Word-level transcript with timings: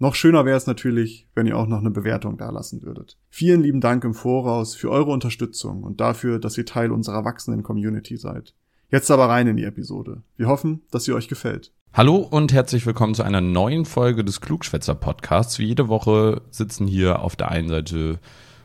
Noch 0.00 0.16
schöner 0.16 0.44
wäre 0.44 0.56
es 0.56 0.66
natürlich, 0.66 1.28
wenn 1.36 1.46
ihr 1.46 1.56
auch 1.56 1.68
noch 1.68 1.78
eine 1.78 1.90
Bewertung 1.90 2.36
dalassen 2.36 2.82
würdet. 2.82 3.16
Vielen 3.30 3.62
lieben 3.62 3.80
Dank 3.80 4.02
im 4.02 4.12
Voraus 4.12 4.74
für 4.74 4.90
eure 4.90 5.12
Unterstützung 5.12 5.84
und 5.84 6.00
dafür, 6.00 6.40
dass 6.40 6.58
ihr 6.58 6.66
Teil 6.66 6.90
unserer 6.90 7.24
wachsenden 7.24 7.62
Community 7.62 8.16
seid. 8.16 8.54
Jetzt 8.90 9.12
aber 9.12 9.28
rein 9.28 9.46
in 9.46 9.56
die 9.56 9.62
Episode. 9.62 10.22
Wir 10.36 10.48
hoffen, 10.48 10.82
dass 10.90 11.04
sie 11.04 11.12
euch 11.12 11.28
gefällt. 11.28 11.72
Hallo 11.92 12.16
und 12.16 12.52
herzlich 12.52 12.84
willkommen 12.86 13.14
zu 13.14 13.22
einer 13.22 13.40
neuen 13.40 13.84
Folge 13.84 14.24
des 14.24 14.40
Klugschwätzer 14.40 14.96
Podcasts. 14.96 15.60
Wie 15.60 15.66
jede 15.66 15.86
Woche 15.86 16.42
sitzen 16.50 16.88
hier 16.88 17.20
auf 17.20 17.36
der 17.36 17.52
einen 17.52 17.68
Seite 17.68 18.18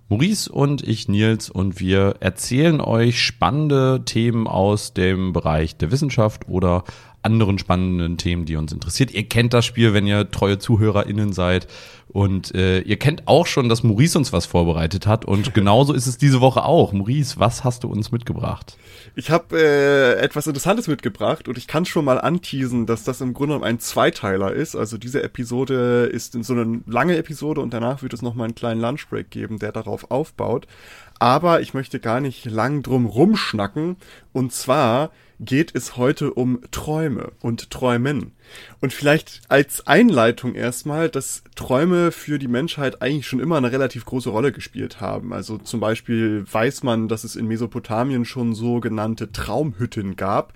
Maurice 0.08 0.52
und 0.52 0.82
ich, 0.82 1.08
Nils, 1.08 1.52
und 1.52 1.80
wir 1.80 2.16
erzählen 2.22 2.82
euch 2.82 3.24
spannende 3.24 4.02
Themen 4.04 4.48
aus 4.48 4.96
dem 4.96 5.34
Bereich 5.34 5.78
der 5.78 5.92
Wissenschaft 5.92 6.50
oder 6.50 6.84
anderen 7.22 7.60
spannenden 7.60 8.18
Themen, 8.18 8.46
die 8.46 8.56
uns 8.56 8.72
interessiert. 8.72 9.12
Ihr 9.12 9.28
kennt 9.28 9.54
das 9.54 9.66
Spiel, 9.66 9.94
wenn 9.94 10.08
ihr 10.08 10.30
treue 10.32 10.60
ZuhörerInnen 10.60 11.34
seid. 11.34 11.68
Und 12.12 12.56
äh, 12.56 12.80
ihr 12.82 12.98
kennt 12.98 13.28
auch 13.28 13.46
schon, 13.46 13.70
dass 13.70 13.84
Maurice 13.84 14.18
uns 14.18 14.34
was 14.34 14.48
vorbereitet 14.48 15.06
hat. 15.06 15.26
Und 15.26 15.54
genauso 15.54 15.94
ist 15.94 16.08
es 16.08 16.18
diese 16.18 16.42
Woche 16.42 16.64
auch. 16.64 16.92
Maurice, 16.92 17.40
was 17.40 17.64
hast 17.64 17.84
du 17.84 17.88
uns 17.88 18.12
mitgebracht? 18.12 18.78
Ich 19.16 19.30
habe 19.30 19.60
äh, 19.60 20.14
etwas 20.20 20.48
Interessantes 20.48 20.88
mitgebracht 20.88 21.48
und 21.48 21.58
ich 21.58 21.68
kann 21.68 21.86
schon 21.86 22.06
mal 22.06 22.20
anteasen, 22.20 22.86
dass 22.86 23.04
das 23.04 23.22
im 23.22 23.34
Grunde 23.34 23.62
ein 23.64 23.80
Zweiteiler 23.80 24.54
ist. 24.54 24.76
Also 24.76 24.98
diese 24.98 25.22
Episode 25.22 26.10
ist 26.12 26.34
in 26.34 26.44
so 26.44 26.54
eine 26.54 26.82
lange 26.88 27.16
Episode 27.18 27.62
und 27.62 27.74
danach 27.74 28.02
wird 28.02 28.14
es 28.14 28.22
nochmal 28.22 28.46
einen 28.46 28.56
kleinen 28.56 28.82
Lunchbreak 28.82 29.30
geben, 29.30 29.60
der 29.60 29.72
darauf 29.72 30.10
aufbaut. 30.10 30.66
Aber 31.20 31.62
ich 31.62 31.74
möchte 31.74 32.00
gar 32.00 32.22
nicht 32.22 32.46
lang 32.46 32.82
drum 32.82 33.06
rumschnacken. 33.06 33.98
Und 34.34 34.52
zwar 34.54 35.12
geht 35.40 35.74
es 35.74 35.96
heute 35.96 36.34
um 36.34 36.60
Träume 36.72 37.32
und 37.42 37.70
Träumen. 37.70 38.34
Und 38.82 38.94
vielleicht 38.94 39.42
als 39.48 39.88
Einleitung 39.88 40.54
erstmal, 40.54 41.10
dass 41.10 41.44
Träume 41.56 42.12
für 42.12 42.40
die 42.40 42.48
Menschheit 42.48 43.02
eigentlich 43.02 43.28
schon 43.28 43.40
immer 43.40 43.58
eine 43.58 43.72
relativ 43.72 44.06
große 44.06 44.30
Rolle 44.30 44.52
gespielt 44.52 45.00
haben. 45.00 45.34
Also 45.34 45.58
zum 45.58 45.80
Beispiel 45.80 46.46
weiß 46.52 46.84
man, 46.84 47.08
dass 47.08 47.24
es 47.24 47.36
in 47.36 47.48
Mesopotamien 47.48 48.26
schon 48.26 48.54
sogenannte 48.54 49.32
Traumhütten 49.32 50.18
gab, 50.18 50.54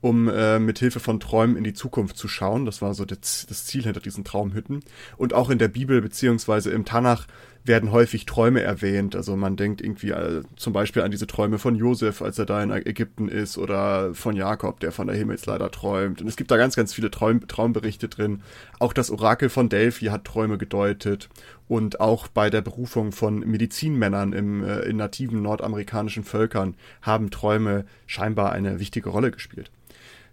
um 0.00 0.28
äh, 0.28 0.60
mit 0.60 0.78
Hilfe 0.78 1.00
von 1.00 1.18
Träumen 1.18 1.56
in 1.56 1.64
die 1.64 1.74
Zukunft 1.74 2.16
zu 2.16 2.28
schauen. 2.28 2.66
Das 2.66 2.80
war 2.80 2.94
so 2.94 3.04
das, 3.04 3.46
das 3.48 3.66
Ziel 3.66 3.82
hinter 3.82 4.00
diesen 4.00 4.24
Traumhütten. 4.24 4.80
Und 5.16 5.34
auch 5.34 5.50
in 5.50 5.58
der 5.58 5.68
Bibel 5.68 6.00
beziehungsweise 6.00 6.70
im 6.70 6.84
Tanach 6.84 7.26
werden 7.64 7.92
häufig 7.92 8.26
Träume 8.26 8.62
erwähnt. 8.62 9.14
Also 9.14 9.36
man 9.36 9.56
denkt 9.56 9.80
irgendwie 9.80 10.10
äh, 10.10 10.42
zum 10.56 10.72
Beispiel 10.72 11.02
an 11.02 11.10
diese 11.10 11.26
Träume 11.26 11.58
von 11.58 11.74
Josef, 11.74 12.22
als 12.22 12.38
er 12.38 12.46
da 12.46 12.62
in 12.62 12.70
Ägypten 12.70 13.28
ist, 13.28 13.58
oder 13.58 14.14
von 14.14 14.34
Jakob, 14.36 14.80
der 14.80 14.92
von 14.92 15.06
der 15.06 15.16
Himmelsleiter 15.16 15.70
träumt. 15.70 16.22
Und 16.22 16.28
es 16.28 16.36
gibt 16.36 16.50
da 16.50 16.56
ganz, 16.56 16.76
ganz 16.76 16.94
viele 16.94 17.10
Traum 17.10 17.46
Traumberichte 17.46 18.08
drin. 18.08 18.42
Auch 18.78 18.92
das 18.92 19.10
Orakel 19.10 19.48
von 19.48 19.68
Delphi 19.68 20.06
hat 20.06 20.24
Träume 20.24 20.58
gedeutet. 20.58 21.28
Und 21.68 22.00
auch 22.00 22.28
bei 22.28 22.50
der 22.50 22.62
Berufung 22.62 23.12
von 23.12 23.40
Medizinmännern 23.40 24.32
im, 24.32 24.64
äh, 24.64 24.80
in 24.80 24.96
nativen 24.96 25.42
nordamerikanischen 25.42 26.24
Völkern 26.24 26.74
haben 27.02 27.30
Träume 27.30 27.84
scheinbar 28.06 28.52
eine 28.52 28.80
wichtige 28.80 29.10
Rolle 29.10 29.30
gespielt. 29.30 29.70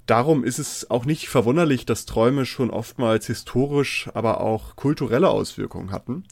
Darum 0.08 0.46
ist 0.46 0.58
es 0.58 0.90
auch 0.90 1.04
nicht 1.04 1.28
verwunderlich, 1.28 1.86
dass 1.86 2.06
Träume 2.06 2.46
schon 2.46 2.70
oftmals 2.70 3.28
historisch, 3.28 4.10
aber 4.14 4.40
auch 4.40 4.78
kulturelle 4.78 5.30
Auswirkungen 5.30 5.92
hatten. 5.92 6.24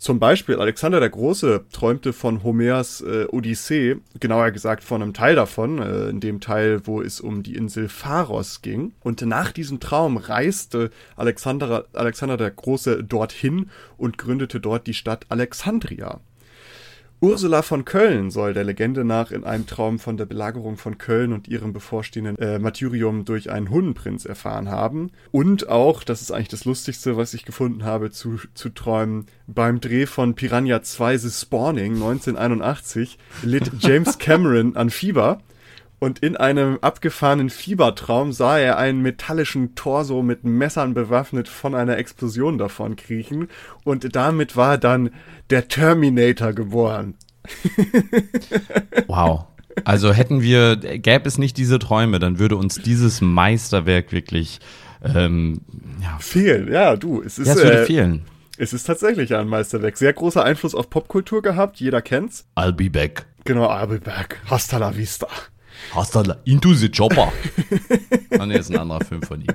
Zum 0.00 0.18
Beispiel 0.18 0.56
Alexander 0.58 0.98
der 0.98 1.10
Große 1.10 1.66
träumte 1.72 2.14
von 2.14 2.42
Homers 2.42 3.02
äh, 3.02 3.26
Odyssee, 3.30 3.98
genauer 4.18 4.50
gesagt 4.50 4.82
von 4.82 5.02
einem 5.02 5.12
Teil 5.12 5.34
davon, 5.34 5.78
äh, 5.78 6.08
in 6.08 6.20
dem 6.20 6.40
Teil, 6.40 6.86
wo 6.86 7.02
es 7.02 7.20
um 7.20 7.42
die 7.42 7.54
Insel 7.54 7.90
Pharos 7.90 8.62
ging. 8.62 8.94
Und 9.00 9.20
nach 9.20 9.52
diesem 9.52 9.78
Traum 9.78 10.16
reiste 10.16 10.90
Alexander, 11.16 11.84
Alexander 11.92 12.38
der 12.38 12.50
Große 12.50 13.04
dorthin 13.04 13.68
und 13.98 14.16
gründete 14.16 14.58
dort 14.58 14.86
die 14.86 14.94
Stadt 14.94 15.26
Alexandria. 15.28 16.20
Ursula 17.22 17.60
von 17.60 17.84
Köln 17.84 18.30
soll 18.30 18.54
der 18.54 18.64
Legende 18.64 19.04
nach 19.04 19.30
in 19.30 19.44
einem 19.44 19.66
Traum 19.66 19.98
von 19.98 20.16
der 20.16 20.24
Belagerung 20.24 20.78
von 20.78 20.96
Köln 20.96 21.34
und 21.34 21.48
ihrem 21.48 21.74
bevorstehenden 21.74 22.38
äh, 22.38 22.58
Martyrium 22.58 23.26
durch 23.26 23.50
einen 23.50 23.68
Hundenprinz 23.68 24.24
erfahren 24.24 24.70
haben. 24.70 25.10
Und 25.30 25.68
auch, 25.68 26.02
das 26.02 26.22
ist 26.22 26.30
eigentlich 26.30 26.48
das 26.48 26.64
Lustigste, 26.64 27.18
was 27.18 27.34
ich 27.34 27.44
gefunden 27.44 27.84
habe, 27.84 28.10
zu, 28.10 28.38
zu 28.54 28.70
träumen, 28.70 29.26
beim 29.46 29.80
Dreh 29.80 30.06
von 30.06 30.34
Piranha 30.34 30.80
2 30.80 31.18
The 31.18 31.30
Spawning 31.30 31.94
1981 31.96 33.18
litt 33.42 33.70
James 33.80 34.16
Cameron 34.18 34.76
an 34.76 34.88
Fieber 34.88 35.42
und 36.00 36.18
in 36.18 36.36
einem 36.36 36.78
abgefahrenen 36.80 37.50
Fiebertraum 37.50 38.32
sah 38.32 38.58
er 38.58 38.78
einen 38.78 39.02
metallischen 39.02 39.74
Torso 39.76 40.22
mit 40.22 40.44
Messern 40.44 40.94
bewaffnet 40.94 41.46
von 41.46 41.74
einer 41.74 41.98
Explosion 41.98 42.58
davon 42.58 42.96
kriechen 42.96 43.48
und 43.84 44.16
damit 44.16 44.56
war 44.56 44.78
dann 44.78 45.10
der 45.50 45.68
Terminator 45.68 46.52
geboren. 46.54 47.14
wow. 49.06 49.44
Also 49.84 50.12
hätten 50.12 50.42
wir, 50.42 50.76
gäbe 50.76 51.28
es 51.28 51.38
nicht 51.38 51.56
diese 51.56 51.78
Träume, 51.78 52.18
dann 52.18 52.38
würde 52.38 52.56
uns 52.56 52.76
dieses 52.76 53.20
Meisterwerk 53.20 54.10
wirklich 54.10 54.58
ähm, 55.02 55.60
ja. 56.02 56.18
fehlen. 56.18 56.72
Ja, 56.72 56.96
du, 56.96 57.22
es 57.22 57.38
ist. 57.38 57.46
Ja, 57.46 57.54
es 57.54 57.62
würde 57.62 57.82
äh, 57.82 57.86
fehlen. 57.86 58.22
Es 58.58 58.72
ist 58.72 58.84
tatsächlich 58.84 59.34
ein 59.34 59.48
Meisterwerk. 59.48 59.96
Sehr 59.96 60.12
großer 60.12 60.44
Einfluss 60.44 60.74
auf 60.74 60.90
Popkultur 60.90 61.40
gehabt. 61.40 61.80
Jeder 61.80 62.02
kennt's. 62.02 62.46
I'll 62.56 62.72
be 62.72 62.90
back. 62.90 63.26
Genau, 63.44 63.70
I'll 63.70 63.86
be 63.86 64.00
back. 64.00 64.38
Hasta 64.50 64.76
la 64.76 64.94
vista. 64.94 65.28
Hasta 65.94 66.22
la 66.22 66.36
Into 66.44 66.74
the 66.74 66.90
Chopper. 66.90 67.32
ah, 68.38 68.46
nee, 68.46 68.58
ist 68.58 68.70
ein 68.70 68.78
anderer 68.78 69.04
Film 69.04 69.22
von 69.22 69.40
ihm. 69.40 69.54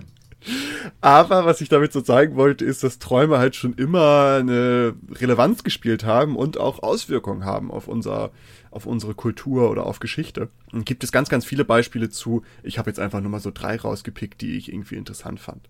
Aber 1.01 1.45
was 1.45 1.61
ich 1.61 1.69
damit 1.69 1.91
so 1.91 2.01
zeigen 2.01 2.35
wollte, 2.35 2.65
ist, 2.65 2.83
dass 2.83 2.99
Träume 2.99 3.37
halt 3.37 3.55
schon 3.55 3.73
immer 3.73 4.37
eine 4.39 4.93
Relevanz 5.11 5.63
gespielt 5.63 6.03
haben 6.03 6.35
und 6.35 6.59
auch 6.59 6.83
Auswirkungen 6.83 7.45
haben 7.45 7.71
auf 7.71 7.87
unser, 7.87 8.31
auf 8.71 8.85
unsere 8.85 9.15
Kultur 9.15 9.71
oder 9.71 9.85
auf 9.85 9.99
Geschichte. 9.99 10.49
Und 10.71 10.85
gibt 10.85 11.03
es 11.03 11.11
ganz, 11.11 11.29
ganz 11.29 11.45
viele 11.45 11.65
Beispiele 11.65 12.09
zu. 12.09 12.43
Ich 12.63 12.77
habe 12.77 12.89
jetzt 12.89 12.99
einfach 12.99 13.21
nur 13.21 13.31
mal 13.31 13.39
so 13.39 13.51
drei 13.51 13.75
rausgepickt, 13.75 14.41
die 14.41 14.57
ich 14.57 14.71
irgendwie 14.71 14.95
interessant 14.95 15.39
fand. 15.39 15.67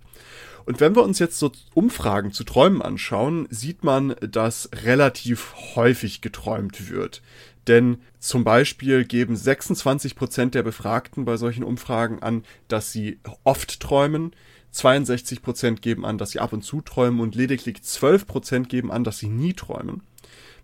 Und 0.66 0.80
wenn 0.80 0.96
wir 0.96 1.04
uns 1.04 1.20
jetzt 1.20 1.38
so 1.38 1.52
Umfragen 1.74 2.32
zu 2.32 2.44
Träumen 2.44 2.82
anschauen, 2.82 3.48
sieht 3.52 3.84
man, 3.84 4.16
dass 4.22 4.70
relativ 4.84 5.54
häufig 5.76 6.22
geträumt 6.22 6.90
wird. 6.90 7.22
Denn 7.68 7.98
zum 8.20 8.44
Beispiel 8.44 9.06
geben 9.06 9.36
26 9.36 10.16
Prozent 10.16 10.56
der 10.56 10.64
Befragten 10.64 11.26
bei 11.26 11.38
solchen 11.38 11.64
Umfragen 11.64 12.22
an, 12.22 12.44
dass 12.68 12.92
sie 12.92 13.20
oft 13.44 13.80
träumen. 13.80 14.34
62 14.72 15.42
Prozent 15.42 15.81
geben 15.81 16.06
an, 16.06 16.18
dass 16.18 16.31
sie 16.31 16.40
ab 16.40 16.52
und 16.53 16.64
zu 16.64 16.81
träumen 16.81 17.22
und 17.22 17.36
lediglich 17.36 17.81
12 17.81 18.28
Prozent 18.28 18.70
geben 18.70 18.92
an, 18.92 19.03
dass 19.03 19.20
sie 19.20 19.30
nie 19.30 19.53
träumen 19.53 20.02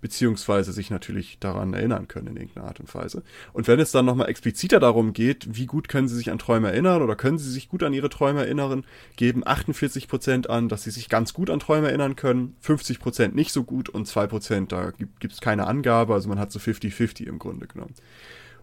beziehungsweise 0.02 0.74
sich 0.74 0.90
natürlich 0.90 1.38
daran 1.40 1.74
erinnern 1.74 2.08
können 2.08 2.28
in 2.28 2.38
irgendeiner 2.38 2.68
Art 2.68 2.80
und 2.80 2.94
Weise. 2.94 3.24
Und 3.54 3.68
wenn 3.68 3.80
es 3.80 3.92
dann 3.92 4.06
nochmal 4.06 4.30
expliziter 4.30 4.80
darum 4.80 5.14
geht, 5.14 5.48
wie 5.56 5.68
gut 5.68 5.88
können 5.88 6.08
sie 6.08 6.16
sich 6.16 6.32
an 6.32 6.40
Träume 6.40 6.72
erinnern 6.72 7.02
oder 7.02 7.16
können 7.16 7.38
sie 7.38 7.50
sich 7.50 7.70
gut 7.70 7.84
an 7.84 7.94
ihre 7.94 8.10
Träume 8.10 8.42
erinnern, 8.42 8.84
geben 9.16 9.44
48 9.46 10.08
Prozent 10.08 10.50
an, 10.50 10.68
dass 10.68 10.84
sie 10.84 10.92
sich 10.92 11.08
ganz 11.08 11.34
gut 11.34 11.50
an 11.50 11.60
Träume 11.60 11.88
erinnern 11.88 12.16
können, 12.16 12.56
50 12.62 13.00
Prozent 13.00 13.36
nicht 13.36 13.54
so 13.54 13.64
gut 13.64 13.90
und 13.90 14.08
2%, 14.08 14.68
da 14.68 14.92
gibt 14.92 15.34
es 15.34 15.40
keine 15.40 15.68
Angabe, 15.68 16.14
also 16.14 16.28
man 16.28 16.40
hat 16.40 16.52
so 16.52 16.60
50-50 16.60 17.28
im 17.28 17.40
Grunde 17.40 17.68
genommen. 17.68 17.94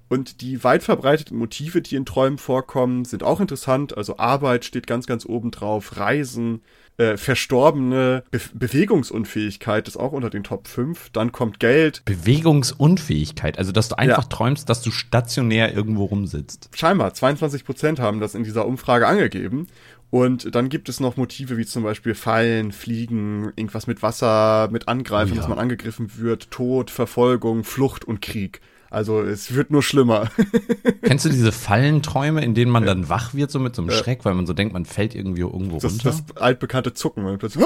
Und 0.09 0.41
die 0.41 0.65
weit 0.65 0.83
verbreiteten 0.83 1.37
Motive, 1.37 1.83
die 1.83 1.97
in 1.97 2.07
Träumen 2.07 2.39
vorkommen, 2.39 3.05
sind 3.05 3.23
auch 3.23 3.41
interessant. 3.41 3.97
Also 3.97 4.17
Arbeit 4.17 4.65
steht 4.65 4.87
ganz, 4.87 5.07
ganz 5.07 5.27
oben 5.27 5.51
drauf, 5.51 5.99
Reisen, 5.99 6.63
äh, 6.99 7.17
verstorbene 7.17 8.25
Be 8.31 8.41
Bewegungsunfähigkeit 8.53 9.89
ist 9.89 9.97
auch 9.97 10.13
unter 10.13 10.31
den 10.31 10.45
Top 10.45 10.69
5. 10.69 11.11
Dann 11.11 11.33
kommt 11.33 11.61
Geld. 11.61 12.05
Bewegungsunfähigkeit, 12.05 13.59
also 13.59 13.73
dass 13.73 13.89
du 13.89 13.97
einfach 13.97 14.25
ja. 14.25 14.29
träumst, 14.29 14.69
dass 14.69 14.83
du 14.83 14.91
stationär 14.91 15.75
irgendwo 15.75 16.05
rumsitzt. 16.05 16.71
Scheinbar, 16.75 17.15
22 17.15 17.65
Prozent 17.65 18.01
haben 18.01 18.21
das 18.21 18.35
in 18.35 18.45
dieser 18.45 18.67
Umfrage 18.67 19.07
angegeben. 19.07 19.69
Und 20.11 20.55
dann 20.55 20.71
gibt 20.71 20.89
es 20.89 21.01
noch 21.01 21.17
Motive 21.17 21.59
wie 21.59 21.67
zum 21.67 21.83
Beispiel 21.83 22.15
Fallen, 22.15 22.73
Fliegen, 22.73 23.53
irgendwas 23.57 23.87
mit 23.87 24.03
Wasser, 24.03 24.69
mit 24.73 24.89
Angreifen, 24.89 25.33
oh 25.33 25.35
ja. 25.35 25.41
dass 25.41 25.49
man 25.49 25.59
angegriffen 25.59 26.11
wird, 26.17 26.51
Tod, 26.51 26.91
Verfolgung, 26.91 27.63
Flucht 27.63 28.05
und 28.07 28.23
Krieg. 28.23 28.61
Also 28.91 29.21
es 29.21 29.55
wird 29.55 29.71
nur 29.71 29.83
schlimmer. 29.83 30.31
Kennst 31.03 31.25
du 31.25 31.29
diese 31.29 31.53
Fallenträume, 31.53 32.43
in 32.43 32.55
denen 32.55 32.71
man 32.71 32.87
dann 32.87 33.09
wach 33.09 33.35
wird, 33.35 33.51
so 33.51 33.59
mit 33.59 33.75
so 33.75 33.83
einem 33.83 33.91
ja. 33.91 33.97
Schreck, 33.97 34.25
weil 34.25 34.35
man 34.35 34.47
so 34.47 34.55
denkt, 34.55 34.73
man 34.73 34.87
fällt 34.87 35.15
irgendwie 35.15 35.43
irgendwo 35.43 35.79
das, 35.79 35.93
runter? 35.93 36.11
Das 36.11 36.25
altbekannte 36.37 36.95
Zucken. 36.95 37.23
Man 37.23 37.39
plötzlich, 37.39 37.65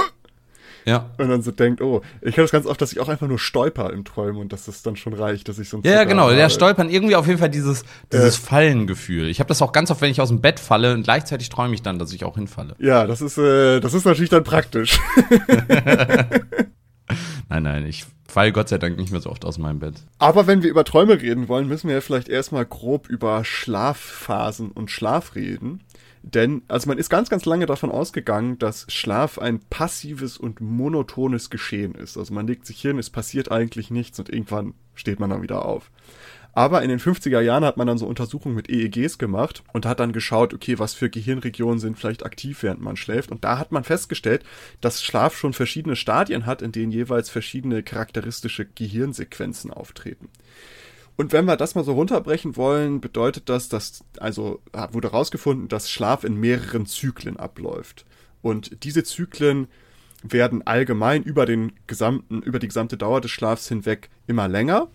Ja. 0.84 1.10
Und 1.19 1.28
dann 1.28 1.42
so 1.42 1.52
denkt, 1.52 1.80
oh, 1.80 2.02
ich 2.22 2.32
habe 2.32 2.42
das 2.42 2.50
ganz 2.50 2.66
oft, 2.66 2.80
dass 2.80 2.92
ich 2.92 2.98
auch 2.98 3.08
einfach 3.08 3.28
nur 3.28 3.38
stolper 3.38 3.92
im 3.92 4.04
Träumen 4.04 4.40
und 4.40 4.52
dass 4.52 4.64
das 4.64 4.82
dann 4.82 4.96
schon 4.96 5.12
reicht, 5.12 5.48
dass 5.48 5.60
ich 5.60 5.69
so 5.69 5.76
ein 5.76 5.82
Ja, 5.84 5.92
ja, 5.92 6.04
genau. 6.04 6.30
Der 6.30 6.42
habe. 6.42 6.50
Stolpern 6.50 6.90
irgendwie 6.90 7.14
auf 7.14 7.28
jeden 7.28 7.38
Fall 7.38 7.50
dieses, 7.50 7.84
dieses 8.12 8.36
Fallengefühl. 8.36 9.28
Ich 9.28 9.38
habe 9.38 9.46
das 9.46 9.62
auch 9.62 9.70
ganz 9.72 9.92
oft, 9.92 10.00
wenn 10.00 10.10
ich 10.10 10.20
aus 10.20 10.28
dem 10.28 10.40
Bett 10.40 10.58
falle 10.58 10.94
und 10.94 11.04
gleichzeitig 11.04 11.50
träume 11.50 11.74
ich 11.74 11.82
dann, 11.82 12.00
dass 12.00 12.12
ich 12.12 12.24
auch 12.24 12.34
hinfalle. 12.34 12.74
Ja, 12.80 13.06
das 13.06 13.20
ist, 13.20 13.38
äh, 13.38 13.78
das 13.78 13.94
ist 13.94 14.06
natürlich 14.06 14.30
dann 14.30 14.42
praktisch. 14.42 14.98
Nein, 17.48 17.64
nein, 17.64 17.86
ich 17.86 18.06
falle 18.32 18.52
Gott 18.52 18.69
sei 18.69 18.79
Dank 18.79 18.96
nicht 18.96 19.12
mehr 19.12 19.20
so 19.20 19.31
oft 19.31 19.44
aus 19.44 19.58
meinem 19.58 19.79
Bett. 19.79 20.02
Aber 20.19 20.46
wenn 20.46 20.62
wir 20.62 20.70
über 20.70 20.84
Träume 20.84 21.20
reden 21.20 21.49
wollen, 21.49 21.69
müssen 21.69 21.88
wir 21.88 21.96
ja 21.96 22.00
vielleicht 22.00 22.29
erstmal 22.29 22.64
grob 22.64 23.08
über 23.08 23.44
Schlafphasen 23.44 24.70
und 24.73 24.90
Schlaf 24.90 25.34
reden. 25.34 25.82
Denn, 26.23 26.62
also 26.69 26.88
man 26.88 26.99
ist 26.99 27.11
ganz, 27.11 27.29
ganz 27.29 27.44
lange 27.44 27.67
davon 27.67 27.90
ausgegangen, 27.90 28.58
dass 28.58 28.87
Schlaf 28.88 29.38
ein 29.38 29.58
passives 29.58 30.38
und 30.38 30.61
monotones 30.61 31.50
Geschehen 31.50 31.94
ist. 31.94 32.17
Also 32.17 32.32
man 32.32 32.46
legt 32.46 32.64
sich 32.64 32.81
hin, 32.81 32.99
es 32.99 33.11
passiert 33.11 33.50
eigentlich 33.50 33.90
nichts 33.90 34.19
und 34.19 34.31
irgendwann 34.31 34.75
steht 34.94 35.20
man 35.20 35.31
dann 35.31 35.43
wieder 35.43 35.64
auf. 35.64 35.90
Aber 36.54 36.82
in 36.82 36.90
den 36.90 37.00
50er 37.00 37.40
Jahren 37.40 37.64
hat 37.64 37.78
man 37.78 37.87
dann 37.87 37.96
so 37.96 38.06
Untersuchungen 38.06 38.54
mit 38.54 38.69
EEGs 38.69 39.16
gemacht 39.16 39.62
und 39.72 39.87
hat 39.87 40.00
dann 40.00 40.12
geschaut, 40.12 40.52
okay, 40.52 40.78
was 40.78 40.93
für 40.93 41.08
Gehirnregionen 41.08 41.78
sind 41.78 41.99
vielleicht 41.99 42.26
aktiv, 42.26 42.62
während 42.62 42.82
man 42.82 42.96
schläft. 42.96 43.31
Und 43.31 43.43
da 43.43 43.58
hat 43.58 43.72
man 43.72 43.84
festgestellt, 43.84 44.44
dass 44.82 45.02
Schlaf 45.02 45.34
schon 45.34 45.54
verschiedene 45.54 45.96
Stadien 45.96 46.44
hat, 46.44 46.60
in 46.60 46.72
denen 46.72 46.93
jeweils 46.93 47.31
verschiedene 47.31 47.82
charakteristische 47.82 48.66
Gehirnsequenzen 48.66 49.70
auftreten. 49.70 50.28
Und 51.16 51.32
wenn 51.32 51.46
wir 51.46 51.56
das 51.56 51.75
mal 51.75 51.84
so 51.84 51.93
runterbrechen 51.93 52.56
wollen, 52.56 53.00
bedeutet 53.00 53.48
das, 53.48 53.69
dass, 53.69 54.05
also 54.19 54.60
wurde 54.90 55.12
herausgefunden, 55.12 55.69
dass 55.69 55.90
Schlaf 55.90 56.25
in 56.25 56.37
mehreren 56.37 56.87
Zyklen 56.87 57.38
abläuft. 57.38 58.05
Und 58.43 58.84
diese 58.84 59.05
Zyklen 59.05 59.69
werden 60.22 60.66
allgemein 60.66 61.22
über 61.22 61.46
den 61.46 61.72
gesamten, 61.87 62.43
über 62.43 62.58
die 62.58 62.69
gesamte 62.69 62.96
Dauer 62.96 63.20
des 63.20 63.31
Schlafs 63.31 63.69
hinweg 63.69 64.10
immer 64.26 64.48
länger. 64.48 64.88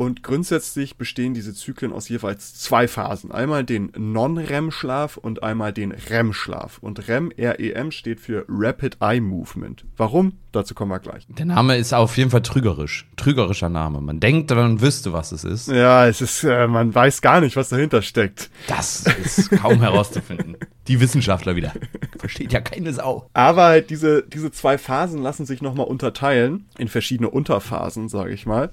Und 0.00 0.22
grundsätzlich 0.22 0.96
bestehen 0.96 1.34
diese 1.34 1.52
Zyklen 1.52 1.92
aus 1.92 2.08
jeweils 2.08 2.54
zwei 2.54 2.88
Phasen. 2.88 3.32
Einmal 3.32 3.64
den 3.64 3.92
Non-REM-Schlaf 3.98 5.18
und 5.18 5.42
einmal 5.42 5.74
den 5.74 5.92
REM-Schlaf. 5.92 6.78
Und 6.78 7.06
REM, 7.06 7.30
R-E-M, 7.36 7.90
steht 7.90 8.18
für 8.18 8.46
Rapid 8.48 8.96
Eye 9.02 9.20
Movement. 9.20 9.84
Warum? 9.98 10.38
Dazu 10.52 10.74
kommen 10.74 10.90
wir 10.90 11.00
gleich. 11.00 11.26
Der 11.28 11.44
Name 11.44 11.76
ist 11.76 11.92
auf 11.92 12.16
jeden 12.16 12.30
Fall 12.30 12.40
trügerisch. 12.40 13.10
Trügerischer 13.16 13.68
Name. 13.68 14.00
Man 14.00 14.20
denkt, 14.20 14.48
man 14.52 14.80
wüsste, 14.80 15.12
was 15.12 15.32
es 15.32 15.44
ist. 15.44 15.68
Ja, 15.68 16.06
es 16.06 16.22
ist, 16.22 16.44
äh, 16.44 16.66
man 16.66 16.94
weiß 16.94 17.20
gar 17.20 17.42
nicht, 17.42 17.56
was 17.56 17.68
dahinter 17.68 18.00
steckt. 18.00 18.48
Das 18.68 19.04
ist 19.22 19.50
kaum 19.50 19.80
herauszufinden. 19.80 20.56
Die 20.88 20.98
Wissenschaftler 20.98 21.56
wieder. 21.56 21.74
Versteht 22.18 22.54
ja 22.54 22.62
keine 22.62 22.94
Sau. 22.94 23.28
Aber 23.34 23.64
halt 23.64 23.90
diese, 23.90 24.22
diese 24.22 24.50
zwei 24.50 24.78
Phasen 24.78 25.20
lassen 25.20 25.44
sich 25.44 25.60
nochmal 25.60 25.86
unterteilen 25.86 26.64
in 26.78 26.88
verschiedene 26.88 27.28
Unterphasen, 27.28 28.08
sage 28.08 28.32
ich 28.32 28.46
mal. 28.46 28.70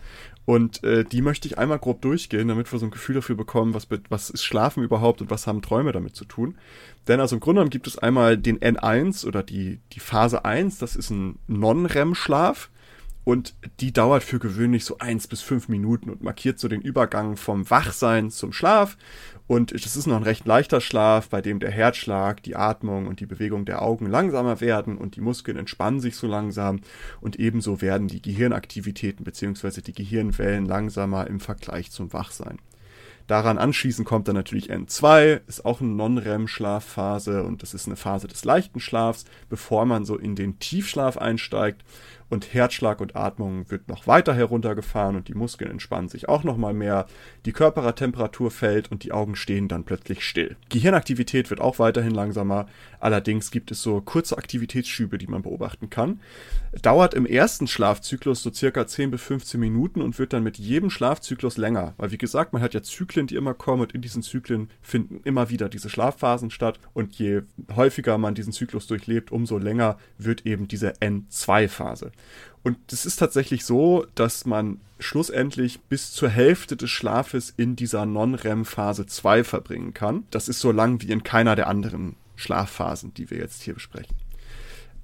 Und 0.47 0.81
äh, 0.85 1.03
die 1.03 1.21
möchte 1.21 1.45
ich 1.45 1.57
einmal 1.57 1.77
grob 1.77 2.01
durchgehen, 2.01 2.47
damit 2.47 2.71
wir 2.71 2.79
so 2.79 2.85
ein 2.85 2.91
Gefühl 2.91 3.15
dafür 3.15 3.35
bekommen, 3.35 3.73
was, 3.73 3.89
was 4.07 4.29
ist 4.29 4.45
Schlafen 4.45 4.81
überhaupt 4.81 5.21
und 5.21 5.29
was 5.29 5.45
haben 5.45 5.61
Träume 5.61 5.91
damit 5.91 6.15
zu 6.15 6.23
tun. 6.23 6.57
Denn 7.09 7.19
also 7.19 7.35
im 7.35 7.41
Grunde 7.41 7.59
genommen 7.59 7.69
gibt 7.69 7.85
es 7.85 7.97
einmal 7.97 8.38
den 8.38 8.57
N1 8.57 9.27
oder 9.27 9.44
die, 9.44 9.81
die 9.91 9.99
Phase 9.99 10.45
1, 10.45 10.77
das 10.77 10.95
ist 10.95 11.09
ein 11.09 11.38
Non-REM-Schlaf. 11.47 12.69
Und 13.25 13.55
die 13.81 13.91
dauert 13.91 14.23
für 14.23 14.39
gewöhnlich 14.39 14.85
so 14.85 14.99
eins 14.99 15.27
bis 15.27 15.41
fünf 15.41 15.67
Minuten 15.67 16.09
und 16.09 16.23
markiert 16.23 16.59
so 16.59 16.69
den 16.69 16.79
Übergang 16.79 17.35
vom 17.35 17.69
Wachsein 17.69 18.31
zum 18.31 18.53
Schlaf. 18.53 18.95
Und 19.47 19.73
das 19.73 19.95
ist 19.95 20.07
noch 20.07 20.17
ein 20.17 20.23
recht 20.23 20.45
leichter 20.45 20.81
Schlaf, 20.81 21.29
bei 21.29 21.41
dem 21.41 21.59
der 21.59 21.71
Herzschlag, 21.71 22.44
die 22.44 22.57
Atmung 22.57 23.07
und 23.07 23.21
die 23.21 23.25
Bewegung 23.25 23.63
der 23.63 23.81
Augen 23.81 24.05
langsamer 24.05 24.59
werden 24.59 24.97
und 24.97 25.15
die 25.15 25.21
Muskeln 25.21 25.57
entspannen 25.57 26.01
sich 26.01 26.17
so 26.17 26.27
langsam. 26.27 26.81
Und 27.21 27.39
ebenso 27.39 27.81
werden 27.81 28.09
die 28.09 28.21
Gehirnaktivitäten 28.21 29.23
bzw. 29.23 29.81
die 29.81 29.94
Gehirnwellen 29.94 30.65
langsamer 30.65 31.27
im 31.27 31.39
Vergleich 31.39 31.91
zum 31.91 32.11
Wachsein. 32.11 32.59
Daran 33.27 33.57
anschließend 33.57 34.07
kommt 34.07 34.29
dann 34.29 34.35
natürlich 34.35 34.71
N2, 34.71 35.41
ist 35.47 35.65
auch 35.65 35.81
eine 35.81 35.89
Non-REM-Schlafphase 35.89 37.44
und 37.44 37.61
das 37.61 37.73
ist 37.73 37.85
eine 37.85 37.97
Phase 37.97 38.29
des 38.29 38.45
leichten 38.45 38.79
Schlafs, 38.79 39.25
bevor 39.49 39.85
man 39.85 40.05
so 40.05 40.17
in 40.17 40.35
den 40.35 40.59
Tiefschlaf 40.59 41.17
einsteigt 41.17 41.83
und 42.29 42.53
Herzschlag 42.53 43.00
und 43.00 43.15
Atmung 43.15 43.69
wird 43.69 43.88
noch 43.88 44.07
weiter 44.07 44.33
heruntergefahren 44.33 45.15
und 45.15 45.27
die 45.27 45.33
Muskeln 45.33 45.71
entspannen 45.71 46.09
sich 46.09 46.27
auch 46.27 46.44
noch 46.44 46.57
mal 46.57 46.74
mehr. 46.74 47.06
Die 47.45 47.53
Körpertemperatur 47.53 48.51
fällt 48.51 48.91
und 48.91 49.03
die 49.03 49.12
Augen 49.12 49.35
stehen 49.35 49.68
dann 49.68 49.83
plötzlich 49.83 50.24
still. 50.24 50.57
Gehirnaktivität 50.69 51.50
wird 51.50 51.62
auch 51.62 51.79
weiterhin 51.79 52.12
langsamer, 52.12 52.68
allerdings 53.00 53.51
gibt 53.51 53.71
es 53.71 53.81
so 53.81 54.01
kurze 54.01 54.38
Aktivitätsschübe, 54.38 55.18
die 55.18 55.27
man 55.27 55.41
beobachten 55.41 55.89
kann. 55.89 56.19
Dauert 56.81 57.13
im 57.13 57.25
ersten 57.25 57.68
Schlafzyklus 57.68 58.44
so 58.44 58.51
circa 58.51 58.85
10 58.85 59.12
bis 59.12 59.21
15 59.21 59.59
Minuten 59.59 60.01
und 60.01 60.19
wird 60.19 60.33
dann 60.33 60.44
mit 60.44 60.57
jedem 60.57 60.89
Schlafzyklus 60.89 61.57
länger, 61.57 61.94
weil 61.97 62.12
wie 62.12 62.18
gesagt, 62.18 62.53
man 62.53 62.62
hat 62.62 62.73
ja 62.73 62.83
Zyklen, 62.83 63.27
die 63.27 63.35
immer 63.35 63.53
kommen 63.53 63.81
und 63.81 63.94
in 63.94 64.01
diesen 64.01 64.21
Zyklen 64.21 64.69
finden 64.81 65.21
immer 65.23 65.50
wieder 65.50 65.69
diese 65.69 65.89
Schlafphasen 65.89 66.51
statt 66.51 66.80
und 66.94 67.15
je 67.15 67.41
häufiger 67.75 68.18
man 68.18 68.35
diesen 68.35 68.53
Zyklus 68.53 68.88
durchlebt, 68.88 69.31
umso 69.31 69.57
länger 69.57 69.97
wird 70.18 70.45
eben 70.45 70.68
diese 70.68 70.91
N2-Phase. 70.94 72.12
Und 72.64 72.78
es 72.92 73.06
ist 73.06 73.18
tatsächlich 73.18 73.66
so, 73.66 74.06
dass 74.16 74.46
man 74.46 74.81
schlussendlich 75.00 75.80
bis 75.81 76.12
zur 76.12 76.30
Hälfte 76.30 76.75
des 76.75 76.90
Schlafes 76.90 77.54
in 77.56 77.75
dieser 77.75 78.06
Non-REM-Phase 78.06 79.06
2 79.06 79.44
verbringen 79.44 79.94
kann. 79.94 80.25
Das 80.31 80.50
ist 80.50 80.60
so 80.60 80.72
lang 80.72 81.02
wie 81.02 81.12
in 81.12 81.24
keiner 81.24 81.56
der 81.56 81.68
anderen 81.68 82.16
Schlafphasen, 82.36 83.14
die 83.14 83.30
wir 83.30 83.38
jetzt 83.38 83.62
hier 83.62 83.75
besprechen. 83.75 84.16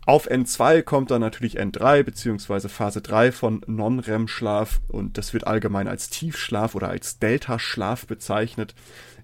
Auf 0.06 0.30
N2 0.30 0.82
kommt 0.82 1.12
dann 1.12 1.22
natürlich 1.22 1.58
N3 1.60 2.04
beziehungsweise 2.04 2.68
Phase 2.68 3.02
3 3.02 3.32
von 3.32 3.62
Non-REM-Schlaf 3.68 4.82
und 4.90 5.18
das 5.18 5.32
wird 5.34 5.48
allgemein 5.48 5.88
als 5.88 6.10
Tiefschlaf 6.10 6.76
oder 6.76 6.90
als 6.90 7.20
Delta-Schlaf 7.20 8.06
bezeichnet 8.06 8.76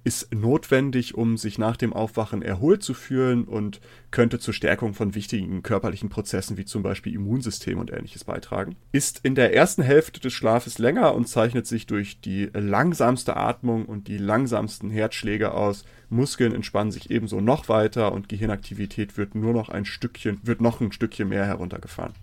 ist 0.03 0.33
notwendig, 0.33 1.15
um 1.15 1.37
sich 1.37 1.57
nach 1.57 1.77
dem 1.77 1.93
Aufwachen 1.93 2.41
erholt 2.41 2.83
zu 2.83 2.93
fühlen 2.93 3.43
und 3.43 3.81
könnte 4.11 4.39
zur 4.39 4.53
Stärkung 4.53 4.93
von 4.93 5.15
wichtigen 5.15 5.61
körperlichen 5.61 6.09
Prozessen 6.09 6.57
wie 6.57 6.65
zum 6.65 6.83
Beispiel 6.83 7.13
Immunsystem 7.13 7.77
und 7.77 7.91
ähnliches 7.91 8.23
beitragen. 8.23 8.75
Ist 8.91 9.19
in 9.23 9.35
der 9.35 9.53
ersten 9.53 9.83
Hälfte 9.83 10.19
des 10.19 10.33
Schlafes 10.33 10.79
länger 10.79 11.13
und 11.15 11.27
zeichnet 11.27 11.67
sich 11.67 11.85
durch 11.85 12.21
die 12.21 12.49
langsamste 12.53 13.35
Atmung 13.37 13.85
und 13.85 14.07
die 14.07 14.17
langsamsten 14.17 14.89
Herzschläge 14.89 15.53
aus. 15.53 15.85
Muskeln 16.09 16.53
entspannen 16.55 16.91
sich 16.91 17.11
ebenso 17.11 17.41
noch 17.41 17.69
weiter 17.69 18.11
und 18.13 18.29
Gehirnaktivität 18.29 19.17
wird 19.17 19.35
nur 19.35 19.53
noch 19.53 19.69
ein 19.69 19.85
Stückchen, 19.85 20.39
wird 20.43 20.61
noch 20.61 20.81
ein 20.81 20.91
Stückchen 20.91 21.29
mehr 21.29 21.45
heruntergefahren. 21.45 22.13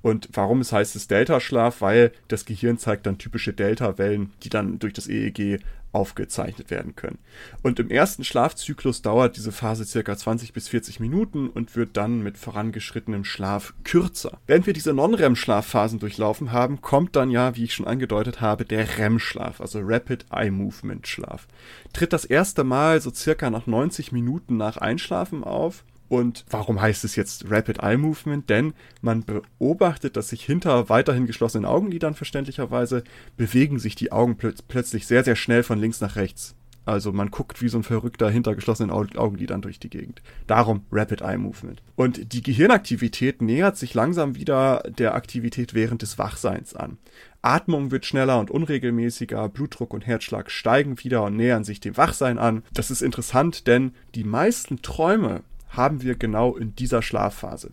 Und 0.00 0.28
warum 0.32 0.60
es 0.60 0.72
heißt 0.72 0.94
es 0.96 1.08
Delta-Schlaf? 1.08 1.80
Weil 1.80 2.12
das 2.28 2.44
Gehirn 2.44 2.78
zeigt 2.78 3.06
dann 3.06 3.18
typische 3.18 3.52
Delta-Wellen, 3.52 4.32
die 4.42 4.48
dann 4.48 4.78
durch 4.78 4.92
das 4.92 5.08
EEG 5.08 5.60
aufgezeichnet 5.92 6.70
werden 6.70 6.96
können. 6.96 7.18
Und 7.62 7.78
im 7.80 7.90
ersten 7.90 8.24
Schlafzyklus 8.24 9.02
dauert 9.02 9.36
diese 9.36 9.52
Phase 9.52 9.84
circa 9.84 10.16
20 10.16 10.52
bis 10.52 10.68
40 10.68 11.00
Minuten 11.00 11.48
und 11.48 11.76
wird 11.76 11.96
dann 11.96 12.22
mit 12.22 12.38
vorangeschrittenem 12.38 13.24
Schlaf 13.24 13.74
kürzer. 13.84 14.38
Während 14.46 14.66
wir 14.66 14.72
diese 14.74 14.92
Non-REM-Schlafphasen 14.92 15.98
durchlaufen 15.98 16.52
haben, 16.52 16.80
kommt 16.80 17.16
dann 17.16 17.30
ja, 17.30 17.56
wie 17.56 17.64
ich 17.64 17.74
schon 17.74 17.86
angedeutet 17.86 18.40
habe, 18.40 18.64
der 18.64 18.98
REM-Schlaf, 18.98 19.60
also 19.60 19.80
Rapid 19.82 20.26
Eye 20.30 20.50
Movement 20.50 21.06
Schlaf. 21.06 21.46
Tritt 21.92 22.12
das 22.12 22.24
erste 22.24 22.64
Mal 22.64 23.00
so 23.00 23.10
circa 23.12 23.50
nach 23.50 23.66
90 23.66 24.12
Minuten 24.12 24.56
nach 24.56 24.76
Einschlafen 24.76 25.42
auf 25.42 25.84
und 26.08 26.44
warum 26.48 26.80
heißt 26.80 27.04
es 27.04 27.16
jetzt 27.16 27.50
Rapid 27.50 27.80
Eye 27.82 27.96
Movement? 27.96 28.48
Denn 28.48 28.72
man 29.02 29.24
beobachtet, 29.24 30.16
dass 30.16 30.28
sich 30.28 30.44
hinter 30.44 30.88
weiterhin 30.88 31.26
geschlossenen 31.26 31.66
Augenlidern 31.66 32.14
verständlicherweise 32.14 33.04
bewegen 33.36 33.78
sich 33.78 33.94
die 33.94 34.12
Augen 34.12 34.36
plö 34.36 34.52
plötzlich 34.68 35.06
sehr, 35.06 35.24
sehr 35.24 35.36
schnell 35.36 35.62
von 35.62 35.78
links 35.78 36.00
nach 36.00 36.16
rechts. 36.16 36.54
Also 36.86 37.12
man 37.12 37.30
guckt 37.30 37.60
wie 37.60 37.68
so 37.68 37.76
ein 37.76 37.82
Verrückter 37.82 38.30
hinter 38.30 38.54
geschlossenen 38.54 38.90
Augenlidern 38.90 39.60
durch 39.60 39.78
die 39.78 39.90
Gegend. 39.90 40.22
Darum 40.46 40.86
Rapid 40.90 41.20
Eye 41.20 41.36
Movement. 41.36 41.82
Und 41.96 42.32
die 42.32 42.42
Gehirnaktivität 42.42 43.42
nähert 43.42 43.76
sich 43.76 43.92
langsam 43.92 44.36
wieder 44.36 44.82
der 44.88 45.14
Aktivität 45.14 45.74
während 45.74 46.00
des 46.00 46.16
Wachseins 46.16 46.74
an. 46.74 46.96
Atmung 47.42 47.90
wird 47.90 48.06
schneller 48.06 48.40
und 48.40 48.50
unregelmäßiger, 48.50 49.50
Blutdruck 49.50 49.92
und 49.92 50.06
Herzschlag 50.06 50.50
steigen 50.50 50.98
wieder 51.04 51.24
und 51.24 51.36
nähern 51.36 51.62
sich 51.62 51.78
dem 51.80 51.98
Wachsein 51.98 52.38
an. 52.38 52.62
Das 52.72 52.90
ist 52.90 53.02
interessant, 53.02 53.66
denn 53.66 53.92
die 54.14 54.24
meisten 54.24 54.80
Träume 54.80 55.42
haben 55.70 56.02
wir 56.02 56.14
genau 56.14 56.56
in 56.56 56.74
dieser 56.74 57.02
Schlafphase. 57.02 57.70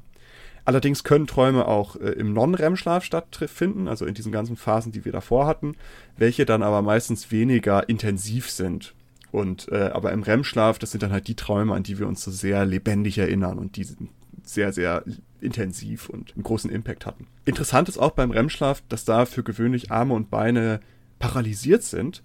Allerdings 0.65 1.03
können 1.03 1.27
Träume 1.27 1.67
auch 1.67 1.95
äh, 1.95 2.09
im 2.09 2.33
Non-REM-Schlaf 2.33 3.03
stattfinden, 3.03 3.87
also 3.87 4.05
in 4.05 4.15
diesen 4.15 4.31
ganzen 4.31 4.57
Phasen, 4.57 4.91
die 4.91 5.05
wir 5.05 5.11
davor 5.11 5.45
hatten, 5.45 5.75
welche 6.17 6.45
dann 6.45 6.63
aber 6.63 6.81
meistens 6.81 7.31
weniger 7.31 7.87
intensiv 7.87 8.49
sind. 8.49 8.95
Und 9.31 9.71
äh, 9.71 9.91
aber 9.93 10.11
im 10.11 10.23
REM-Schlaf, 10.23 10.79
das 10.79 10.91
sind 10.91 11.03
dann 11.03 11.11
halt 11.11 11.27
die 11.27 11.35
Träume, 11.35 11.75
an 11.75 11.83
die 11.83 11.99
wir 11.99 12.07
uns 12.07 12.23
so 12.23 12.31
sehr 12.31 12.65
lebendig 12.65 13.19
erinnern 13.19 13.59
und 13.59 13.75
die 13.75 13.83
sind 13.83 14.09
sehr, 14.43 14.73
sehr 14.73 15.03
intensiv 15.39 16.09
und 16.09 16.33
einen 16.33 16.43
großen 16.43 16.71
Impact 16.71 17.05
hatten. 17.05 17.27
Interessant 17.45 17.87
ist 17.87 17.99
auch 17.99 18.11
beim 18.11 18.31
REM-Schlaf, 18.31 18.81
dass 18.89 19.05
da 19.05 19.25
für 19.25 19.43
gewöhnlich 19.43 19.91
Arme 19.91 20.15
und 20.15 20.31
Beine 20.31 20.79
paralysiert 21.19 21.83
sind, 21.83 22.23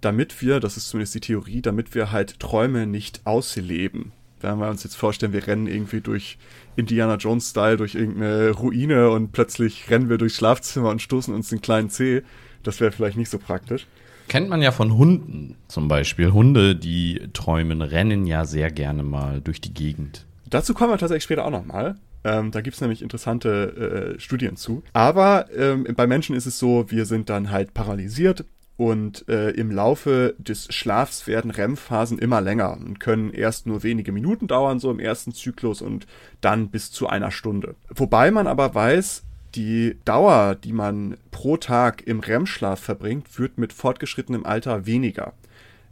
damit 0.00 0.40
wir, 0.42 0.60
das 0.60 0.76
ist 0.76 0.88
zumindest 0.88 1.14
die 1.16 1.20
Theorie, 1.20 1.60
damit 1.60 1.94
wir 1.94 2.12
halt 2.12 2.38
Träume 2.38 2.86
nicht 2.86 3.22
ausleben 3.24 4.12
Wenn 4.40 4.58
wir 4.58 4.68
uns 4.68 4.84
jetzt 4.84 4.96
vorstellen, 4.96 5.32
wir 5.32 5.46
rennen 5.46 5.66
irgendwie 5.66 6.00
durch 6.00 6.38
Indiana 6.76 7.16
Jones-Style 7.16 7.76
durch 7.76 7.94
irgendeine 7.94 8.50
Ruine 8.50 9.10
und 9.10 9.32
plötzlich 9.32 9.90
rennen 9.90 10.08
wir 10.08 10.18
durchs 10.18 10.36
Schlafzimmer 10.36 10.90
und 10.90 11.02
stoßen 11.02 11.34
uns 11.34 11.50
den 11.50 11.60
kleinen 11.60 11.90
Zeh. 11.90 12.22
Das 12.62 12.80
wäre 12.80 12.92
vielleicht 12.92 13.16
nicht 13.16 13.30
so 13.30 13.38
praktisch. 13.38 13.86
Kennt 14.28 14.48
man 14.48 14.62
ja 14.62 14.70
von 14.70 14.96
Hunden 14.96 15.56
zum 15.68 15.88
Beispiel. 15.88 16.32
Hunde, 16.32 16.76
die 16.76 17.28
träumen, 17.32 17.82
rennen 17.82 18.26
ja 18.26 18.44
sehr 18.44 18.70
gerne 18.70 19.02
mal 19.02 19.40
durch 19.40 19.60
die 19.60 19.74
Gegend. 19.74 20.26
Dazu 20.48 20.72
kommen 20.72 20.92
wir 20.92 20.98
tatsächlich 20.98 21.24
später 21.24 21.44
auch 21.44 21.50
nochmal. 21.50 21.96
Ähm, 22.22 22.50
da 22.50 22.60
gibt's 22.60 22.80
nämlich 22.80 23.02
interessante 23.02 24.14
äh, 24.16 24.20
Studien 24.20 24.56
zu. 24.56 24.82
Aber 24.92 25.46
ähm, 25.56 25.86
bei 25.96 26.06
Menschen 26.06 26.36
ist 26.36 26.46
es 26.46 26.58
so, 26.58 26.90
wir 26.90 27.06
sind 27.06 27.28
dann 27.28 27.50
halt 27.50 27.74
paralysiert 27.74 28.44
und 28.80 29.28
äh, 29.28 29.50
im 29.50 29.70
Laufe 29.70 30.34
des 30.38 30.72
Schlafs 30.72 31.26
werden 31.26 31.50
REM-Phasen 31.50 32.18
immer 32.18 32.40
länger 32.40 32.78
und 32.78 32.98
können 32.98 33.30
erst 33.30 33.66
nur 33.66 33.82
wenige 33.82 34.10
Minuten 34.10 34.46
dauern, 34.46 34.80
so 34.80 34.90
im 34.90 34.98
ersten 34.98 35.34
Zyklus 35.34 35.82
und 35.82 36.06
dann 36.40 36.70
bis 36.70 36.90
zu 36.90 37.06
einer 37.06 37.30
Stunde. 37.30 37.74
Wobei 37.94 38.30
man 38.30 38.46
aber 38.46 38.74
weiß, 38.74 39.22
die 39.54 39.98
Dauer, 40.06 40.54
die 40.54 40.72
man 40.72 41.18
pro 41.30 41.58
Tag 41.58 42.06
im 42.06 42.20
REM-Schlaf 42.20 42.80
verbringt, 42.80 43.38
wird 43.38 43.58
mit 43.58 43.74
fortgeschrittenem 43.74 44.46
Alter 44.46 44.86
weniger. 44.86 45.34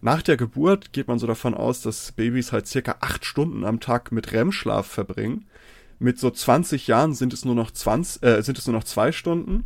Nach 0.00 0.22
der 0.22 0.38
Geburt 0.38 0.94
geht 0.94 1.08
man 1.08 1.18
so 1.18 1.26
davon 1.26 1.52
aus, 1.52 1.82
dass 1.82 2.12
Babys 2.12 2.52
halt 2.52 2.68
circa 2.68 2.96
acht 3.00 3.26
Stunden 3.26 3.66
am 3.66 3.80
Tag 3.80 4.12
mit 4.12 4.32
REM-Schlaf 4.32 4.86
verbringen. 4.86 5.44
Mit 5.98 6.18
so 6.18 6.30
20 6.30 6.86
Jahren 6.86 7.12
sind 7.12 7.34
es 7.34 7.44
nur 7.44 7.54
noch 7.54 7.70
20, 7.70 8.22
äh, 8.22 8.42
sind 8.42 8.56
es 8.56 8.66
nur 8.66 8.76
noch 8.76 8.84
zwei 8.84 9.12
Stunden 9.12 9.64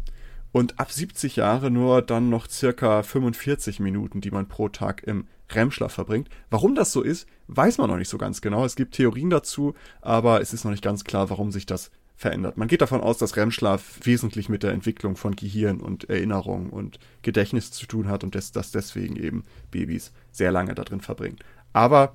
und 0.53 0.79
ab 0.79 0.93
70 0.93 1.37
Jahre 1.37 1.71
nur 1.71 2.03
dann 2.03 2.29
noch 2.29 2.49
circa 2.49 3.03
45 3.03 3.81
Minuten, 3.81 4.21
die 4.21 4.31
man 4.31 4.49
pro 4.49 4.69
Tag 4.69 5.03
im 5.03 5.27
REM-Schlaf 5.51 5.93
verbringt. 5.93 6.29
Warum 6.51 6.75
das 6.75 6.93
so 6.93 7.03
ist, 7.03 7.27
weiß 7.49 7.79
man 7.79 7.91
noch 7.91 7.97
nicht 7.97 8.09
so 8.09 8.19
ganz 8.19 8.41
genau. 8.41 8.65
Es 8.65 8.77
gibt 8.77 8.95
Theorien 8.95 9.31
dazu, 9.31 9.75
aber 10.01 10.41
es 10.41 10.53
ist 10.53 10.65
noch 10.65 10.71
nicht 10.71 10.85
ganz 10.85 11.05
klar, 11.05 11.31
warum 11.31 11.51
sich 11.53 11.67
das 11.67 11.91
verändert. 12.17 12.57
Man 12.57 12.69
geht 12.69 12.81
davon 12.81 13.01
aus, 13.01 13.19
dass 13.19 13.37
REM-Schlaf 13.37 14.01
wesentlich 14.05 14.49
mit 14.49 14.63
der 14.63 14.73
Entwicklung 14.73 15.17
von 15.17 15.35
Gehirn 15.35 15.81
und 15.81 16.09
Erinnerung 16.09 16.71
und 16.71 16.99
Gedächtnis 17.23 17.71
zu 17.73 17.87
tun 17.87 18.09
hat 18.09 18.23
und 18.23 18.35
dass 18.35 18.53
deswegen 18.53 19.17
eben 19.17 19.45
Babys 19.71 20.13
sehr 20.31 20.53
lange 20.53 20.75
da 20.75 20.85
drin 20.85 21.01
verbringen. 21.01 21.39
Aber 21.73 22.15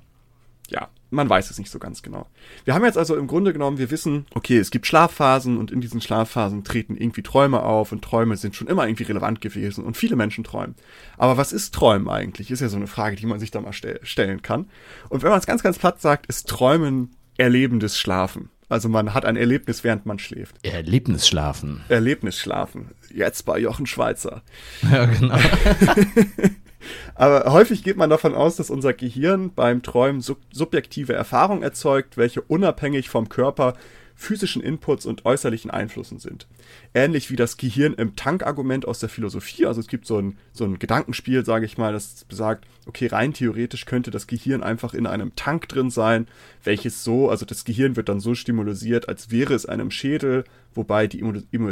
ja, 0.68 0.88
man 1.10 1.28
weiß 1.28 1.50
es 1.50 1.58
nicht 1.58 1.70
so 1.70 1.78
ganz 1.78 2.02
genau. 2.02 2.26
Wir 2.64 2.74
haben 2.74 2.84
jetzt 2.84 2.98
also 2.98 3.16
im 3.16 3.26
Grunde 3.26 3.52
genommen, 3.52 3.78
wir 3.78 3.90
wissen, 3.90 4.26
okay, 4.34 4.58
es 4.58 4.70
gibt 4.70 4.86
Schlafphasen 4.86 5.56
und 5.56 5.70
in 5.70 5.80
diesen 5.80 6.00
Schlafphasen 6.00 6.64
treten 6.64 6.96
irgendwie 6.96 7.22
Träume 7.22 7.62
auf 7.62 7.92
und 7.92 8.02
Träume 8.02 8.36
sind 8.36 8.54
schon 8.54 8.68
immer 8.68 8.86
irgendwie 8.86 9.04
relevant 9.04 9.40
gewesen 9.40 9.84
und 9.84 9.96
viele 9.96 10.16
Menschen 10.16 10.44
träumen. 10.44 10.74
Aber 11.16 11.36
was 11.36 11.52
ist 11.52 11.74
Träumen 11.74 12.08
eigentlich? 12.08 12.50
Ist 12.50 12.60
ja 12.60 12.68
so 12.68 12.76
eine 12.76 12.86
Frage, 12.86 13.16
die 13.16 13.26
man 13.26 13.40
sich 13.40 13.50
da 13.50 13.60
mal 13.60 13.72
stell 13.72 14.00
stellen 14.02 14.42
kann. 14.42 14.66
Und 15.08 15.22
wenn 15.22 15.30
man 15.30 15.38
es 15.38 15.46
ganz, 15.46 15.62
ganz 15.62 15.78
platt 15.78 16.00
sagt, 16.00 16.26
ist 16.26 16.48
Träumen 16.48 17.16
erlebendes 17.36 17.98
Schlafen. 17.98 18.50
Also 18.68 18.90
man 18.90 19.14
hat 19.14 19.24
ein 19.24 19.36
Erlebnis, 19.36 19.82
während 19.82 20.04
man 20.04 20.18
schläft. 20.18 20.56
Erlebnisschlafen. 20.62 21.80
Erlebnisschlafen. 21.88 22.90
Jetzt 23.14 23.46
bei 23.46 23.58
Jochen 23.58 23.86
Schweizer. 23.86 24.42
Ja, 24.82 25.06
genau. 25.06 25.38
Aber 27.14 27.52
häufig 27.52 27.82
geht 27.82 27.96
man 27.96 28.10
davon 28.10 28.34
aus, 28.34 28.56
dass 28.56 28.70
unser 28.70 28.92
Gehirn 28.92 29.52
beim 29.54 29.82
Träumen 29.82 30.20
sub 30.20 30.38
subjektive 30.52 31.12
Erfahrungen 31.12 31.62
erzeugt, 31.62 32.16
welche 32.16 32.42
unabhängig 32.42 33.08
vom 33.08 33.28
Körper 33.28 33.74
physischen 34.18 34.60
Inputs 34.62 35.06
und 35.06 35.24
äußerlichen 35.24 35.70
Einflüssen 35.70 36.18
sind. 36.18 36.48
Ähnlich 36.92 37.30
wie 37.30 37.36
das 37.36 37.56
Gehirn 37.56 37.94
im 37.94 38.16
Tankargument 38.16 38.86
aus 38.86 38.98
der 38.98 39.08
Philosophie. 39.08 39.64
Also 39.64 39.80
es 39.80 39.86
gibt 39.86 40.06
so 40.06 40.18
ein, 40.18 40.38
so 40.52 40.64
ein 40.64 40.80
Gedankenspiel, 40.80 41.44
sage 41.44 41.66
ich 41.66 41.78
mal, 41.78 41.92
das 41.92 42.24
besagt, 42.24 42.66
okay, 42.86 43.06
rein 43.06 43.32
theoretisch 43.32 43.86
könnte 43.86 44.10
das 44.10 44.26
Gehirn 44.26 44.64
einfach 44.64 44.92
in 44.92 45.06
einem 45.06 45.36
Tank 45.36 45.68
drin 45.68 45.90
sein, 45.90 46.26
welches 46.64 47.04
so, 47.04 47.30
also 47.30 47.46
das 47.46 47.64
Gehirn 47.64 47.94
wird 47.94 48.08
dann 48.08 48.18
so 48.18 48.34
stimulisiert, 48.34 49.08
als 49.08 49.30
wäre 49.30 49.54
es 49.54 49.66
einem 49.66 49.92
Schädel, 49.92 50.42
wobei 50.74 51.06
die 51.06 51.22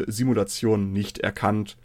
Simulation 0.06 0.92
nicht 0.92 1.18
erkannt 1.18 1.76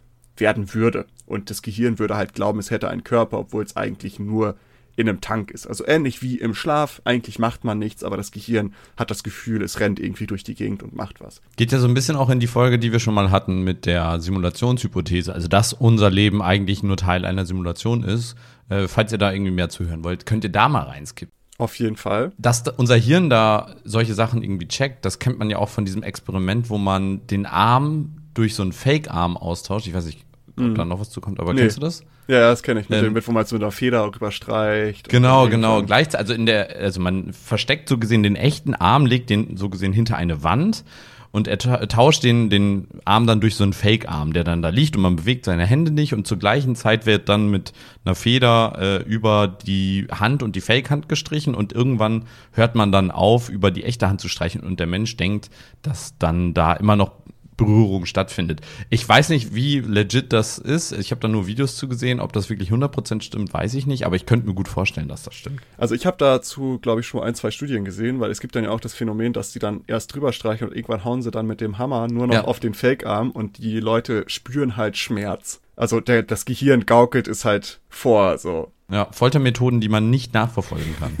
werden 0.42 0.74
würde. 0.74 1.06
Und 1.24 1.48
das 1.48 1.62
Gehirn 1.62 1.98
würde 1.98 2.16
halt 2.16 2.34
glauben, 2.34 2.58
es 2.58 2.70
hätte 2.70 2.90
einen 2.90 3.04
Körper, 3.04 3.38
obwohl 3.38 3.64
es 3.64 3.76
eigentlich 3.76 4.18
nur 4.18 4.56
in 4.94 5.08
einem 5.08 5.22
Tank 5.22 5.50
ist. 5.50 5.66
Also 5.66 5.86
ähnlich 5.86 6.20
wie 6.20 6.36
im 6.36 6.54
Schlaf, 6.54 7.00
eigentlich 7.04 7.38
macht 7.38 7.64
man 7.64 7.78
nichts, 7.78 8.04
aber 8.04 8.18
das 8.18 8.30
Gehirn 8.30 8.74
hat 8.98 9.10
das 9.10 9.22
Gefühl, 9.22 9.62
es 9.62 9.80
rennt 9.80 9.98
irgendwie 9.98 10.26
durch 10.26 10.44
die 10.44 10.54
Gegend 10.54 10.82
und 10.82 10.94
macht 10.94 11.20
was. 11.20 11.40
Geht 11.56 11.72
ja 11.72 11.78
so 11.78 11.88
ein 11.88 11.94
bisschen 11.94 12.16
auch 12.16 12.28
in 12.28 12.40
die 12.40 12.46
Folge, 12.46 12.78
die 12.78 12.92
wir 12.92 12.98
schon 12.98 13.14
mal 13.14 13.30
hatten 13.30 13.62
mit 13.62 13.86
der 13.86 14.20
Simulationshypothese, 14.20 15.32
also 15.32 15.48
dass 15.48 15.72
unser 15.72 16.10
Leben 16.10 16.42
eigentlich 16.42 16.82
nur 16.82 16.98
Teil 16.98 17.24
einer 17.24 17.46
Simulation 17.46 18.04
ist. 18.04 18.34
Äh, 18.68 18.86
falls 18.86 19.12
ihr 19.12 19.18
da 19.18 19.32
irgendwie 19.32 19.52
mehr 19.52 19.70
zuhören 19.70 20.04
wollt, 20.04 20.26
könnt 20.26 20.44
ihr 20.44 20.52
da 20.52 20.68
mal 20.68 20.82
reinskippen. 20.82 21.32
Auf 21.58 21.78
jeden 21.78 21.96
Fall. 21.96 22.32
Dass 22.38 22.64
unser 22.76 22.96
Hirn 22.96 23.30
da 23.30 23.76
solche 23.84 24.14
Sachen 24.14 24.42
irgendwie 24.42 24.68
checkt, 24.68 25.04
das 25.04 25.18
kennt 25.18 25.38
man 25.38 25.48
ja 25.48 25.58
auch 25.58 25.68
von 25.68 25.84
diesem 25.84 26.02
Experiment, 26.02 26.70
wo 26.70 26.76
man 26.76 27.26
den 27.28 27.46
Arm 27.46 28.16
durch 28.34 28.54
so 28.54 28.62
einen 28.62 28.72
Fake-Arm 28.72 29.36
austauscht. 29.36 29.86
Ich 29.86 29.94
weiß 29.94 30.06
nicht, 30.06 30.24
ob 30.56 30.64
mhm. 30.64 30.74
da 30.74 30.84
noch 30.84 31.00
was 31.00 31.10
zukommt, 31.10 31.40
aber 31.40 31.54
nee. 31.54 31.62
kennst 31.62 31.78
du 31.78 31.80
das? 31.80 32.04
Ja, 32.28 32.50
das 32.50 32.62
kenne 32.62 32.80
ich 32.80 32.88
mit 32.88 32.98
ähm, 32.98 33.14
dem, 33.14 33.26
wo 33.26 33.32
man 33.32 33.44
so 33.46 33.56
mit 33.56 33.62
einer 33.62 33.72
Feder 33.72 34.04
rüberstreicht. 34.04 35.08
Genau, 35.08 35.48
genau. 35.48 35.82
Gleichzeitig, 35.82 36.20
also 36.20 36.34
in 36.34 36.46
der, 36.46 36.76
also 36.76 37.00
man 37.00 37.32
versteckt 37.32 37.88
so 37.88 37.98
gesehen 37.98 38.22
den 38.22 38.36
echten 38.36 38.74
Arm, 38.74 39.06
legt 39.06 39.30
den 39.30 39.56
so 39.56 39.68
gesehen 39.68 39.92
hinter 39.92 40.16
eine 40.16 40.42
Wand 40.42 40.84
und 41.32 41.48
er 41.48 41.58
tauscht 41.58 42.22
den, 42.22 42.50
den 42.50 42.88
Arm 43.06 43.26
dann 43.26 43.40
durch 43.40 43.56
so 43.56 43.64
einen 43.64 43.72
Fake-Arm, 43.72 44.34
der 44.34 44.44
dann 44.44 44.60
da 44.60 44.68
liegt 44.68 44.96
und 44.96 45.02
man 45.02 45.16
bewegt 45.16 45.46
seine 45.46 45.64
Hände 45.64 45.90
nicht 45.90 46.12
und 46.12 46.26
zur 46.26 46.38
gleichen 46.38 46.76
Zeit 46.76 47.06
wird 47.06 47.28
dann 47.30 47.50
mit 47.50 47.72
einer 48.04 48.14
Feder 48.14 48.76
äh, 48.78 49.02
über 49.02 49.48
die 49.48 50.06
Hand 50.12 50.42
und 50.42 50.54
die 50.54 50.60
Fake-Hand 50.60 51.08
gestrichen 51.08 51.54
und 51.54 51.72
irgendwann 51.72 52.26
hört 52.52 52.74
man 52.74 52.92
dann 52.92 53.10
auf, 53.10 53.48
über 53.48 53.70
die 53.70 53.84
echte 53.84 54.08
Hand 54.08 54.20
zu 54.20 54.28
streichen 54.28 54.60
und 54.60 54.78
der 54.78 54.86
Mensch 54.86 55.16
denkt, 55.16 55.50
dass 55.80 56.16
dann 56.18 56.52
da 56.52 56.74
immer 56.74 56.96
noch 56.96 57.12
Berührung 57.56 58.06
stattfindet. 58.06 58.60
Ich 58.90 59.08
weiß 59.08 59.28
nicht, 59.28 59.54
wie 59.54 59.80
legit 59.80 60.32
das 60.32 60.58
ist. 60.58 60.92
Ich 60.92 61.10
habe 61.10 61.20
da 61.20 61.28
nur 61.28 61.46
Videos 61.46 61.76
zu 61.76 61.88
gesehen. 61.88 62.20
Ob 62.20 62.32
das 62.32 62.50
wirklich 62.50 62.70
100% 62.70 63.22
stimmt, 63.22 63.52
weiß 63.52 63.74
ich 63.74 63.86
nicht. 63.86 64.06
Aber 64.06 64.16
ich 64.16 64.26
könnte 64.26 64.46
mir 64.46 64.54
gut 64.54 64.68
vorstellen, 64.68 65.08
dass 65.08 65.22
das 65.22 65.34
stimmt. 65.34 65.60
Also 65.76 65.94
ich 65.94 66.06
habe 66.06 66.16
dazu, 66.18 66.78
glaube 66.80 67.00
ich, 67.00 67.06
schon 67.06 67.22
ein, 67.22 67.34
zwei 67.34 67.50
Studien 67.50 67.84
gesehen, 67.84 68.20
weil 68.20 68.30
es 68.30 68.40
gibt 68.40 68.56
dann 68.56 68.64
ja 68.64 68.70
auch 68.70 68.80
das 68.80 68.94
Phänomen, 68.94 69.32
dass 69.32 69.52
die 69.52 69.58
dann 69.58 69.82
erst 69.86 70.14
drüber 70.14 70.32
streichen 70.32 70.68
und 70.68 70.74
irgendwann 70.74 71.04
hauen 71.04 71.22
sie 71.22 71.30
dann 71.30 71.46
mit 71.46 71.60
dem 71.60 71.78
Hammer 71.78 72.08
nur 72.08 72.26
noch 72.26 72.34
ja. 72.34 72.44
auf 72.44 72.60
den 72.60 72.74
Fake-Arm 72.74 73.30
und 73.30 73.58
die 73.58 73.80
Leute 73.80 74.24
spüren 74.26 74.76
halt 74.76 74.96
Schmerz. 74.96 75.60
Also 75.76 76.00
der, 76.00 76.22
das 76.22 76.44
Gehirn 76.44 76.86
gaukelt 76.86 77.28
es 77.28 77.44
halt 77.44 77.80
vor, 77.88 78.38
so. 78.38 78.72
Ja, 78.90 79.08
Foltermethoden, 79.10 79.80
die 79.80 79.88
man 79.88 80.10
nicht 80.10 80.34
nachverfolgen 80.34 80.94
kann. 80.98 81.16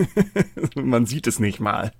man 0.84 1.06
sieht 1.06 1.26
es 1.26 1.40
nicht 1.40 1.58
mal. 1.58 1.92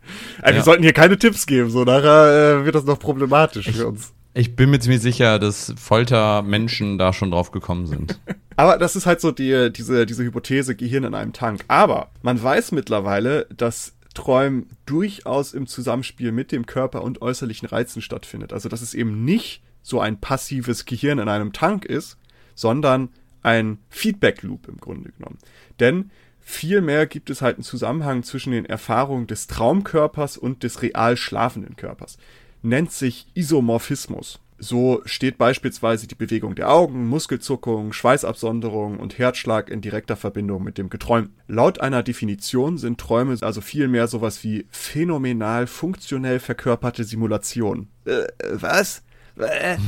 Also 0.43 0.51
ja. 0.51 0.55
Wir 0.57 0.63
sollten 0.63 0.83
hier 0.83 0.93
keine 0.93 1.19
Tipps 1.19 1.47
geben, 1.47 1.71
so 1.71 1.85
nachher 1.85 2.61
äh, 2.61 2.65
wird 2.67 2.75
das 2.75 2.85
noch 2.85 2.99
problematisch 2.99 3.69
ich, 3.69 3.77
für 3.77 3.89
uns. 3.89 4.13
Ich 4.35 4.57
bin 4.57 4.71
mir 4.71 4.81
ziemlich 4.81 5.03
sicher, 5.03 5.39
dass 5.39 5.75
Foltermenschen 5.77 6.97
da 6.97 7.13
schon 7.13 7.31
drauf 7.31 7.51
gekommen 7.51 7.87
sind. 7.87 8.19
Aber 8.57 8.79
das 8.79 8.97
ist 8.97 9.07
halt 9.07 9.21
so 9.21 9.31
die, 9.31 9.71
diese, 9.73 10.07
diese 10.07 10.25
Hypothese 10.25 10.75
Gehirn 10.75 11.05
in 11.05 11.15
einem 11.15 11.33
Tank. 11.33 11.65
Aber 11.69 12.11
man 12.23 12.43
weiß 12.43 12.73
mittlerweile, 12.73 13.47
dass 13.55 13.95
Träumen 14.15 14.69
durchaus 14.87 15.53
im 15.53 15.67
Zusammenspiel 15.67 16.33
mit 16.33 16.53
dem 16.53 16.67
Körper 16.67 17.03
und 17.03 17.23
äußerlichen 17.23 17.69
Reizen 17.69 18.03
stattfindet. 18.03 18.53
Also 18.53 18.69
dass 18.69 18.83
es 18.83 18.95
eben 18.95 19.25
nicht 19.25 19.63
so 19.83 20.01
ein 20.01 20.21
passives 20.21 20.85
Gehirn 20.85 21.19
in 21.19 21.29
einem 21.29 21.53
Tank 21.53 21.85
ist, 21.85 22.19
sondern 22.55 23.11
ein 23.43 23.79
Feedback-Loop 23.91 24.69
im 24.69 24.79
Grunde 24.79 25.11
genommen. 25.13 25.39
Denn 25.81 26.11
vielmehr 26.41 27.07
gibt 27.07 27.31
es 27.31 27.43
halt 27.43 27.57
einen 27.57 27.65
Zusammenhang 27.65 28.23
zwischen 28.23 28.53
den 28.53 28.67
Erfahrungen 28.67 29.27
des 29.27 29.47
Traumkörpers 29.47 30.39
und 30.39 30.63
des 30.63 30.83
real 30.83 31.17
schlafenden 31.17 31.77
Körpers 31.77 32.19
nennt 32.63 32.93
sich 32.93 33.27
Isomorphismus. 33.35 34.41
So 34.59 35.03
steht 35.07 35.39
beispielsweise 35.39 36.07
die 36.07 36.15
Bewegung 36.15 36.55
der 36.55 36.71
Augen, 36.71 37.09
Muskelzuckung, 37.09 37.93
Schweißabsonderung 37.93 39.01
und 39.01 39.19
Herzschlag 39.19 39.69
in 39.69 39.81
direkter 39.81 40.15
Verbindung 40.15 40.63
mit 40.63 40.79
dem 40.79 40.89
Geträumten. 40.89 41.35
Laut 41.49 41.81
einer 41.81 42.05
Definition 42.05 42.79
sind 42.79 43.01
Träume 43.01 43.37
also 43.41 43.61
vielmehr 43.61 44.07
sowas 44.07 44.45
wie 44.45 44.67
phänomenal 44.71 45.67
funktionell 45.67 46.39
verkörperte 46.39 47.03
Simulation. 47.03 47.89
Äh, 48.05 48.27
was? 48.53 49.03
Äh? 49.37 49.79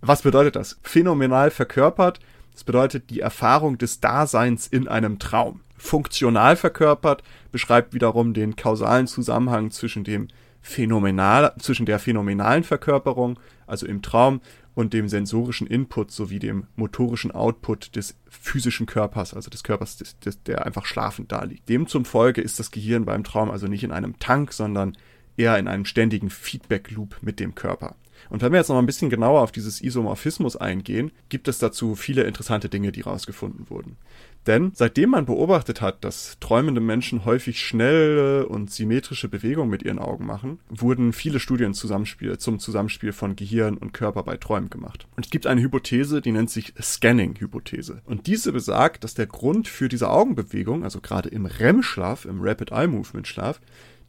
Was 0.00 0.22
bedeutet 0.22 0.54
das? 0.54 0.78
Phänomenal 0.82 1.50
verkörpert, 1.50 2.20
das 2.52 2.62
bedeutet 2.62 3.10
die 3.10 3.18
Erfahrung 3.18 3.78
des 3.78 3.98
Daseins 3.98 4.68
in 4.68 4.86
einem 4.86 5.18
Traum. 5.18 5.60
Funktional 5.76 6.54
verkörpert 6.54 7.24
beschreibt 7.50 7.94
wiederum 7.94 8.32
den 8.32 8.54
kausalen 8.54 9.08
Zusammenhang 9.08 9.72
zwischen 9.72 10.04
dem 10.04 10.28
phänomenal, 10.64 11.52
zwischen 11.58 11.84
der 11.84 11.98
phänomenalen 11.98 12.64
Verkörperung, 12.64 13.38
also 13.66 13.86
im 13.86 14.00
Traum, 14.00 14.40
und 14.74 14.92
dem 14.94 15.08
sensorischen 15.08 15.66
Input 15.66 16.10
sowie 16.10 16.38
dem 16.38 16.66
motorischen 16.74 17.30
Output 17.30 17.94
des 17.94 18.16
physischen 18.28 18.86
Körpers, 18.86 19.34
also 19.34 19.50
des 19.50 19.62
Körpers, 19.62 19.98
des, 19.98 20.18
des, 20.18 20.42
der 20.42 20.66
einfach 20.66 20.86
schlafend 20.86 21.30
da 21.30 21.44
liegt. 21.44 21.68
Demzufolge 21.68 22.40
ist 22.40 22.58
das 22.58 22.70
Gehirn 22.70 23.04
beim 23.04 23.24
Traum 23.24 23.50
also 23.50 23.68
nicht 23.68 23.84
in 23.84 23.92
einem 23.92 24.18
Tank, 24.18 24.52
sondern 24.52 24.96
eher 25.36 25.58
in 25.58 25.68
einem 25.68 25.84
ständigen 25.84 26.30
Feedback-Loop 26.30 27.18
mit 27.20 27.40
dem 27.40 27.54
Körper. 27.54 27.94
Und 28.30 28.40
wenn 28.42 28.52
wir 28.52 28.58
jetzt 28.58 28.68
noch 28.68 28.78
ein 28.78 28.86
bisschen 28.86 29.10
genauer 29.10 29.42
auf 29.42 29.52
dieses 29.52 29.82
Isomorphismus 29.82 30.56
eingehen, 30.56 31.12
gibt 31.28 31.46
es 31.46 31.58
dazu 31.58 31.94
viele 31.94 32.22
interessante 32.22 32.70
Dinge, 32.70 32.90
die 32.90 33.02
rausgefunden 33.02 33.68
wurden. 33.68 33.96
Denn 34.46 34.72
seitdem 34.74 35.10
man 35.10 35.24
beobachtet 35.24 35.80
hat, 35.80 36.04
dass 36.04 36.36
träumende 36.38 36.80
Menschen 36.80 37.24
häufig 37.24 37.60
schnelle 37.60 38.46
und 38.46 38.70
symmetrische 38.70 39.28
Bewegungen 39.28 39.70
mit 39.70 39.82
ihren 39.82 39.98
Augen 39.98 40.26
machen, 40.26 40.58
wurden 40.68 41.12
viele 41.12 41.40
Studien 41.40 41.72
Zusammenspiel, 41.72 42.36
zum 42.38 42.58
Zusammenspiel 42.58 43.12
von 43.12 43.36
Gehirn 43.36 43.78
und 43.78 43.92
Körper 43.92 44.22
bei 44.22 44.36
Träumen 44.36 44.68
gemacht. 44.68 45.06
Und 45.16 45.24
es 45.24 45.30
gibt 45.30 45.46
eine 45.46 45.62
Hypothese, 45.62 46.20
die 46.20 46.32
nennt 46.32 46.50
sich 46.50 46.74
Scanning-Hypothese. 46.80 48.02
Und 48.04 48.26
diese 48.26 48.52
besagt, 48.52 49.04
dass 49.04 49.14
der 49.14 49.26
Grund 49.26 49.66
für 49.66 49.88
diese 49.88 50.10
Augenbewegung, 50.10 50.84
also 50.84 51.00
gerade 51.00 51.30
im 51.30 51.46
REM-Schlaf, 51.46 52.26
im 52.26 52.40
Rapid 52.42 52.70
Eye 52.70 52.86
Movement 52.86 53.26
Schlaf, 53.26 53.60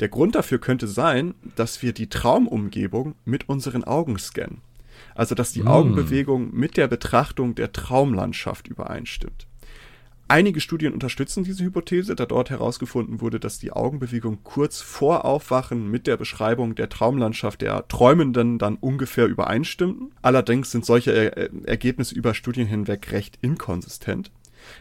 der 0.01 0.09
Grund 0.09 0.35
dafür 0.35 0.59
könnte 0.59 0.87
sein, 0.87 1.33
dass 1.55 1.81
wir 1.81 1.93
die 1.93 2.09
Traumumgebung 2.09 3.15
mit 3.23 3.47
unseren 3.47 3.85
Augen 3.85 4.19
scannen. 4.19 4.59
Also 5.13 5.35
dass 5.35 5.53
die 5.53 5.63
mm. 5.63 5.67
Augenbewegung 5.67 6.53
mit 6.53 6.77
der 6.77 6.87
Betrachtung 6.87 7.55
der 7.55 7.71
Traumlandschaft 7.71 8.67
übereinstimmt. 8.67 9.47
Einige 10.27 10.59
Studien 10.59 10.93
unterstützen 10.93 11.43
diese 11.43 11.63
Hypothese, 11.63 12.15
da 12.15 12.25
dort 12.25 12.49
herausgefunden 12.49 13.21
wurde, 13.21 13.39
dass 13.39 13.59
die 13.59 13.71
Augenbewegung 13.71 14.39
kurz 14.43 14.81
vor 14.81 15.23
Aufwachen 15.23 15.91
mit 15.91 16.07
der 16.07 16.17
Beschreibung 16.17 16.73
der 16.73 16.89
Traumlandschaft 16.89 17.61
der 17.61 17.87
Träumenden 17.87 18.57
dann 18.57 18.77
ungefähr 18.77 19.27
übereinstimmten. 19.27 20.13
Allerdings 20.23 20.71
sind 20.71 20.83
solche 20.83 21.11
er 21.11 21.51
Ergebnisse 21.67 22.15
über 22.15 22.33
Studien 22.33 22.65
hinweg 22.65 23.11
recht 23.11 23.37
inkonsistent. 23.41 24.31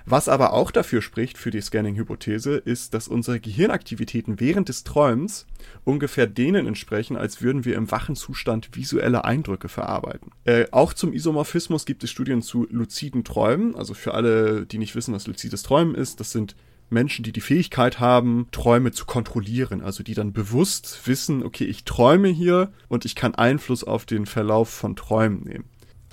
Was 0.06 0.28
aber 0.28 0.52
auch 0.52 0.70
dafür 0.70 1.02
spricht, 1.02 1.38
für 1.38 1.50
die 1.50 1.60
Scanning-Hypothese, 1.60 2.56
ist, 2.56 2.94
dass 2.94 3.08
unsere 3.08 3.40
Gehirnaktivitäten 3.40 4.40
während 4.40 4.68
des 4.68 4.84
Träumens 4.84 5.46
ungefähr 5.84 6.26
denen 6.26 6.66
entsprechen, 6.66 7.16
als 7.16 7.42
würden 7.42 7.64
wir 7.64 7.76
im 7.76 7.90
wachen 7.90 8.16
Zustand 8.16 8.76
visuelle 8.76 9.24
Eindrücke 9.24 9.68
verarbeiten. 9.68 10.30
Äh, 10.44 10.66
auch 10.70 10.92
zum 10.92 11.12
Isomorphismus 11.12 11.86
gibt 11.86 12.04
es 12.04 12.10
Studien 12.10 12.42
zu 12.42 12.66
luziden 12.70 13.24
Träumen. 13.24 13.74
Also 13.74 13.94
für 13.94 14.14
alle, 14.14 14.66
die 14.66 14.78
nicht 14.78 14.94
wissen, 14.94 15.14
was 15.14 15.26
luzides 15.26 15.62
Träumen 15.62 15.94
ist, 15.94 16.20
das 16.20 16.32
sind 16.32 16.54
Menschen, 16.90 17.24
die 17.24 17.32
die 17.32 17.40
Fähigkeit 17.40 17.98
haben, 17.98 18.46
Träume 18.52 18.92
zu 18.92 19.06
kontrollieren, 19.06 19.80
also 19.80 20.02
die 20.02 20.14
dann 20.14 20.32
bewusst 20.32 21.00
wissen, 21.06 21.42
okay, 21.42 21.64
ich 21.64 21.84
träume 21.84 22.28
hier 22.28 22.72
und 22.88 23.04
ich 23.04 23.14
kann 23.14 23.34
Einfluss 23.34 23.84
auf 23.84 24.04
den 24.04 24.26
Verlauf 24.26 24.68
von 24.68 24.94
Träumen 24.96 25.42
nehmen 25.44 25.64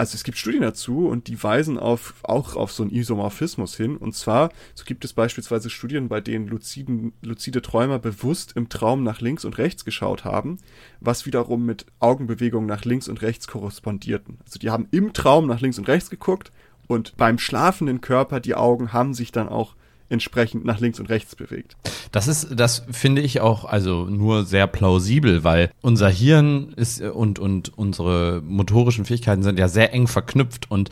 also 0.01 0.15
es 0.15 0.23
gibt 0.23 0.39
Studien 0.39 0.63
dazu 0.63 1.07
und 1.07 1.27
die 1.27 1.43
weisen 1.43 1.77
auf, 1.77 2.15
auch 2.23 2.55
auf 2.55 2.71
so 2.71 2.81
einen 2.81 2.91
Isomorphismus 2.91 3.77
hin. 3.77 3.97
Und 3.97 4.15
zwar, 4.15 4.49
so 4.73 4.83
gibt 4.83 5.05
es 5.05 5.13
beispielsweise 5.13 5.69
Studien, 5.69 6.07
bei 6.07 6.21
denen 6.21 6.47
luziden, 6.47 7.13
luzide 7.21 7.61
Träumer 7.61 7.99
bewusst 7.99 8.53
im 8.55 8.67
Traum 8.67 9.03
nach 9.03 9.21
links 9.21 9.45
und 9.45 9.59
rechts 9.59 9.85
geschaut 9.85 10.25
haben, 10.25 10.57
was 11.01 11.27
wiederum 11.27 11.67
mit 11.67 11.85
Augenbewegungen 11.99 12.67
nach 12.67 12.83
links 12.83 13.07
und 13.09 13.21
rechts 13.21 13.45
korrespondierten. 13.45 14.39
Also 14.43 14.57
die 14.57 14.71
haben 14.71 14.87
im 14.89 15.13
Traum 15.13 15.45
nach 15.45 15.61
links 15.61 15.77
und 15.77 15.87
rechts 15.87 16.09
geguckt 16.09 16.51
und 16.87 17.15
beim 17.15 17.37
schlafenden 17.37 18.01
Körper 18.01 18.39
die 18.39 18.55
Augen 18.55 18.93
haben 18.93 19.13
sich 19.13 19.31
dann 19.31 19.49
auch 19.49 19.75
entsprechend 20.11 20.65
nach 20.65 20.79
links 20.79 20.99
und 20.99 21.09
rechts 21.09 21.35
bewegt. 21.35 21.75
Das 22.11 22.27
ist, 22.27 22.49
das 22.51 22.83
finde 22.91 23.21
ich 23.21 23.41
auch 23.41 23.65
also 23.65 24.05
nur 24.05 24.45
sehr 24.45 24.67
plausibel, 24.67 25.43
weil 25.43 25.71
unser 25.81 26.09
Hirn 26.09 26.73
ist 26.75 27.01
und, 27.01 27.39
und 27.39 27.77
unsere 27.77 28.41
motorischen 28.45 29.05
Fähigkeiten 29.05 29.43
sind 29.43 29.57
ja 29.57 29.67
sehr 29.67 29.93
eng 29.93 30.07
verknüpft 30.07 30.69
und 30.69 30.89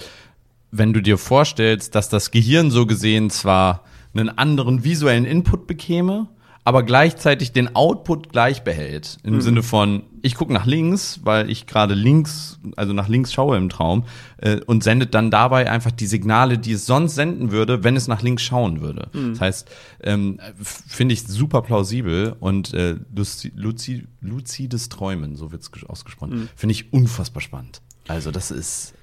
wenn 0.71 0.93
du 0.93 1.01
dir 1.01 1.17
vorstellst, 1.17 1.95
dass 1.95 2.09
das 2.09 2.31
Gehirn 2.31 2.69
so 2.71 2.85
gesehen 2.85 3.29
zwar 3.29 3.83
einen 4.13 4.29
anderen 4.29 4.83
visuellen 4.83 5.25
Input 5.25 5.67
bekäme, 5.67 6.27
aber 6.69 6.83
gleichzeitig 6.83 7.51
den 7.51 7.75
Output 7.75 8.31
gleich 8.31 8.63
behält. 8.63 9.17
Im 9.23 9.33
mhm. 9.33 9.41
Sinne 9.41 9.63
von, 9.63 10.03
ich 10.21 10.35
gucke 10.35 10.53
nach 10.53 10.67
links, 10.67 11.19
weil 11.23 11.49
ich 11.49 11.65
gerade 11.65 11.95
links, 11.95 12.59
also 12.75 12.93
nach 12.93 13.07
links 13.07 13.33
schaue 13.33 13.57
im 13.57 13.69
Traum, 13.69 14.03
äh, 14.37 14.59
und 14.67 14.83
sendet 14.83 15.15
dann 15.15 15.31
dabei 15.31 15.71
einfach 15.71 15.89
die 15.89 16.05
Signale, 16.05 16.59
die 16.59 16.73
es 16.73 16.85
sonst 16.85 17.15
senden 17.15 17.51
würde, 17.51 17.83
wenn 17.83 17.95
es 17.95 18.07
nach 18.07 18.21
links 18.21 18.43
schauen 18.43 18.81
würde. 18.81 19.07
Mhm. 19.13 19.31
Das 19.31 19.41
heißt, 19.41 19.71
ähm, 20.03 20.39
finde 20.61 21.13
ich 21.13 21.23
super 21.23 21.63
plausibel 21.63 22.35
und 22.39 22.71
äh, 22.75 22.97
luzi 23.55 24.05
luzides 24.21 24.89
Träumen, 24.89 25.35
so 25.35 25.51
wird 25.51 25.63
es 25.63 25.71
ausgesprochen, 25.89 26.41
mhm. 26.41 26.49
finde 26.55 26.73
ich 26.73 26.93
unfassbar 26.93 27.41
spannend. 27.41 27.81
Also 28.07 28.29
das 28.29 28.51
ist 28.51 28.93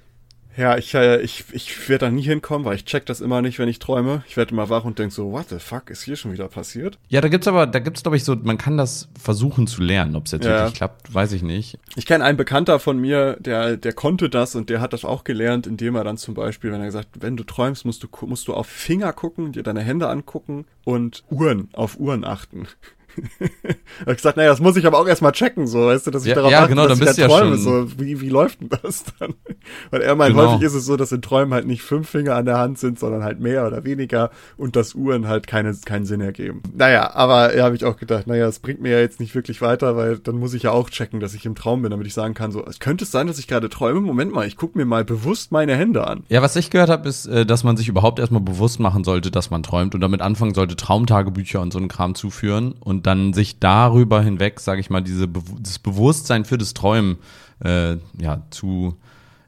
ja, 0.56 0.78
ich, 0.78 0.94
äh, 0.94 1.20
ich, 1.20 1.44
ich 1.52 1.88
werde 1.88 2.06
da 2.06 2.10
nie 2.10 2.22
hinkommen, 2.22 2.64
weil 2.64 2.76
ich 2.76 2.84
check 2.84 3.06
das 3.06 3.20
immer 3.20 3.42
nicht, 3.42 3.58
wenn 3.58 3.68
ich 3.68 3.78
träume. 3.78 4.24
Ich 4.28 4.36
werde 4.36 4.52
immer 4.52 4.68
wach 4.70 4.84
und 4.84 4.98
denk 4.98 5.12
so, 5.12 5.32
what 5.32 5.48
the 5.48 5.58
fuck 5.58 5.90
ist 5.90 6.02
hier 6.02 6.16
schon 6.16 6.32
wieder 6.32 6.48
passiert? 6.48 6.98
Ja, 7.08 7.20
da 7.20 7.28
gibt's 7.28 7.46
aber, 7.46 7.66
da 7.66 7.78
gibt's 7.78 8.02
glaube 8.02 8.16
ich 8.16 8.24
so, 8.24 8.34
man 8.36 8.58
kann 8.58 8.76
das 8.76 9.08
versuchen 9.20 9.66
zu 9.66 9.82
lernen. 9.82 10.16
Ob 10.16 10.26
es 10.26 10.32
jetzt 10.32 10.44
ja. 10.44 10.58
wirklich 10.58 10.74
klappt, 10.74 11.12
weiß 11.12 11.32
ich 11.32 11.42
nicht. 11.42 11.78
Ich 11.94 12.06
kenne 12.06 12.24
einen 12.24 12.36
Bekannter 12.36 12.78
von 12.78 12.98
mir, 12.98 13.36
der, 13.40 13.76
der 13.76 13.92
konnte 13.92 14.28
das 14.30 14.54
und 14.54 14.70
der 14.70 14.80
hat 14.80 14.92
das 14.92 15.04
auch 15.04 15.24
gelernt, 15.24 15.66
indem 15.66 15.94
er 15.94 16.04
dann 16.04 16.16
zum 16.16 16.34
Beispiel, 16.34 16.72
wenn 16.72 16.80
er 16.80 16.86
gesagt, 16.86 17.08
wenn 17.20 17.36
du 17.36 17.44
träumst, 17.44 17.84
musst 17.84 18.02
du, 18.02 18.08
musst 18.26 18.48
du 18.48 18.54
auf 18.54 18.66
Finger 18.66 19.12
gucken, 19.12 19.52
dir 19.52 19.62
deine 19.62 19.80
Hände 19.80 20.08
angucken 20.08 20.64
und 20.84 21.24
Uhren, 21.30 21.68
auf 21.72 21.98
Uhren 21.98 22.24
achten 22.24 22.66
hab 24.00 24.08
ich 24.08 24.16
gesagt, 24.16 24.36
naja, 24.36 24.50
das 24.50 24.60
muss 24.60 24.76
ich 24.76 24.86
aber 24.86 24.98
auch 24.98 25.06
erstmal 25.06 25.32
checken, 25.32 25.66
so, 25.66 25.86
weißt 25.86 26.06
du, 26.06 26.10
dass 26.10 26.22
ich 26.22 26.30
ja, 26.30 26.34
darauf 26.34 26.50
ja, 26.50 26.60
achte, 26.60 26.70
genau, 26.70 26.86
dass 26.86 27.00
ich 27.00 27.06
da 27.06 27.26
träume, 27.26 27.52
ja 27.52 27.56
so, 27.56 27.98
wie, 27.98 28.20
wie 28.20 28.28
läuft 28.28 28.60
denn 28.60 28.70
das 28.82 29.04
dann? 29.18 29.34
Weil 29.90 30.02
er 30.02 30.14
meint, 30.14 30.34
genau. 30.34 30.52
häufig 30.52 30.66
ist 30.66 30.74
es 30.74 30.86
so, 30.86 30.96
dass 30.96 31.12
in 31.12 31.22
Träumen 31.22 31.54
halt 31.54 31.66
nicht 31.66 31.82
fünf 31.82 32.08
Finger 32.08 32.34
an 32.34 32.44
der 32.44 32.58
Hand 32.58 32.78
sind, 32.78 32.98
sondern 32.98 33.24
halt 33.24 33.40
mehr 33.40 33.66
oder 33.66 33.84
weniger 33.84 34.30
und 34.56 34.76
dass 34.76 34.94
Uhren 34.94 35.28
halt 35.28 35.46
keine, 35.46 35.74
keinen 35.84 36.04
Sinn 36.04 36.20
ergeben. 36.20 36.62
Naja, 36.74 37.14
aber 37.14 37.56
ja, 37.56 37.64
habe 37.64 37.76
ich 37.76 37.84
auch 37.84 37.96
gedacht, 37.96 38.26
naja, 38.26 38.46
es 38.46 38.58
bringt 38.58 38.80
mir 38.80 38.92
ja 38.92 39.00
jetzt 39.00 39.20
nicht 39.20 39.34
wirklich 39.34 39.60
weiter, 39.60 39.96
weil 39.96 40.18
dann 40.18 40.36
muss 40.36 40.54
ich 40.54 40.64
ja 40.64 40.72
auch 40.72 40.90
checken, 40.90 41.20
dass 41.20 41.34
ich 41.34 41.46
im 41.46 41.54
Traum 41.54 41.82
bin, 41.82 41.90
damit 41.90 42.06
ich 42.06 42.14
sagen 42.14 42.34
kann, 42.34 42.52
so, 42.52 42.64
es 42.64 42.78
könnte 42.78 43.04
es 43.04 43.10
sein, 43.10 43.26
dass 43.26 43.38
ich 43.38 43.48
gerade 43.48 43.68
träume? 43.68 44.00
Moment 44.00 44.32
mal, 44.32 44.46
ich 44.46 44.56
gucke 44.56 44.78
mir 44.78 44.84
mal 44.84 45.04
bewusst 45.04 45.52
meine 45.52 45.76
Hände 45.76 46.06
an. 46.06 46.24
Ja, 46.28 46.42
was 46.42 46.56
ich 46.56 46.70
gehört 46.70 46.90
habe, 46.90 47.08
ist, 47.08 47.26
äh, 47.26 47.46
dass 47.46 47.64
man 47.64 47.76
sich 47.76 47.88
überhaupt 47.88 48.18
erstmal 48.18 48.42
bewusst 48.42 48.80
machen 48.80 49.04
sollte, 49.04 49.30
dass 49.30 49.50
man 49.50 49.62
träumt 49.62 49.94
und 49.94 50.00
damit 50.00 50.20
anfangen 50.20 50.54
sollte, 50.54 50.76
Traumtagebücher 50.76 51.60
und 51.60 51.72
so 51.72 51.78
einen 51.78 51.88
Kram 51.88 52.14
zu 52.14 52.30
führen 52.30 52.72
und 52.72 53.05
dann 53.06 53.32
sich 53.32 53.58
da 53.60 53.86
darüber 53.86 54.22
hinweg, 54.22 54.60
sage 54.60 54.80
ich 54.80 54.90
mal, 54.90 55.00
diese 55.00 55.28
das 55.60 55.78
Bewusstsein 55.78 56.44
für 56.44 56.58
das 56.58 56.74
Träumen 56.74 57.18
äh, 57.64 57.96
ja, 58.18 58.42
zu 58.50 58.96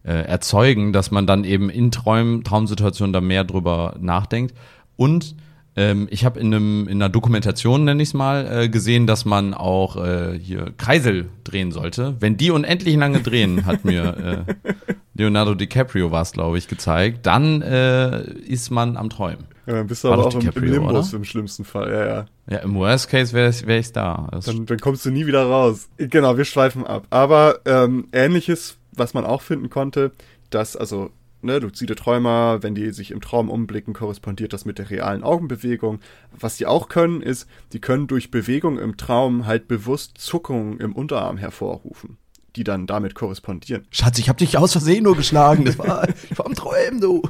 äh, 0.04 0.12
erzeugen, 0.12 0.92
dass 0.92 1.10
man 1.10 1.26
dann 1.26 1.44
eben 1.44 1.70
in 1.70 1.90
Träumen, 1.90 2.44
Traumsituationen 2.44 3.12
da 3.12 3.20
mehr 3.20 3.44
drüber 3.44 3.96
nachdenkt. 4.00 4.54
Und 4.96 5.34
ähm, 5.76 6.08
ich 6.10 6.24
habe 6.24 6.40
in, 6.40 6.52
in 6.52 6.90
einer 6.90 7.08
Dokumentation, 7.08 7.84
nenne 7.84 8.02
ich 8.02 8.10
es 8.10 8.14
mal, 8.14 8.46
äh, 8.50 8.68
gesehen, 8.68 9.06
dass 9.06 9.24
man 9.24 9.54
auch 9.54 9.96
äh, 9.96 10.38
hier 10.38 10.72
Kreisel 10.76 11.28
drehen 11.44 11.72
sollte. 11.72 12.16
Wenn 12.20 12.36
die 12.36 12.50
unendlich 12.50 12.96
lange 12.96 13.20
drehen, 13.20 13.66
hat 13.66 13.84
mir 13.84 14.46
äh, 14.48 14.74
Leonardo 15.14 15.54
DiCaprio 15.54 16.10
war 16.10 16.24
glaube 16.24 16.58
ich, 16.58 16.68
gezeigt, 16.68 17.26
dann 17.26 17.62
äh, 17.62 18.22
ist 18.30 18.70
man 18.70 18.96
am 18.96 19.10
Träumen. 19.10 19.44
Ja, 19.68 19.74
dann 19.74 19.86
bist 19.86 20.02
du 20.02 20.08
War 20.08 20.14
aber 20.14 20.28
auch 20.28 20.34
im, 20.34 20.48
im 20.48 20.64
Limbus 20.64 21.12
im 21.12 21.24
schlimmsten 21.24 21.62
Fall, 21.62 21.92
ja, 21.92 22.06
ja. 22.06 22.26
Ja, 22.48 22.58
im 22.60 22.74
Worst 22.74 23.10
Case 23.10 23.34
wäre 23.34 23.52
wär 23.66 23.78
ich 23.78 23.92
da. 23.92 24.30
Dann, 24.46 24.64
dann 24.64 24.78
kommst 24.78 25.04
du 25.04 25.10
nie 25.10 25.26
wieder 25.26 25.44
raus. 25.44 25.90
Genau, 25.98 26.38
wir 26.38 26.46
schweifen 26.46 26.86
ab. 26.86 27.06
Aber 27.10 27.60
ähm, 27.66 28.08
ähnliches, 28.12 28.78
was 28.92 29.12
man 29.12 29.26
auch 29.26 29.42
finden 29.42 29.68
konnte, 29.68 30.12
dass, 30.48 30.74
also, 30.74 31.10
ne, 31.42 31.58
luzide 31.58 31.96
Träumer, 31.96 32.62
wenn 32.62 32.74
die 32.74 32.92
sich 32.92 33.10
im 33.10 33.20
Traum 33.20 33.50
umblicken, 33.50 33.92
korrespondiert 33.92 34.54
das 34.54 34.64
mit 34.64 34.78
der 34.78 34.88
realen 34.88 35.22
Augenbewegung. 35.22 36.00
Was 36.32 36.56
die 36.56 36.64
auch 36.64 36.88
können, 36.88 37.20
ist, 37.20 37.46
die 37.74 37.80
können 37.80 38.06
durch 38.06 38.30
Bewegung 38.30 38.78
im 38.78 38.96
Traum 38.96 39.44
halt 39.44 39.68
bewusst 39.68 40.16
Zuckungen 40.16 40.80
im 40.80 40.94
Unterarm 40.94 41.36
hervorrufen 41.36 42.16
die 42.56 42.64
dann 42.64 42.86
damit 42.86 43.14
korrespondieren. 43.14 43.86
Schatz, 43.90 44.18
ich 44.18 44.28
hab 44.28 44.38
dich 44.38 44.58
aus 44.58 44.72
Versehen 44.72 45.04
nur 45.04 45.16
geschlagen. 45.16 45.64
Das 45.64 45.78
war, 45.78 46.08
ich 46.30 46.36
war 46.36 46.46
am 46.46 46.54
Träumen, 46.54 47.00
du. 47.00 47.22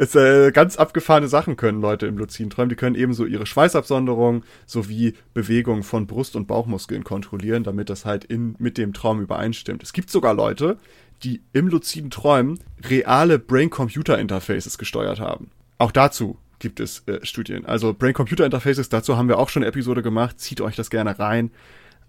Es 0.00 0.14
äh, 0.14 0.50
ganz 0.50 0.76
abgefahrene 0.76 1.28
Sachen 1.28 1.56
können 1.56 1.82
Leute 1.82 2.06
im 2.06 2.16
luziden 2.16 2.48
Träumen. 2.48 2.70
Die 2.70 2.74
können 2.74 2.96
ebenso 2.96 3.26
ihre 3.26 3.44
Schweißabsonderung 3.44 4.44
sowie 4.64 5.12
Bewegung 5.34 5.82
von 5.82 6.06
Brust- 6.06 6.36
und 6.36 6.46
Bauchmuskeln 6.46 7.04
kontrollieren, 7.04 7.64
damit 7.64 7.90
das 7.90 8.06
halt 8.06 8.24
in, 8.24 8.56
mit 8.58 8.78
dem 8.78 8.94
Traum 8.94 9.20
übereinstimmt. 9.20 9.82
Es 9.82 9.92
gibt 9.92 10.08
sogar 10.08 10.32
Leute, 10.32 10.78
die 11.22 11.42
im 11.52 11.68
luziden 11.68 12.10
Träumen 12.10 12.58
reale 12.82 13.38
Brain-Computer-Interfaces 13.38 14.78
gesteuert 14.78 15.20
haben. 15.20 15.50
Auch 15.76 15.92
dazu 15.92 16.38
gibt 16.60 16.80
es 16.80 17.06
äh, 17.06 17.18
Studien. 17.22 17.66
Also 17.66 17.92
Brain-Computer-Interfaces, 17.92 18.88
dazu 18.88 19.18
haben 19.18 19.28
wir 19.28 19.38
auch 19.38 19.50
schon 19.50 19.62
eine 19.62 19.68
Episode 19.68 20.02
gemacht. 20.02 20.40
Zieht 20.40 20.62
euch 20.62 20.76
das 20.76 20.88
gerne 20.88 21.18
rein. 21.18 21.50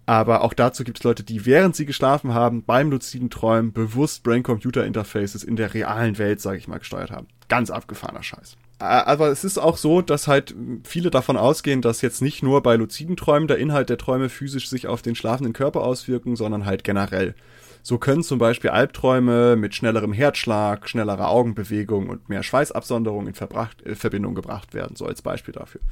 Aber 0.06 0.40
auch 0.40 0.54
dazu 0.54 0.82
gibt 0.82 0.98
es 0.98 1.04
Leute, 1.04 1.24
die 1.24 1.44
während 1.44 1.76
sie 1.76 1.84
geschlafen 1.86 2.32
haben, 2.32 2.64
beim 2.64 2.90
luziden 2.90 3.28
Träumen 3.28 3.72
bewusst 3.72 4.22
Brain-Computer-Interfaces 4.22 5.44
in 5.44 5.56
der 5.56 5.74
realen 5.74 6.16
Welt, 6.16 6.40
sage 6.40 6.56
ich 6.56 6.66
mal, 6.66 6.78
gesteuert 6.78 7.10
haben. 7.10 7.28
Ganz 7.52 7.70
abgefahrener 7.70 8.22
Scheiß. 8.22 8.56
Aber 8.78 9.28
es 9.28 9.44
ist 9.44 9.58
auch 9.58 9.76
so, 9.76 10.00
dass 10.00 10.26
halt 10.26 10.54
viele 10.84 11.10
davon 11.10 11.36
ausgehen, 11.36 11.82
dass 11.82 12.00
jetzt 12.00 12.22
nicht 12.22 12.42
nur 12.42 12.62
bei 12.62 12.76
luziden 12.76 13.14
Träumen 13.14 13.46
der 13.46 13.58
Inhalt 13.58 13.90
der 13.90 13.98
Träume 13.98 14.30
physisch 14.30 14.70
sich 14.70 14.86
auf 14.86 15.02
den 15.02 15.14
schlafenden 15.14 15.52
Körper 15.52 15.82
auswirken, 15.82 16.34
sondern 16.34 16.64
halt 16.64 16.82
generell. 16.82 17.34
So 17.82 17.98
können 17.98 18.22
zum 18.22 18.38
Beispiel 18.38 18.70
Albträume 18.70 19.56
mit 19.56 19.74
schnellerem 19.74 20.14
Herzschlag, 20.14 20.88
schnellerer 20.88 21.28
Augenbewegung 21.28 22.08
und 22.08 22.30
mehr 22.30 22.42
Schweißabsonderung 22.42 23.26
in 23.26 23.34
Verbracht, 23.34 23.84
äh, 23.84 23.96
Verbindung 23.96 24.34
gebracht 24.34 24.72
werden, 24.72 24.96
so 24.96 25.04
als 25.04 25.20
Beispiel 25.20 25.52
dafür. 25.52 25.82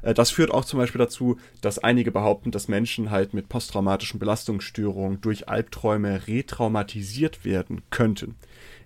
Äh, 0.00 0.14
das 0.14 0.30
führt 0.30 0.52
auch 0.52 0.64
zum 0.64 0.78
Beispiel 0.78 1.00
dazu, 1.00 1.36
dass 1.60 1.78
einige 1.78 2.12
behaupten, 2.12 2.50
dass 2.50 2.68
Menschen 2.68 3.10
halt 3.10 3.34
mit 3.34 3.50
posttraumatischen 3.50 4.18
Belastungsstörungen 4.18 5.20
durch 5.20 5.50
Albträume 5.50 6.26
retraumatisiert 6.26 7.44
werden 7.44 7.82
könnten 7.90 8.36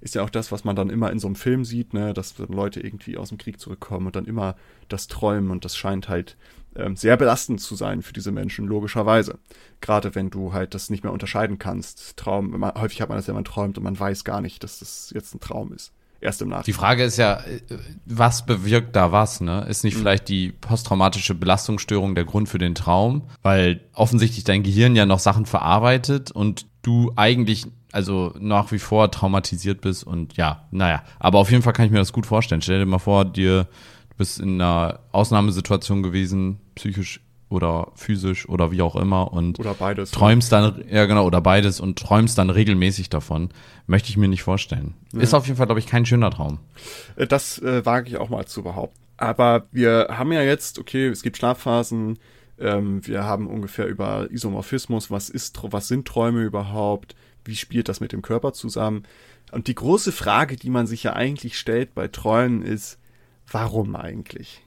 ist 0.05 0.15
ja 0.15 0.23
auch 0.23 0.31
das, 0.31 0.53
was 0.53 0.65
man 0.65 0.77
dann 0.77 0.91
immer 0.91 1.11
in 1.11 1.19
so 1.19 1.27
einem 1.27 1.35
Film 1.35 1.65
sieht, 1.65 1.95
ne, 1.95 2.13
dass 2.13 2.37
Leute 2.39 2.81
irgendwie 2.81 3.17
aus 3.17 3.31
dem 3.31 3.39
Krieg 3.39 3.59
zurückkommen 3.59 4.07
und 4.07 4.15
dann 4.15 4.27
immer 4.27 4.55
das 4.89 5.09
träumen 5.09 5.51
und 5.51 5.65
das 5.65 5.77
scheint 5.77 6.11
halt 6.11 6.37
ähm, 6.77 6.95
sehr 6.95 7.17
belastend 7.17 7.63
zu 7.63 7.75
sein 7.75 8.03
für 8.03 8.13
diese 8.13 8.31
Menschen, 8.31 8.67
logischerweise. 8.67 9.39
Gerade 9.81 10.15
wenn 10.15 10.29
du 10.29 10.53
halt 10.53 10.75
das 10.75 10.91
nicht 10.91 11.05
mehr 11.05 11.13
unterscheiden 11.13 11.59
kannst. 11.59 12.19
Traum, 12.19 12.51
man, 12.51 12.75
häufig 12.75 13.01
hat 13.01 13.09
man 13.09 13.17
das 13.17 13.27
ja, 13.27 13.33
man 13.33 13.47
träumt 13.47 13.79
und 13.79 13.85
man 13.85 13.99
weiß 13.99 14.25
gar 14.25 14.43
nicht, 14.43 14.63
dass 14.63 14.81
das 14.81 15.11
jetzt 15.15 15.35
ein 15.35 15.41
Traum 15.41 15.73
ist. 15.73 15.93
Erst 16.21 16.43
im 16.43 16.49
Nachhinein. 16.49 16.65
Die 16.67 16.73
Frage 16.75 17.05
ist 17.05 17.17
ja, 17.17 17.37
äh, 17.37 17.61
was 18.05 18.45
bewirkt 18.45 18.95
da 18.97 19.11
was, 19.11 19.41
ne? 19.41 19.65
Ist 19.71 19.85
nicht 19.85 19.95
mhm. 19.95 20.01
vielleicht 20.01 20.29
die 20.29 20.53
posttraumatische 20.53 21.35
Belastungsstörung 21.35 22.15
der 22.15 22.27
Grund 22.27 22.51
für 22.51 22.59
den 22.59 22.75
Traum? 22.75 23.23
Weil 23.43 23.81
offensichtlich 23.95 24.45
dein 24.45 24.63
Gehirn 24.63 24.97
ja 24.97 25.07
noch 25.07 25.19
Sachen 25.19 25.47
verarbeitet 25.47 26.31
und 26.31 26.67
du 26.83 27.13
eigentlich 27.17 27.67
also 27.95 28.35
nach 28.41 28.73
wie 28.73 28.79
vor 28.79 29.11
traumatisiert 29.11 29.81
bist 29.81 30.05
und 30.05 30.37
ja, 30.37 30.67
naja. 30.73 31.05
Aber 31.21 31.39
auf 31.39 31.51
jeden 31.51 31.63
Fall 31.63 31.73
kann 31.73 31.87
ich 31.87 31.93
mir 31.93 31.99
das 31.99 32.13
gut 32.13 32.27
vorstellen. 32.27 32.61
Stell 32.61 32.81
dir 32.81 32.87
mal 32.87 32.99
vor, 32.99 33.25
dir 33.25 33.69
du 34.11 34.17
bist 34.19 34.41
in 34.41 34.61
einer 34.61 34.99
Ausnahmesituation 35.13 36.03
gewesen, 36.03 36.59
psychisch 36.75 37.21
oder 37.51 37.93
physisch 37.95 38.49
oder 38.49 38.73
wie 38.73 38.83
auch 38.83 38.97
immer 38.97 39.33
und 39.33 39.61
oder 39.61 39.75
beides 39.75 40.11
träumst 40.11 40.51
dann 40.51 40.83
ja 40.91 41.05
genau 41.05 41.25
oder 41.25 41.41
beides 41.41 41.79
und 41.79 41.99
träumst 41.99 42.37
dann 42.39 42.51
regelmäßig 42.51 43.11
davon 43.11 43.51
möchte 43.87 44.09
ich 44.09 44.17
mir 44.17 44.29
nicht 44.29 44.43
vorstellen 44.43 44.95
ja. 45.13 45.21
ist 45.21 45.35
auf 45.35 45.47
jeden 45.47 45.59
Fall 45.59 45.67
glaube 45.67 45.79
ich 45.79 45.87
kein 45.87 46.07
schöner 46.07 46.31
Traum 46.31 46.59
äh, 47.17 47.27
das 47.27 47.59
äh, 47.61 47.85
wage 47.85 48.09
ich 48.09 48.17
auch 48.17 48.31
mal 48.31 48.47
zu 48.47 48.63
behaupten 48.63 48.99
aber 49.19 49.67
wir 49.71 50.09
haben 50.11 50.33
ja 50.33 50.43
jetzt 50.43 50.79
okay 50.79 51.07
es 51.07 51.23
gibt 51.23 51.37
Schlafphasen 51.37 52.19
ähm, 52.59 53.07
wir 53.07 53.25
haben 53.25 53.47
ungefähr 53.47 53.87
über 53.87 54.29
Isomorphismus 54.31 55.11
was 55.11 55.29
ist 55.29 55.61
was 55.63 55.87
sind 55.87 56.09
Träume 56.09 56.43
überhaupt 56.43 57.15
wie 57.45 57.57
spielt 57.57 57.89
das 57.89 58.01
mit 58.01 58.13
dem 58.13 58.23
Körper 58.23 58.53
zusammen 58.53 59.05
und 59.53 59.69
die 59.69 59.75
große 59.75 60.13
Frage 60.13 60.57
die 60.57 60.71
man 60.71 60.87
sich 60.87 61.03
ja 61.03 61.15
eigentlich 61.15 61.59
stellt 61.59 61.95
bei 61.95 62.09
Träumen 62.09 62.63
ist 62.63 62.99
warum 63.51 63.97
eigentlich? 63.97 64.63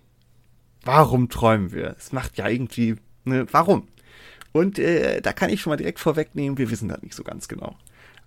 Warum 0.83 1.29
träumen 1.29 1.71
wir? 1.71 1.95
Es 1.97 2.11
macht 2.11 2.37
ja 2.37 2.47
irgendwie, 2.47 2.95
ne, 3.25 3.45
warum? 3.51 3.87
Und 4.53 4.79
äh, 4.79 5.21
da 5.21 5.33
kann 5.33 5.49
ich 5.49 5.61
schon 5.61 5.71
mal 5.71 5.77
direkt 5.77 5.99
vorwegnehmen, 5.99 6.57
wir 6.57 6.71
wissen 6.71 6.89
das 6.89 7.01
nicht 7.01 7.15
so 7.15 7.23
ganz 7.23 7.47
genau. 7.47 7.75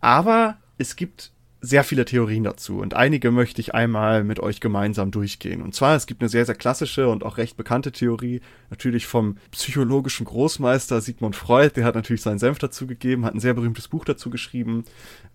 Aber 0.00 0.58
es 0.78 0.96
gibt 0.96 1.32
sehr 1.60 1.84
viele 1.84 2.04
Theorien 2.04 2.44
dazu 2.44 2.78
und 2.78 2.94
einige 2.94 3.30
möchte 3.30 3.60
ich 3.60 3.74
einmal 3.74 4.24
mit 4.24 4.40
euch 4.40 4.60
gemeinsam 4.60 5.10
durchgehen. 5.10 5.60
Und 5.60 5.74
zwar, 5.74 5.94
es 5.94 6.06
gibt 6.06 6.22
eine 6.22 6.30
sehr, 6.30 6.46
sehr 6.46 6.54
klassische 6.54 7.08
und 7.08 7.22
auch 7.22 7.36
recht 7.36 7.56
bekannte 7.56 7.92
Theorie, 7.92 8.40
natürlich 8.70 9.06
vom 9.06 9.36
psychologischen 9.50 10.24
Großmeister 10.24 11.00
Sigmund 11.00 11.36
Freud, 11.36 11.72
der 11.76 11.84
hat 11.84 11.94
natürlich 11.94 12.22
seinen 12.22 12.38
Senf 12.38 12.58
dazu 12.58 12.86
gegeben, 12.86 13.24
hat 13.24 13.34
ein 13.34 13.40
sehr 13.40 13.54
berühmtes 13.54 13.88
Buch 13.88 14.04
dazu 14.04 14.30
geschrieben, 14.30 14.84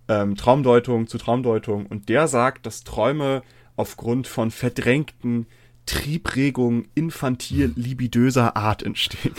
ähm, 0.07 0.35
Traumdeutung 0.35 1.07
zu 1.07 1.17
Traumdeutung, 1.17 1.85
und 1.85 2.09
der 2.09 2.27
sagt, 2.27 2.65
dass 2.65 2.83
Träume 2.83 3.43
aufgrund 3.75 4.27
von 4.27 4.51
verdrängten 4.51 5.45
Triebregungen 5.85 6.87
infantil 6.95 7.71
libidöser 7.75 8.55
Art 8.55 8.81
entstehen. 8.83 9.35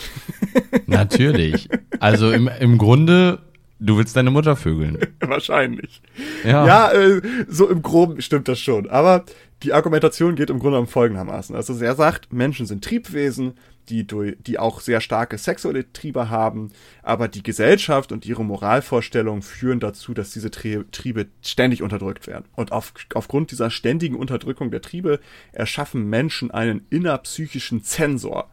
Natürlich. 0.87 1.69
Also 1.99 2.31
im, 2.31 2.49
im 2.49 2.79
Grunde, 2.79 3.41
du 3.79 3.99
willst 3.99 4.17
deine 4.17 4.31
Mutter 4.31 4.57
vögeln. 4.57 4.99
Wahrscheinlich. 5.21 6.03
Ja, 6.45 6.67
ja 6.67 6.93
äh, 6.93 7.23
so 7.49 7.69
im 7.69 7.83
Groben 7.83 8.21
stimmt 8.21 8.49
das 8.49 8.61
schon. 8.61 8.89
Aber 8.89 9.25
die 9.63 9.73
Argumentation 9.73 10.37
geht 10.37 10.51
im 10.51 10.59
Grunde 10.59 10.79
um 10.79 10.87
folgendermaßen. 10.87 11.57
Also 11.57 11.79
er 11.83 11.95
sagt, 11.95 12.33
Menschen 12.33 12.67
sind 12.67 12.85
Triebwesen, 12.85 13.55
die, 13.89 14.07
die 14.07 14.59
auch 14.59 14.81
sehr 14.81 15.01
starke 15.01 15.39
sexuelle 15.39 15.93
Triebe 15.93 16.29
haben, 16.29 16.73
aber 17.03 17.29
die 17.29 17.43
Gesellschaft 17.43 18.13
und 18.13 18.27
ihre 18.27 18.45
Moralvorstellungen 18.45 19.43
führen 19.43 19.81
dazu, 19.81 20.13
dass 20.13 20.33
diese 20.33 20.51
Triebe 20.51 21.27
ständig 21.41 21.83
unterdrückt 21.83 22.27
werden. 22.27 22.47
Und 22.57 22.73
auf, 22.73 22.93
aufgrund 23.15 23.53
dieser 23.53 23.71
ständigen 23.71 24.17
Unterdrückung 24.17 24.71
der 24.71 24.83
Triebe 24.83 25.21
erschaffen 25.53 26.09
Menschen 26.09 26.51
einen 26.51 26.85
innerpsychischen 26.91 27.83
Zensor, 27.83 28.51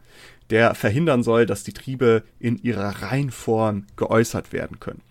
der 0.50 0.74
verhindern 0.74 1.22
soll, 1.22 1.46
dass 1.46 1.64
die 1.64 1.72
Triebe 1.72 2.22
in 2.38 2.58
ihrer 2.58 3.02
Reinform 3.02 3.86
geäußert 3.96 4.52
werden 4.52 4.78
können. 4.78 5.02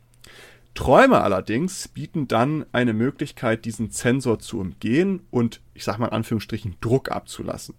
Träume 0.76 1.22
allerdings 1.22 1.88
bieten 1.88 2.28
dann 2.28 2.66
eine 2.72 2.94
Möglichkeit, 2.94 3.66
diesen 3.66 3.92
Zensor 3.92 4.40
zu 4.40 4.60
umgehen 4.60 5.22
und, 5.30 5.62
ich 5.74 5.84
sag 5.84 6.00
mal 6.00 6.08
in 6.08 6.14
Anführungsstrichen, 6.14 6.76
Druck 6.82 7.12
abzulassen. 7.12 7.76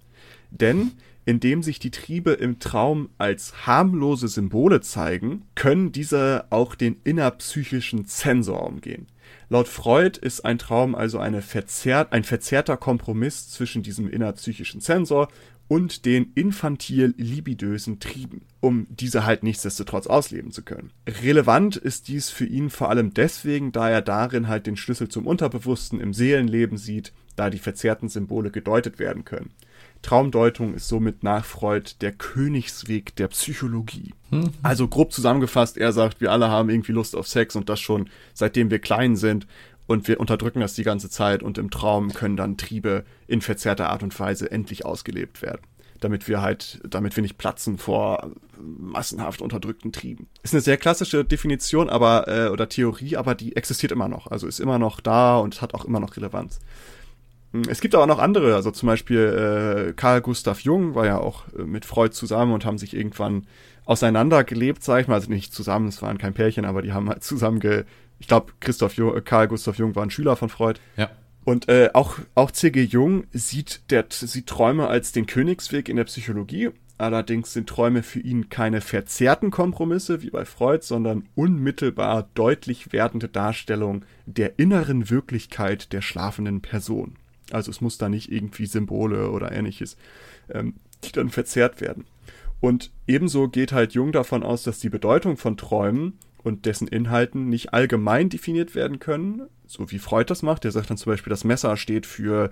Denn 0.50 0.92
indem 1.26 1.62
sich 1.62 1.78
die 1.78 1.90
Triebe 1.90 2.32
im 2.32 2.58
Traum 2.58 3.08
als 3.18 3.66
harmlose 3.66 4.28
Symbole 4.28 4.80
zeigen, 4.80 5.42
können 5.54 5.90
diese 5.90 6.44
auch 6.50 6.74
den 6.74 6.96
innerpsychischen 7.02 8.06
Zensor 8.06 8.66
umgehen. 8.66 9.06
Laut 9.48 9.68
Freud 9.68 10.18
ist 10.20 10.44
ein 10.44 10.58
Traum 10.58 10.94
also 10.94 11.18
eine 11.18 11.40
verzerrt, 11.40 12.12
ein 12.12 12.24
verzerrter 12.24 12.76
Kompromiss 12.76 13.50
zwischen 13.50 13.82
diesem 13.82 14.08
innerpsychischen 14.08 14.80
Zensor 14.80 15.28
und 15.68 16.04
den 16.04 16.32
infantil 16.34 17.14
libidösen 17.16 18.00
Trieben, 18.00 18.42
um 18.60 18.86
diese 18.90 19.24
halt 19.24 19.42
nichtsdestotrotz 19.42 20.06
ausleben 20.06 20.50
zu 20.52 20.62
können. 20.62 20.90
Relevant 21.22 21.76
ist 21.76 22.08
dies 22.08 22.30
für 22.30 22.46
ihn 22.46 22.70
vor 22.70 22.90
allem 22.90 23.14
deswegen, 23.14 23.72
da 23.72 23.88
er 23.88 24.02
darin 24.02 24.48
halt 24.48 24.66
den 24.66 24.76
Schlüssel 24.76 25.08
zum 25.08 25.26
Unterbewussten 25.26 26.00
im 26.00 26.12
Seelenleben 26.12 26.76
sieht, 26.76 27.12
da 27.36 27.50
die 27.50 27.58
verzerrten 27.58 28.08
Symbole 28.08 28.50
gedeutet 28.50 28.98
werden 28.98 29.24
können. 29.24 29.50
Traumdeutung 30.02 30.74
ist 30.74 30.86
somit 30.86 31.24
nach 31.24 31.46
Freud 31.46 31.92
der 32.02 32.12
Königsweg 32.12 33.16
der 33.16 33.28
Psychologie. 33.28 34.12
Mhm. 34.30 34.50
Also 34.62 34.86
grob 34.86 35.12
zusammengefasst, 35.12 35.78
er 35.78 35.92
sagt, 35.92 36.20
wir 36.20 36.30
alle 36.30 36.48
haben 36.48 36.68
irgendwie 36.68 36.92
Lust 36.92 37.16
auf 37.16 37.26
Sex 37.26 37.56
und 37.56 37.70
das 37.70 37.80
schon 37.80 38.10
seitdem 38.34 38.70
wir 38.70 38.80
klein 38.80 39.16
sind 39.16 39.46
und 39.86 40.08
wir 40.08 40.20
unterdrücken 40.20 40.60
das 40.60 40.74
die 40.74 40.84
ganze 40.84 41.10
Zeit 41.10 41.42
und 41.42 41.58
im 41.58 41.70
Traum 41.70 42.12
können 42.12 42.36
dann 42.36 42.56
Triebe 42.56 43.04
in 43.26 43.40
verzerrter 43.40 43.90
Art 43.90 44.02
und 44.02 44.18
Weise 44.18 44.50
endlich 44.50 44.84
ausgelebt 44.84 45.42
werden. 45.42 45.62
Damit 46.00 46.28
wir 46.28 46.42
halt, 46.42 46.80
damit 46.88 47.16
wir 47.16 47.22
nicht 47.22 47.38
platzen 47.38 47.78
vor 47.78 48.30
massenhaft 48.58 49.40
unterdrückten 49.40 49.92
Trieben. 49.92 50.28
Ist 50.42 50.54
eine 50.54 50.60
sehr 50.60 50.76
klassische 50.76 51.24
Definition, 51.24 51.88
aber 51.88 52.28
äh, 52.28 52.48
oder 52.48 52.68
Theorie, 52.68 53.16
aber 53.16 53.34
die 53.34 53.56
existiert 53.56 53.92
immer 53.92 54.08
noch. 54.08 54.26
Also 54.26 54.46
ist 54.46 54.60
immer 54.60 54.78
noch 54.78 55.00
da 55.00 55.38
und 55.38 55.62
hat 55.62 55.74
auch 55.74 55.84
immer 55.84 56.00
noch 56.00 56.16
Relevanz. 56.16 56.60
Hm, 57.52 57.62
es 57.68 57.80
gibt 57.80 57.94
aber 57.94 58.06
noch 58.06 58.18
andere, 58.18 58.54
also 58.54 58.70
zum 58.70 58.88
Beispiel 58.88 59.88
äh, 59.88 59.92
Karl 59.94 60.20
Gustav 60.20 60.60
Jung 60.60 60.94
war 60.94 61.06
ja 61.06 61.18
auch 61.18 61.44
äh, 61.56 61.62
mit 61.62 61.84
Freud 61.84 62.12
zusammen 62.12 62.52
und 62.52 62.66
haben 62.66 62.78
sich 62.78 62.94
irgendwann 62.94 63.46
auseinandergelebt, 63.86 64.82
sag 64.82 65.02
ich 65.02 65.08
mal, 65.08 65.14
also 65.14 65.30
nicht 65.30 65.54
zusammen, 65.54 65.88
es 65.88 66.02
waren 66.02 66.18
kein 66.18 66.34
Pärchen, 66.34 66.64
aber 66.64 66.82
die 66.82 66.92
haben 66.92 67.08
halt 67.08 67.22
zusammen 67.22 67.60
ge, 67.60 67.84
ich 68.18 68.28
glaube, 68.28 68.52
Christoph 68.60 68.94
Jung, 68.94 69.16
äh, 69.16 69.20
Karl 69.20 69.48
Gustav 69.48 69.78
Jung 69.78 69.94
war 69.94 70.02
ein 70.02 70.10
Schüler 70.10 70.36
von 70.36 70.48
Freud. 70.48 70.80
Ja. 70.96 71.10
Und 71.44 71.68
äh, 71.68 71.90
auch, 71.92 72.18
auch 72.34 72.50
C.G. 72.50 72.82
Jung 72.82 73.24
sieht, 73.32 73.90
der, 73.90 74.06
sieht 74.08 74.46
Träume 74.46 74.88
als 74.88 75.12
den 75.12 75.26
Königsweg 75.26 75.88
in 75.88 75.96
der 75.96 76.04
Psychologie. 76.04 76.70
Allerdings 76.96 77.52
sind 77.52 77.68
Träume 77.68 78.02
für 78.02 78.20
ihn 78.20 78.48
keine 78.48 78.80
verzerrten 78.80 79.50
Kompromisse 79.50 80.22
wie 80.22 80.30
bei 80.30 80.44
Freud, 80.44 80.84
sondern 80.84 81.28
unmittelbar 81.34 82.28
deutlich 82.34 82.92
werdende 82.92 83.28
Darstellung 83.28 84.04
der 84.26 84.58
inneren 84.58 85.10
Wirklichkeit 85.10 85.92
der 85.92 86.02
schlafenden 86.02 86.62
Person. 86.62 87.16
Also 87.50 87.70
es 87.70 87.80
muss 87.80 87.98
da 87.98 88.08
nicht 88.08 88.30
irgendwie 88.30 88.66
Symbole 88.66 89.30
oder 89.30 89.52
ähnliches, 89.52 89.96
ähm, 90.48 90.74
die 91.02 91.12
dann 91.12 91.30
verzerrt 91.30 91.80
werden. 91.80 92.06
Und 92.60 92.92
ebenso 93.06 93.48
geht 93.48 93.72
halt 93.72 93.92
Jung 93.92 94.12
davon 94.12 94.42
aus, 94.42 94.62
dass 94.62 94.78
die 94.78 94.88
Bedeutung 94.88 95.36
von 95.36 95.56
Träumen 95.56 96.18
und 96.44 96.66
dessen 96.66 96.86
Inhalten 96.86 97.48
nicht 97.48 97.74
allgemein 97.74 98.28
definiert 98.28 98.74
werden 98.76 99.00
können, 99.00 99.42
so 99.66 99.90
wie 99.90 99.98
Freud 99.98 100.26
das 100.28 100.42
macht. 100.42 100.62
Der 100.62 100.70
sagt 100.70 100.90
dann 100.90 100.96
zum 100.96 101.12
Beispiel, 101.12 101.30
das 101.30 101.42
Messer 101.42 101.76
steht 101.76 102.06
für 102.06 102.50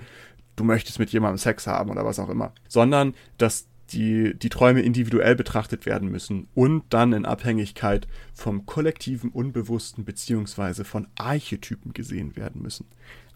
du 0.57 0.65
möchtest 0.65 0.99
mit 0.99 1.11
jemandem 1.11 1.39
Sex 1.39 1.67
haben 1.67 1.91
oder 1.91 2.05
was 2.05 2.19
auch 2.19 2.29
immer, 2.29 2.53
sondern 2.69 3.15
dass 3.39 3.69
die, 3.91 4.35
die 4.39 4.49
Träume 4.49 4.81
individuell 4.81 5.35
betrachtet 5.35 5.87
werden 5.87 6.11
müssen 6.11 6.49
und 6.55 6.85
dann 6.91 7.13
in 7.13 7.27
Abhängigkeit 7.27 8.09
vom 8.33 8.65
kollektiven 8.65 9.31
Unbewussten 9.31 10.05
beziehungsweise 10.05 10.85
von 10.85 11.09
Archetypen 11.17 11.93
gesehen 11.93 12.37
werden 12.37 12.63
müssen. 12.63 12.87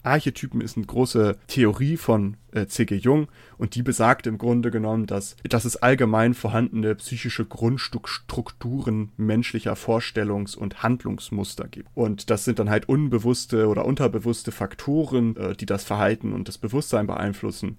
Archetypen 0.03 0.61
ist 0.61 0.77
eine 0.77 0.85
große 0.85 1.37
Theorie 1.47 1.97
von 1.97 2.37
äh, 2.51 2.65
C.G. 2.67 2.95
Jung 2.95 3.27
und 3.57 3.75
die 3.75 3.83
besagt 3.83 4.27
im 4.27 4.37
Grunde 4.37 4.71
genommen, 4.71 5.05
dass, 5.05 5.35
dass 5.43 5.65
es 5.65 5.77
allgemein 5.77 6.33
vorhandene 6.33 6.95
psychische 6.95 7.45
Grundstrukturen 7.45 9.11
menschlicher 9.17 9.73
Vorstellungs- 9.73 10.55
und 10.55 10.83
Handlungsmuster 10.83 11.67
gibt. 11.67 11.89
Und 11.95 12.29
das 12.29 12.45
sind 12.45 12.59
dann 12.59 12.69
halt 12.69 12.89
unbewusste 12.89 13.67
oder 13.67 13.85
unterbewusste 13.85 14.51
Faktoren, 14.51 15.35
äh, 15.35 15.55
die 15.55 15.65
das 15.65 15.83
Verhalten 15.83 16.33
und 16.33 16.47
das 16.47 16.57
Bewusstsein 16.57 17.07
beeinflussen. 17.07 17.77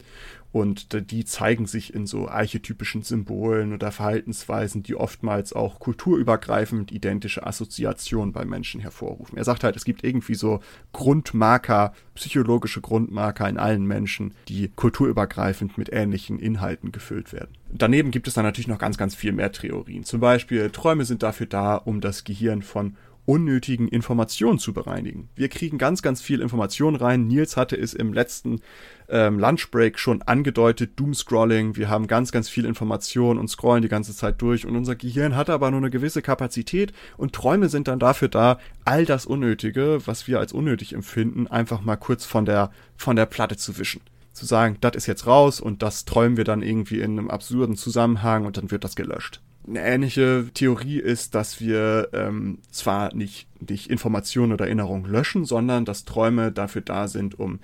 Und 0.50 1.10
die 1.10 1.26
zeigen 1.26 1.66
sich 1.66 1.92
in 1.92 2.06
so 2.06 2.26
archetypischen 2.26 3.02
Symbolen 3.02 3.74
oder 3.74 3.92
Verhaltensweisen, 3.92 4.82
die 4.82 4.94
oftmals 4.94 5.52
auch 5.52 5.78
kulturübergreifend 5.78 6.90
identische 6.90 7.46
Assoziationen 7.46 8.32
bei 8.32 8.46
Menschen 8.46 8.80
hervorrufen. 8.80 9.36
Er 9.36 9.44
sagt 9.44 9.62
halt, 9.62 9.76
es 9.76 9.84
gibt 9.84 10.04
irgendwie 10.04 10.34
so 10.34 10.60
Grundmarker, 10.92 11.92
psychologische 12.14 12.80
Grundmarker 12.80 13.46
in 13.46 13.58
allen 13.58 13.84
Menschen, 13.84 14.32
die 14.48 14.67
kulturübergreifend 14.76 15.78
mit 15.78 15.92
ähnlichen 15.92 16.38
Inhalten 16.38 16.92
gefüllt 16.92 17.32
werden. 17.32 17.56
Daneben 17.72 18.10
gibt 18.10 18.28
es 18.28 18.34
dann 18.34 18.44
natürlich 18.44 18.68
noch 18.68 18.78
ganz, 18.78 18.96
ganz 18.96 19.14
viel 19.14 19.32
mehr 19.32 19.52
Theorien. 19.52 20.04
Zum 20.04 20.20
Beispiel, 20.20 20.70
Träume 20.70 21.04
sind 21.04 21.22
dafür 21.22 21.46
da, 21.46 21.76
um 21.76 22.00
das 22.00 22.24
Gehirn 22.24 22.62
von 22.62 22.96
unnötigen 23.28 23.88
Informationen 23.88 24.58
zu 24.58 24.72
bereinigen. 24.72 25.28
Wir 25.36 25.50
kriegen 25.50 25.76
ganz, 25.76 26.00
ganz 26.00 26.22
viel 26.22 26.40
Informationen 26.40 26.96
rein. 26.96 27.26
Nils 27.26 27.58
hatte 27.58 27.76
es 27.76 27.92
im 27.92 28.14
letzten 28.14 28.62
ähm, 29.10 29.38
Lunchbreak 29.38 29.98
schon 29.98 30.22
angedeutet, 30.22 30.92
Doomscrolling. 30.96 31.76
Wir 31.76 31.90
haben 31.90 32.06
ganz, 32.06 32.32
ganz 32.32 32.48
viel 32.48 32.64
Informationen 32.64 33.38
und 33.38 33.48
scrollen 33.48 33.82
die 33.82 33.90
ganze 33.90 34.16
Zeit 34.16 34.40
durch 34.40 34.64
und 34.64 34.76
unser 34.76 34.96
Gehirn 34.96 35.36
hat 35.36 35.50
aber 35.50 35.70
nur 35.70 35.80
eine 35.80 35.90
gewisse 35.90 36.22
Kapazität 36.22 36.94
und 37.18 37.34
Träume 37.34 37.68
sind 37.68 37.86
dann 37.86 37.98
dafür 37.98 38.28
da, 38.28 38.58
all 38.86 39.04
das 39.04 39.26
Unnötige, 39.26 39.98
was 40.06 40.26
wir 40.26 40.38
als 40.38 40.54
unnötig 40.54 40.94
empfinden, 40.94 41.48
einfach 41.48 41.82
mal 41.82 41.96
kurz 41.96 42.24
von 42.24 42.46
der, 42.46 42.70
von 42.96 43.14
der 43.14 43.26
Platte 43.26 43.58
zu 43.58 43.76
wischen 43.76 44.00
zu 44.38 44.46
sagen, 44.46 44.78
das 44.80 44.96
ist 44.96 45.06
jetzt 45.06 45.26
raus 45.26 45.60
und 45.60 45.82
das 45.82 46.04
träumen 46.04 46.36
wir 46.36 46.44
dann 46.44 46.62
irgendwie 46.62 47.00
in 47.00 47.18
einem 47.18 47.30
absurden 47.30 47.76
Zusammenhang 47.76 48.46
und 48.46 48.56
dann 48.56 48.70
wird 48.70 48.84
das 48.84 48.96
gelöscht. 48.96 49.40
Eine 49.66 49.82
ähnliche 49.82 50.48
Theorie 50.54 50.98
ist, 50.98 51.34
dass 51.34 51.60
wir 51.60 52.08
ähm, 52.14 52.58
zwar 52.70 53.14
nicht, 53.14 53.48
nicht 53.60 53.90
Informationen 53.90 54.52
oder 54.52 54.64
Erinnerungen 54.64 55.04
löschen, 55.04 55.44
sondern 55.44 55.84
dass 55.84 56.06
Träume 56.06 56.52
dafür 56.52 56.80
da 56.80 57.06
sind, 57.06 57.38
um 57.38 57.58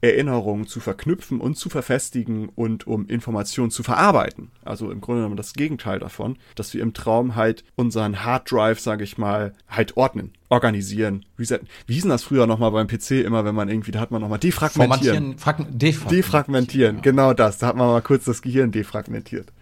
Erinnerungen 0.00 0.66
zu 0.66 0.80
verknüpfen 0.80 1.40
und 1.40 1.56
zu 1.56 1.68
verfestigen 1.68 2.48
und 2.54 2.86
um 2.86 3.06
Informationen 3.06 3.70
zu 3.70 3.82
verarbeiten. 3.82 4.50
Also 4.64 4.90
im 4.90 5.00
Grunde 5.00 5.20
genommen 5.20 5.36
das 5.36 5.54
Gegenteil 5.54 5.98
davon, 5.98 6.36
dass 6.54 6.72
wir 6.72 6.82
im 6.82 6.94
Traum 6.94 7.34
halt 7.34 7.64
unseren 7.74 8.24
Harddrive, 8.24 8.80
sage 8.80 9.04
ich 9.04 9.18
mal, 9.18 9.54
halt 9.68 9.96
ordnen, 9.96 10.32
organisieren, 10.48 11.24
resetten. 11.38 11.68
Wie 11.86 11.94
hieß 11.94 12.02
denn 12.02 12.10
das 12.10 12.24
früher 12.24 12.46
nochmal 12.46 12.70
beim 12.70 12.86
PC 12.86 13.24
immer, 13.24 13.44
wenn 13.44 13.54
man 13.54 13.68
irgendwie, 13.68 13.90
da 13.90 14.00
hat 14.00 14.10
man 14.10 14.20
nochmal 14.20 14.38
defragmentieren. 14.38 15.32
defragmentieren. 15.32 16.08
Defragmentieren, 16.08 17.02
genau 17.02 17.34
das. 17.34 17.58
Da 17.58 17.68
hat 17.68 17.76
man 17.76 17.88
mal 17.88 18.02
kurz 18.02 18.24
das 18.24 18.42
Gehirn 18.42 18.70
defragmentiert. 18.70 19.52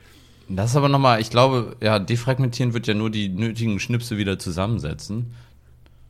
Das 0.48 0.70
ist 0.70 0.76
aber 0.76 0.88
nochmal, 0.88 1.20
ich 1.20 1.30
glaube, 1.30 1.76
ja, 1.82 1.98
defragmentieren 1.98 2.72
wird 2.72 2.86
ja 2.86 2.94
nur 2.94 3.10
die 3.10 3.28
nötigen 3.28 3.80
Schnipsel 3.80 4.16
wieder 4.16 4.38
zusammensetzen. 4.38 5.32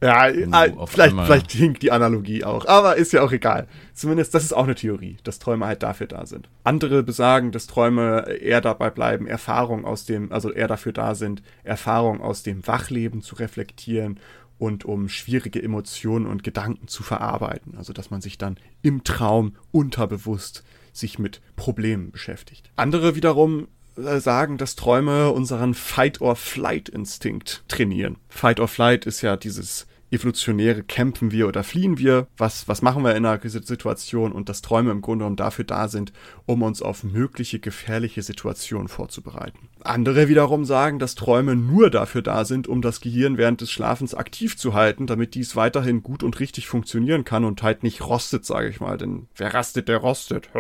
Ja, 0.03 0.29
äh, 0.29 0.73
vielleicht, 0.87 1.17
vielleicht 1.17 1.53
hinkt 1.53 1.83
die 1.83 1.91
Analogie 1.91 2.45
auch, 2.45 2.67
aber 2.67 2.97
ist 2.97 3.13
ja 3.13 3.23
auch 3.23 3.33
egal. 3.33 3.67
Zumindest, 3.95 4.35
das 4.35 4.45
ist 4.45 4.53
auch 4.53 4.65
eine 4.65 4.75
Theorie, 4.75 5.17
dass 5.25 5.39
Träume 5.39 5.67
halt 5.67 5.83
dafür 5.83 6.07
da 6.07 6.27
sind. 6.27 6.51
Andere 6.65 7.03
besagen, 7.03 7.51
dass 7.51 7.67
Träume 7.67 8.29
eher 8.29 8.61
dabei 8.61 8.91
bleiben, 8.91 9.27
Erfahrung 9.27 9.87
aus 9.87 10.05
dem, 10.05 10.33
also 10.33 10.53
eher 10.53 10.69
dafür 10.69 10.93
da 10.93 11.15
sind, 11.15 11.43
Erfahrung 11.65 12.21
aus 12.21 12.43
dem 12.43 12.67
Wachleben 12.67 13.23
zu 13.23 13.37
reflektieren 13.37 14.21
und 14.59 14.85
um 14.85 15.09
schwierige 15.09 15.63
Emotionen 15.63 16.27
und 16.27 16.43
Gedanken 16.43 16.89
zu 16.89 17.03
verarbeiten. 17.03 17.77
Also, 17.77 17.93
dass 17.93 18.11
man 18.11 18.21
sich 18.21 18.37
dann 18.37 18.59
im 18.83 19.03
Traum 19.05 19.57
unterbewusst 19.71 20.63
sich 20.93 21.19
mit 21.19 21.43
Problemen 21.57 22.11
beschäftigt. 22.11 22.71
Andere 22.77 23.15
wiederum 23.15 23.69
sagen, 23.97 24.59
dass 24.59 24.77
Träume 24.77 25.31
unseren 25.31 25.75
Fight-or-Flight-Instinkt 25.75 27.65
trainieren. 27.69 28.17
Fight-or-Flight 28.29 29.07
ist 29.07 29.23
ja 29.23 29.37
dieses 29.37 29.87
evolutionäre 30.11 30.83
kämpfen 30.83 31.33
wir 31.33 31.49
oder 31.49 31.65
fliehen 31.65 31.99
wir, 31.99 32.29
was, 32.37 32.69
was 32.69 32.83
machen 32.83 33.03
wir 33.03 33.17
in 33.17 33.27
einer 33.27 33.41
Situation 33.49 34.33
und 34.33 34.49
dass 34.49 34.63
Träume 34.63 34.93
im 34.93 35.01
Grunde 35.01 35.25
genommen 35.25 35.37
dafür 35.37 35.65
da 35.65 35.89
sind, 35.89 36.13
um 36.47 36.63
uns 36.63 36.81
auf 36.81 37.03
mögliche 37.03 37.59
gefährliche 37.59 38.23
Situationen 38.23 38.89
vorzubereiten. 38.89 39.69
Andere 39.89 40.29
wiederum 40.29 40.65
sagen, 40.65 40.99
dass 40.99 41.15
Träume 41.15 41.57
nur 41.57 41.91
dafür 41.91 42.23
da 42.23 42.45
sind, 42.45 42.69
um 42.69 42.83
das 42.83 43.01
Gehirn 43.01 43.39
während 43.39 43.61
des 43.61 43.71
Schlafens 43.71 44.15
aktiv 44.15 44.57
zu 44.57 44.75
halten, 44.75 45.07
damit 45.07 45.35
dies 45.35 45.57
weiterhin 45.57 46.03
gut 46.03 46.23
und 46.23 46.41
richtig 46.41 46.67
funktionieren 46.67 47.25
kann 47.25 47.45
und 47.45 47.63
halt 47.63 47.83
nicht 47.83 48.03
rostet, 48.03 48.45
sage 48.45 48.69
ich 48.69 48.81
mal, 48.81 48.99
denn 48.99 49.29
wer 49.37 49.55
rastet, 49.55 49.89
der 49.89 49.99
rostet. 49.99 50.49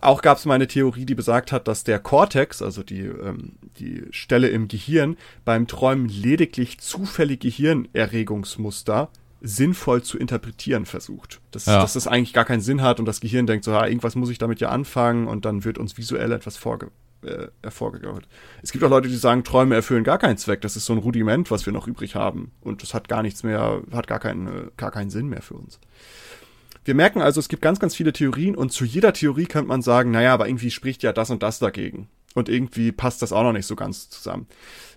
Auch 0.00 0.22
gab 0.22 0.38
es 0.38 0.44
mal 0.44 0.54
eine 0.54 0.68
Theorie, 0.68 1.04
die 1.04 1.14
besagt 1.14 1.52
hat, 1.52 1.66
dass 1.66 1.84
der 1.84 1.98
Cortex, 1.98 2.62
also 2.62 2.82
die, 2.82 3.00
ähm, 3.00 3.52
die 3.78 4.04
Stelle 4.10 4.48
im 4.48 4.68
Gehirn, 4.68 5.16
beim 5.44 5.66
Träumen 5.66 6.08
lediglich 6.08 6.78
zufällige 6.78 7.48
Hirnerregungsmuster 7.48 9.10
sinnvoll 9.40 10.02
zu 10.02 10.18
interpretieren 10.18 10.86
versucht. 10.86 11.40
Dass, 11.50 11.66
ja. 11.66 11.80
dass 11.80 11.94
das 11.94 12.06
eigentlich 12.06 12.32
gar 12.32 12.44
keinen 12.44 12.60
Sinn 12.60 12.82
hat 12.82 13.00
und 13.00 13.06
das 13.06 13.20
Gehirn 13.20 13.46
denkt 13.46 13.64
so, 13.64 13.72
ja, 13.72 13.86
irgendwas 13.86 14.14
muss 14.14 14.30
ich 14.30 14.38
damit 14.38 14.60
ja 14.60 14.68
anfangen 14.68 15.26
und 15.26 15.44
dann 15.44 15.64
wird 15.64 15.78
uns 15.78 15.96
visuell 15.96 16.32
etwas 16.32 16.56
vorge 16.56 16.90
äh, 17.22 17.48
hervorgegaut. 17.62 18.26
Es 18.62 18.72
gibt 18.72 18.84
auch 18.84 18.90
Leute, 18.90 19.08
die 19.08 19.16
sagen, 19.16 19.44
Träume 19.44 19.74
erfüllen 19.74 20.04
gar 20.04 20.18
keinen 20.18 20.38
Zweck. 20.38 20.60
Das 20.60 20.76
ist 20.76 20.86
so 20.86 20.92
ein 20.92 20.98
Rudiment, 20.98 21.50
was 21.50 21.66
wir 21.66 21.72
noch 21.72 21.86
übrig 21.86 22.14
haben. 22.14 22.52
Und 22.60 22.82
das 22.82 22.94
hat 22.94 23.08
gar 23.08 23.22
nichts 23.22 23.42
mehr, 23.42 23.82
hat 23.92 24.06
gar 24.06 24.18
keinen, 24.18 24.70
gar 24.76 24.90
keinen 24.90 25.10
Sinn 25.10 25.28
mehr 25.28 25.42
für 25.42 25.54
uns. 25.54 25.80
Wir 26.84 26.94
merken 26.94 27.20
also, 27.20 27.40
es 27.40 27.48
gibt 27.48 27.62
ganz, 27.62 27.78
ganz 27.78 27.94
viele 27.94 28.12
Theorien 28.12 28.56
und 28.56 28.72
zu 28.72 28.84
jeder 28.84 29.12
Theorie 29.12 29.44
könnte 29.44 29.68
man 29.68 29.82
sagen, 29.82 30.10
naja, 30.10 30.32
aber 30.32 30.48
irgendwie 30.48 30.70
spricht 30.70 31.02
ja 31.02 31.12
das 31.12 31.30
und 31.30 31.42
das 31.42 31.58
dagegen. 31.58 32.08
Und 32.34 32.48
irgendwie 32.48 32.92
passt 32.92 33.22
das 33.22 33.32
auch 33.32 33.42
noch 33.42 33.52
nicht 33.52 33.66
so 33.66 33.74
ganz 33.74 34.08
zusammen. 34.08 34.46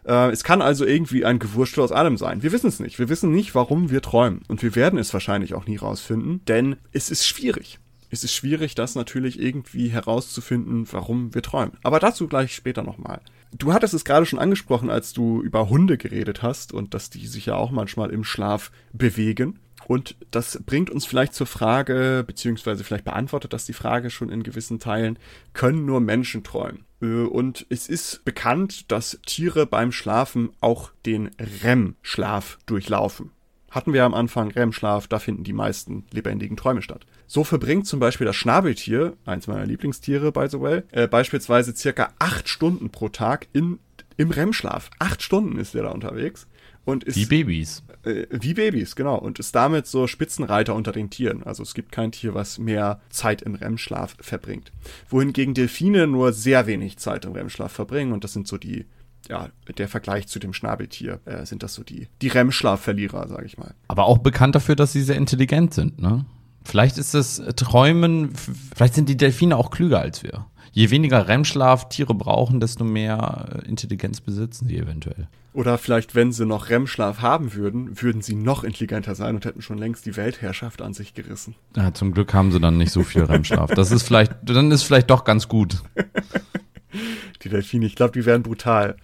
Äh, 0.06 0.30
es 0.30 0.44
kann 0.44 0.62
also 0.62 0.86
irgendwie 0.86 1.26
ein 1.26 1.40
Gewurstel 1.40 1.84
aus 1.84 1.92
allem 1.92 2.18
sein. 2.18 2.44
Wir 2.44 2.52
wissen 2.52 2.68
es 2.68 2.80
nicht. 2.80 3.00
Wir 3.00 3.10
wissen 3.10 3.32
nicht, 3.32 3.56
warum 3.56 3.90
wir 3.90 4.02
träumen. 4.02 4.42
Und 4.48 4.62
wir 4.62 4.76
werden 4.76 5.00
es 5.00 5.14
wahrscheinlich 5.14 5.54
auch 5.54 5.66
nie 5.66 5.78
rausfinden, 5.78 6.46
denn 6.46 6.76
es 6.92 7.10
ist 7.10 7.26
schwierig. 7.26 7.80
Es 8.12 8.24
ist 8.24 8.34
schwierig, 8.34 8.76
das 8.76 8.94
natürlich 8.94 9.40
irgendwie 9.40 9.88
herauszufinden, 9.88 10.86
warum 10.92 11.34
wir 11.34 11.42
träumen. 11.42 11.78
Aber 11.82 12.00
dazu 12.00 12.28
gleich 12.28 12.54
später 12.54 12.84
nochmal. 12.84 13.22
Du 13.58 13.74
hattest 13.74 13.96
es 13.96 14.06
gerade 14.06 14.28
schon 14.28 14.38
angesprochen, 14.38 14.92
als 14.92 15.14
du 15.14 15.42
über 15.42 15.70
Hunde 15.70 15.98
geredet 15.98 16.44
hast 16.44 16.74
und 16.74 16.94
dass 16.94 17.10
die 17.10 17.26
sich 17.26 17.48
ja 17.48 17.56
auch 17.56 17.72
manchmal 17.72 18.12
im 18.12 18.24
Schlaf 18.24 18.72
bewegen. 18.94 19.60
Und 19.88 20.16
das 20.32 20.62
bringt 20.66 20.90
uns 20.90 21.06
vielleicht 21.06 21.34
zur 21.34 21.48
Frage, 21.48 22.24
beziehungsweise 22.26 22.84
vielleicht 22.84 23.04
beantwortet 23.04 23.54
das 23.54 23.66
die 23.66 23.74
Frage 23.74 24.10
schon 24.10 24.30
in 24.30 24.44
gewissen 24.44 24.80
Teilen, 24.80 25.20
können 25.54 25.86
nur 25.86 26.00
Menschen 26.00 26.44
träumen? 26.44 26.86
Äh, 27.04 27.26
und 27.26 27.66
es 27.70 27.88
ist 27.88 28.26
bekannt, 28.26 28.92
dass 28.92 29.20
Tiere 29.26 29.66
beim 29.66 29.92
Schlafen 29.92 30.52
auch 30.62 30.92
den 31.06 31.30
REM-Schlaf 31.64 32.58
durchlaufen. 32.66 33.32
Hatten 33.70 33.94
wir 33.94 34.06
am 34.06 34.14
Anfang 34.14 34.52
REM-Schlaf, 34.52 35.08
da 35.08 35.18
finden 35.20 35.44
die 35.44 35.54
meisten 35.54 36.06
lebendigen 36.12 36.58
Träume 36.58 36.84
statt. 36.84 37.06
So 37.26 37.44
verbringt 37.44 37.88
zum 37.88 38.00
Beispiel 38.00 38.26
das 38.26 38.36
Schnabeltier, 38.36 39.14
eins 39.26 39.48
meiner 39.48 39.66
Lieblingstiere, 39.66 40.32
by 40.32 40.48
the 40.48 40.62
way, 40.62 40.84
äh, 40.92 41.08
beispielsweise 41.08 41.76
circa 41.76 42.14
acht 42.20 42.48
Stunden 42.48 42.92
pro 42.92 43.10
Tag 43.10 43.48
in, 43.52 43.80
im 44.16 44.30
REM-Schlaf. 44.30 44.92
Acht 45.00 45.24
Stunden 45.24 45.58
ist 45.58 45.74
der 45.74 45.84
da 45.84 45.90
unterwegs. 45.90 46.48
Und 46.86 47.04
ist, 47.04 47.16
wie 47.16 47.26
Babys. 47.26 47.84
Äh, 48.04 48.26
wie 48.30 48.54
Babys, 48.54 48.96
genau. 48.96 49.18
Und 49.18 49.40
ist 49.40 49.56
damit 49.56 49.88
so 49.88 50.08
Spitzenreiter 50.08 50.76
unter 50.76 50.92
den 50.92 51.10
Tieren. 51.10 51.44
Also 51.44 51.64
es 51.64 51.74
gibt 51.74 51.92
kein 51.92 52.12
Tier, 52.12 52.34
was 52.34 52.60
mehr 52.60 53.00
Zeit 53.10 53.42
im 53.42 53.56
REM-Schlaf 53.56 54.18
verbringt. 54.20 54.72
Wohingegen 55.10 55.54
Delfine 55.54 56.08
nur 56.08 56.34
sehr 56.34 56.68
wenig 56.68 56.98
Zeit 56.98 57.26
im 57.26 57.32
REM-Schlaf 57.32 57.72
verbringen. 57.72 58.12
Und 58.12 58.24
das 58.24 58.34
sind 58.34 58.48
so 58.48 58.58
die, 58.58 58.86
ja, 59.30 59.50
der 59.78 59.88
Vergleich 59.88 60.28
zu 60.28 60.40
dem 60.40 60.54
Schnabeltier, 60.54 61.22
äh, 61.26 61.46
sind 61.46 61.64
das 61.64 61.74
so 61.74 61.84
die, 61.84 62.08
die 62.22 62.28
REM-Schlafverlierer, 62.28 63.28
sag 63.30 63.46
ich 63.46 63.58
mal. 63.58 63.74
Aber 63.88 64.06
auch 64.06 64.18
bekannt 64.18 64.56
dafür, 64.56 64.76
dass 64.76 64.92
sie 64.92 65.04
sehr 65.04 65.16
intelligent 65.18 65.74
sind, 65.74 66.02
ne? 66.02 66.26
Vielleicht 66.66 66.98
ist 66.98 67.14
das 67.14 67.42
Träumen, 67.58 68.34
vielleicht 68.34 68.94
sind 68.94 69.10
die 69.10 69.18
Delfine 69.18 69.58
auch 69.58 69.70
klüger 69.70 70.00
als 70.00 70.24
wir. 70.24 70.46
Je 70.76 70.90
weniger 70.90 71.28
REM-Schlaf 71.28 71.88
Tiere 71.90 72.16
brauchen, 72.16 72.60
desto 72.60 72.84
mehr 72.84 73.62
äh, 73.64 73.68
Intelligenz 73.68 74.22
besitzen 74.22 74.68
sie 74.68 74.78
eventuell. 74.78 75.28
Oder 75.54 75.78
vielleicht, 75.78 76.16
wenn 76.16 76.32
sie 76.32 76.48
noch 76.48 76.70
REM-Schlaf 76.70 77.22
haben 77.22 77.54
würden, 77.54 78.02
würden 78.02 78.24
sie 78.24 78.34
noch 78.34 78.64
intelligenter 78.64 79.14
sein 79.14 79.36
und 79.36 79.46
hätten 79.46 79.62
schon 79.62 79.78
längst 79.78 80.08
die 80.08 80.18
Weltherrschaft 80.18 80.82
an 80.82 80.96
sich 80.96 81.14
gerissen. 81.14 81.54
Ja, 81.76 81.94
zum 81.94 82.12
Glück 82.12 82.34
haben 82.34 82.52
sie 82.52 82.60
dann 82.60 82.80
nicht 82.80 82.92
so 82.92 83.04
viel 83.04 83.22
REM-Schlaf. 83.24 83.70
Das 83.76 83.92
ist 83.92 84.02
vielleicht, 84.02 84.34
dann 84.42 84.72
ist 84.72 84.82
vielleicht 84.82 85.12
doch 85.12 85.26
ganz 85.26 85.48
gut. 85.48 85.84
die 87.44 87.50
Delfine, 87.50 87.86
ich 87.86 87.96
glaube, 87.96 88.14
die 88.14 88.26
wären 88.26 88.42
brutal. 88.42 88.98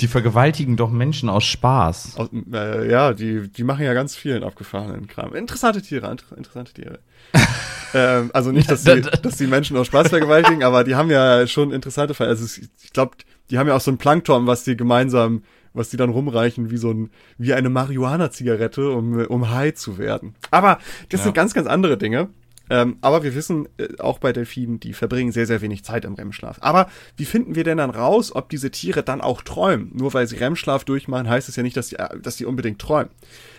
Die 0.00 0.08
vergewaltigen 0.08 0.76
doch 0.76 0.90
Menschen 0.90 1.28
aus 1.28 1.44
Spaß. 1.44 2.16
Aus, 2.16 2.30
äh, 2.52 2.90
ja, 2.90 3.12
die, 3.12 3.48
die 3.48 3.64
machen 3.64 3.84
ja 3.84 3.92
ganz 3.92 4.16
vielen 4.16 4.42
abgefahrenen 4.42 5.06
Kram. 5.06 5.34
Interessante 5.34 5.82
Tiere, 5.82 6.10
interessante 6.36 6.72
Tiere. 6.72 7.00
ähm, 7.94 8.30
also 8.32 8.50
nicht, 8.50 8.70
dass 8.70 8.84
die, 8.84 9.00
dass 9.22 9.36
die 9.36 9.46
Menschen 9.46 9.76
aus 9.76 9.88
Spaß 9.88 10.08
vergewaltigen, 10.08 10.62
aber 10.64 10.84
die 10.84 10.94
haben 10.94 11.10
ja 11.10 11.46
schon 11.46 11.72
interessante 11.72 12.14
Fälle. 12.14 12.30
Also 12.30 12.46
ich 12.82 12.92
glaube, 12.92 13.16
die 13.50 13.58
haben 13.58 13.68
ja 13.68 13.76
auch 13.76 13.80
so 13.80 13.90
ein 13.90 13.98
Plankton, 13.98 14.46
was 14.46 14.64
die 14.64 14.76
gemeinsam, 14.76 15.42
was 15.74 15.90
die 15.90 15.96
dann 15.96 16.10
rumreichen, 16.10 16.70
wie 16.70 16.78
so 16.78 16.90
ein, 16.90 17.10
wie 17.36 17.52
eine 17.52 17.68
Marihuana-Zigarette, 17.68 18.90
um, 18.90 19.26
um 19.26 19.50
high 19.50 19.74
zu 19.74 19.98
werden. 19.98 20.34
Aber 20.50 20.78
das 21.10 21.20
ja. 21.20 21.24
sind 21.24 21.34
ganz, 21.34 21.52
ganz 21.52 21.66
andere 21.66 21.98
Dinge. 21.98 22.30
Ähm, 22.70 22.96
aber 23.00 23.22
wir 23.22 23.34
wissen 23.34 23.68
äh, 23.76 23.88
auch 23.98 24.18
bei 24.18 24.32
Delfinen, 24.32 24.80
die 24.80 24.94
verbringen 24.94 25.32
sehr, 25.32 25.46
sehr 25.46 25.60
wenig 25.60 25.84
Zeit 25.84 26.04
im 26.04 26.14
REM-Schlaf. 26.14 26.58
Aber 26.60 26.88
wie 27.16 27.24
finden 27.24 27.56
wir 27.56 27.64
denn 27.64 27.78
dann 27.78 27.90
raus, 27.90 28.34
ob 28.34 28.48
diese 28.48 28.70
Tiere 28.70 29.02
dann 29.02 29.20
auch 29.20 29.42
träumen? 29.42 29.90
Nur 29.92 30.14
weil 30.14 30.26
sie 30.28 30.36
REM-Schlaf 30.36 30.84
durchmachen, 30.84 31.28
heißt 31.28 31.48
es 31.48 31.56
ja 31.56 31.62
nicht, 31.64 31.76
dass 31.76 31.88
sie, 31.88 31.96
äh, 31.96 32.18
dass 32.20 32.40
unbedingt 32.40 32.80
träumen. 32.80 33.10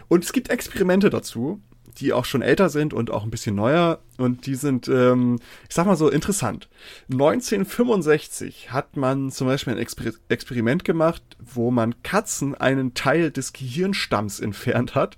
Und 0.08 0.24
es 0.24 0.34
gibt 0.34 0.50
Experimente 0.50 1.10
dazu, 1.10 1.62
die 1.98 2.14
auch 2.14 2.26
schon 2.26 2.42
älter 2.42 2.70
sind 2.70 2.94
und 2.94 3.12
auch 3.12 3.24
ein 3.24 3.30
bisschen 3.30 3.56
neuer 3.56 4.00
und 4.18 4.46
die 4.46 4.56
sind, 4.56 4.88
ähm, 4.88 5.40
ich 5.68 5.76
sag 5.76 5.86
mal 5.86 5.96
so, 5.96 6.10
interessant. 6.10 6.70
1965 7.12 8.72
hat 8.72 8.96
man 8.98 9.32
zum 9.32 9.48
Beispiel 9.48 9.74
ein 9.74 9.80
Exper 9.80 10.12
Experiment 10.30 10.84
gemacht, 10.84 11.22
wo 11.40 11.72
man 11.72 12.02
Katzen 12.04 12.56
einen 12.56 12.94
Teil 12.94 13.32
des 13.32 13.54
Gehirnstamms 13.54 14.40
entfernt 14.40 14.96
hat, 14.96 15.18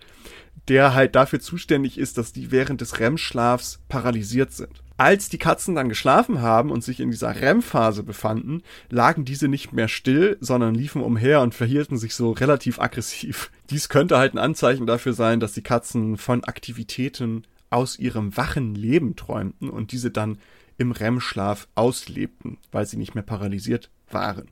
der 0.68 0.94
halt 0.94 1.16
dafür 1.16 1.40
zuständig 1.40 1.98
ist, 1.98 2.18
dass 2.18 2.34
die 2.34 2.52
während 2.52 2.82
des 2.82 3.00
REM-Schlafs 3.00 3.80
paralysiert 3.90 4.52
sind. 4.52 4.84
Als 4.96 5.28
die 5.28 5.40
Katzen 5.40 5.76
dann 5.76 5.90
geschlafen 5.90 6.42
haben 6.42 6.70
und 6.70 6.84
sich 6.84 7.00
in 7.00 7.10
dieser 7.10 7.42
REM-Phase 7.42 8.04
befanden, 8.04 8.62
lagen 8.90 9.26
diese 9.26 9.48
nicht 9.48 9.74
mehr 9.74 9.88
still, 9.88 10.38
sondern 10.40 10.76
liefen 10.76 11.02
umher 11.02 11.42
und 11.42 11.56
verhielten 11.56 11.98
sich 11.98 12.16
so 12.16 12.32
relativ 12.32 12.80
aggressiv. 12.80 13.52
Dies 13.70 13.90
könnte 13.90 14.18
halt 14.18 14.34
ein 14.34 14.40
Anzeichen 14.40 14.86
dafür 14.86 15.14
sein, 15.14 15.40
dass 15.40 15.54
die 15.54 15.64
Katzen 15.64 16.18
von 16.18 16.44
Aktivitäten 16.44 17.44
aus 17.72 17.98
ihrem 17.98 18.38
wachen 18.38 18.76
Leben 18.76 19.16
träumten 19.16 19.70
und 19.70 19.92
diese 19.92 20.12
dann 20.12 20.38
im 20.78 20.92
REM-Schlaf 20.92 21.68
auslebten, 21.76 22.58
weil 22.72 22.86
sie 22.86 22.98
nicht 22.98 23.16
mehr 23.16 23.24
paralysiert 23.24 23.90
waren. 24.12 24.48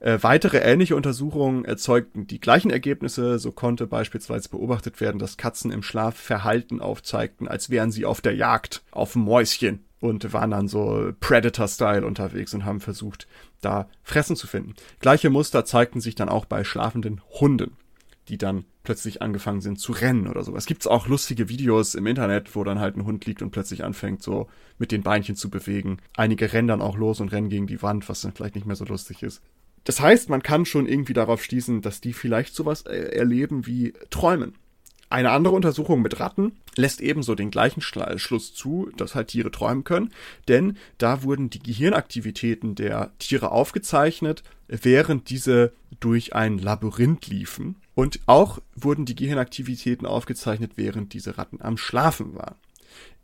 Äh, 0.00 0.18
weitere 0.22 0.58
ähnliche 0.58 0.96
Untersuchungen 0.96 1.64
erzeugten 1.64 2.26
die 2.26 2.40
gleichen 2.40 2.70
Ergebnisse. 2.70 3.38
So 3.38 3.52
konnte 3.52 3.86
beispielsweise 3.86 4.48
beobachtet 4.48 5.00
werden, 5.00 5.18
dass 5.18 5.36
Katzen 5.36 5.72
im 5.72 5.82
Schlaf 5.82 6.16
Verhalten 6.16 6.80
aufzeigten, 6.80 7.48
als 7.48 7.70
wären 7.70 7.90
sie 7.90 8.06
auf 8.06 8.20
der 8.20 8.34
Jagd 8.34 8.82
auf 8.90 9.16
Mäuschen 9.16 9.84
und 10.00 10.32
waren 10.32 10.50
dann 10.50 10.68
so 10.68 11.12
Predator-Style 11.20 12.06
unterwegs 12.06 12.54
und 12.54 12.64
haben 12.64 12.80
versucht, 12.80 13.26
da 13.60 13.88
Fressen 14.02 14.36
zu 14.36 14.46
finden. 14.46 14.74
Gleiche 15.00 15.28
Muster 15.28 15.64
zeigten 15.64 16.00
sich 16.00 16.14
dann 16.14 16.30
auch 16.30 16.46
bei 16.46 16.64
schlafenden 16.64 17.20
Hunden 17.40 17.76
die 18.30 18.38
dann 18.38 18.64
plötzlich 18.84 19.20
angefangen 19.20 19.60
sind 19.60 19.78
zu 19.78 19.92
rennen 19.92 20.28
oder 20.28 20.44
so. 20.44 20.54
Es 20.56 20.66
gibt 20.66 20.86
auch 20.86 21.08
lustige 21.08 21.48
Videos 21.48 21.94
im 21.94 22.06
Internet, 22.06 22.54
wo 22.54 22.64
dann 22.64 22.78
halt 22.78 22.96
ein 22.96 23.04
Hund 23.04 23.26
liegt 23.26 23.42
und 23.42 23.50
plötzlich 23.50 23.84
anfängt, 23.84 24.22
so 24.22 24.48
mit 24.78 24.92
den 24.92 25.02
Beinchen 25.02 25.36
zu 25.36 25.50
bewegen. 25.50 25.98
Einige 26.16 26.52
rennen 26.52 26.68
dann 26.68 26.80
auch 26.80 26.96
los 26.96 27.20
und 27.20 27.32
rennen 27.32 27.50
gegen 27.50 27.66
die 27.66 27.82
Wand, 27.82 28.08
was 28.08 28.22
dann 28.22 28.32
vielleicht 28.32 28.54
nicht 28.54 28.66
mehr 28.66 28.76
so 28.76 28.84
lustig 28.84 29.22
ist. 29.22 29.42
Das 29.84 30.00
heißt, 30.00 30.28
man 30.28 30.42
kann 30.42 30.64
schon 30.64 30.86
irgendwie 30.86 31.12
darauf 31.12 31.42
schließen, 31.42 31.82
dass 31.82 32.00
die 32.00 32.12
vielleicht 32.12 32.54
sowas 32.54 32.82
äh, 32.82 33.16
erleben 33.16 33.66
wie 33.66 33.92
Träumen. 34.10 34.54
Eine 35.08 35.32
andere 35.32 35.56
Untersuchung 35.56 36.02
mit 36.02 36.20
Ratten 36.20 36.52
lässt 36.76 37.00
ebenso 37.00 37.34
den 37.34 37.50
gleichen 37.50 37.80
Schluss 37.80 38.54
zu, 38.54 38.90
dass 38.96 39.16
halt 39.16 39.28
Tiere 39.28 39.50
träumen 39.50 39.82
können, 39.82 40.12
denn 40.46 40.76
da 40.98 41.24
wurden 41.24 41.50
die 41.50 41.58
Gehirnaktivitäten 41.58 42.76
der 42.76 43.10
Tiere 43.18 43.50
aufgezeichnet, 43.50 44.44
während 44.68 45.28
diese 45.28 45.72
durch 45.98 46.36
ein 46.36 46.58
Labyrinth 46.58 47.26
liefen. 47.26 47.74
Und 48.00 48.18
auch 48.24 48.60
wurden 48.74 49.04
die 49.04 49.14
Gehirnaktivitäten 49.14 50.06
aufgezeichnet, 50.06 50.72
während 50.76 51.12
diese 51.12 51.36
Ratten 51.36 51.60
am 51.60 51.76
Schlafen 51.76 52.34
waren. 52.34 52.54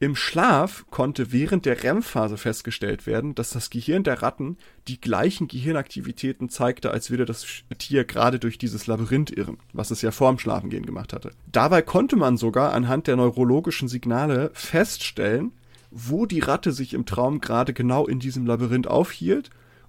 Im 0.01 0.15
Schlaf 0.15 0.85
konnte 0.91 1.33
während 1.33 1.65
der 1.65 1.83
REM-Phase 1.83 2.37
festgestellt 2.37 3.07
werden, 3.07 3.35
dass 3.35 3.49
das 3.49 3.71
Gehirn 3.71 4.05
der 4.05 4.21
Ratten 4.21 4.59
die 4.87 5.01
gleichen 5.01 5.49
Gehirnaktivitäten 5.49 6.51
zeigte, 6.51 6.91
als 6.91 7.09
würde 7.11 7.25
das 7.25 7.47
Tier 7.79 8.05
gerade 8.05 8.39
durch 8.39 8.59
dieses 8.59 8.87
Labyrinth 8.87 9.31
irren, 9.31 9.57
was 9.73 9.91
es 9.91 10.03
ja 10.03 10.11
vorm 10.11 10.39
Schlafengehen 10.39 10.85
gemacht 10.85 11.15
hatte. 11.15 11.31
Dabei 11.51 11.81
konnte 11.81 12.17
man 12.17 12.37
sogar 12.37 12.75
anhand 12.75 13.07
der 13.07 13.17
neurologischen 13.17 13.89
Signale 13.89 14.51
feststellen, 14.53 15.53
wo 15.91 16.27
die 16.27 16.41
Ratte 16.41 16.73
sich 16.73 16.93
im 16.93 17.07
Traum 17.07 17.41
gerade 17.41 17.73
genau 17.73 18.07
in 18.07 18.21
diesem 18.21 18.45
Labyrinth 18.45 18.89
aufhielt 18.89 19.49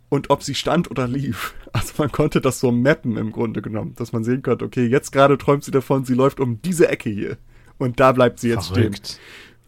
und 0.09 0.29
ob 0.29 0.43
sie 0.43 0.55
stand 0.55 0.89
oder 0.91 1.07
lief. 1.07 1.53
Also 1.73 1.93
man 1.99 2.11
konnte 2.11 2.41
das 2.41 2.59
so 2.59 2.71
mappen 2.71 3.17
im 3.17 3.31
Grunde 3.31 3.61
genommen, 3.61 3.93
dass 3.97 4.11
man 4.11 4.23
sehen 4.23 4.41
konnte, 4.41 4.65
okay, 4.65 4.87
jetzt 4.87 5.11
gerade 5.11 5.37
träumt 5.37 5.63
sie 5.63 5.69
davon, 5.69 6.05
sie 6.05 6.15
läuft 6.15 6.39
um 6.39 6.59
diese 6.63 6.87
Ecke 6.87 7.09
hier 7.11 7.37
und 7.77 7.99
da 7.99 8.13
bleibt 8.13 8.39
sie 8.39 8.49
jetzt 8.49 8.69
Verrückt. 8.69 9.07
stehen 9.07 9.19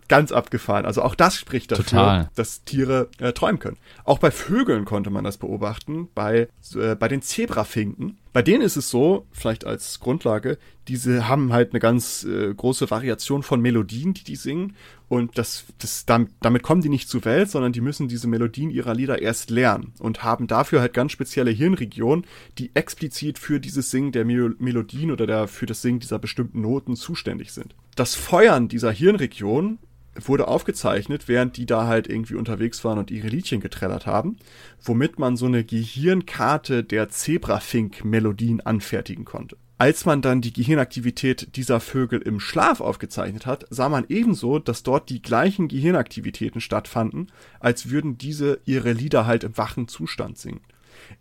ganz 0.10 0.34
abgefahren. 0.34 0.86
Also 0.86 1.02
auch 1.02 1.16
das 1.16 1.38
spricht 1.38 1.72
dafür, 1.72 1.86
Total. 1.86 2.30
dass 2.36 2.66
Tiere 2.66 3.10
äh, 3.20 3.32
träumen 3.32 3.60
können. 3.60 3.78
Auch 4.04 4.20
bei 4.20 4.32
Vögeln 4.32 4.84
konnte 4.84 5.10
man 5.12 5.24
das 5.24 5.38
beobachten, 5.38 6.10
bei, 6.14 6.50
äh, 6.76 6.96
bei 6.96 7.08
den 7.08 7.22
Zebrafinken. 7.22 8.18
Bei 8.32 8.44
denen 8.44 8.62
ist 8.62 8.78
es 8.78 8.90
so, 8.90 9.26
vielleicht 9.32 9.66
als 9.66 10.00
Grundlage, 10.00 10.58
diese 10.88 11.28
haben 11.28 11.52
halt 11.52 11.72
eine 11.72 11.80
ganz 11.80 12.24
äh, 12.24 12.54
große 12.54 12.90
Variation 12.92 13.42
von 13.42 13.62
Melodien, 13.62 14.14
die 14.14 14.24
die 14.24 14.36
singen. 14.36 14.76
Und 15.08 15.38
das, 15.38 15.66
das, 15.80 16.06
damit, 16.06 16.32
damit 16.42 16.62
kommen 16.62 16.82
die 16.82 16.90
nicht 16.90 17.10
zur 17.10 17.26
Welt, 17.26 17.50
sondern 17.50 17.74
die 17.74 17.82
müssen 17.82 18.08
diese 18.08 18.28
Melodien 18.28 18.70
ihrer 18.70 18.94
Lieder 18.94 19.22
erst 19.22 19.50
lernen 19.50 19.94
und 20.00 20.24
haben 20.24 20.46
dafür 20.46 20.82
halt 20.82 20.94
ganz 20.94 21.12
spezielle 21.12 21.52
Hirnregionen, 21.52 22.26
die 22.60 22.70
explizit 22.76 23.40
für 23.40 23.60
dieses 23.60 23.90
Singen 23.90 24.12
der 24.12 24.26
Melodien 24.26 25.12
oder 25.12 25.26
der, 25.26 25.48
für 25.48 25.66
das 25.66 25.82
Singen 25.82 26.00
dieser 26.00 26.20
bestimmten 26.20 26.62
Noten 26.62 26.96
zuständig 26.96 27.52
sind. 27.52 27.74
Das 27.96 28.14
Feuern 28.14 28.68
dieser 28.68 28.92
Hirnregion 28.92 29.80
wurde 30.28 30.48
aufgezeichnet, 30.48 31.28
während 31.28 31.58
die 31.58 31.66
da 31.66 31.88
halt 31.88 32.08
irgendwie 32.08 32.36
unterwegs 32.36 32.84
waren 32.84 33.00
und 33.00 33.12
ihre 33.12 33.28
Liedchen 33.28 33.62
getrellert 33.62 34.06
haben, 34.06 34.38
womit 34.84 35.20
man 35.20 35.38
so 35.38 35.46
eine 35.46 35.64
Gehirnkarte 35.64 36.84
der 36.84 37.10
Zebrafink-Melodien 37.10 38.62
anfertigen 38.62 39.26
konnte. 39.26 39.58
Als 39.78 40.06
man 40.06 40.22
dann 40.22 40.42
die 40.42 40.52
Gehirnaktivität 40.52 41.56
dieser 41.56 41.80
Vögel 41.80 42.22
im 42.22 42.42
Schlaf 42.42 42.82
aufgezeichnet 42.82 43.46
hat, 43.46 43.66
sah 43.70 43.88
man 43.88 44.06
ebenso, 44.10 44.60
dass 44.60 44.84
dort 44.84 45.10
die 45.10 45.22
gleichen 45.22 45.70
Gehirnaktivitäten 45.70 46.60
stattfanden, 46.60 47.32
als 47.62 47.90
würden 47.90 48.18
diese 48.18 48.60
ihre 48.66 48.92
Lieder 48.92 49.26
halt 49.26 49.46
im 49.46 49.58
wachen 49.58 49.88
Zustand 49.88 50.38
singen. 50.38 50.60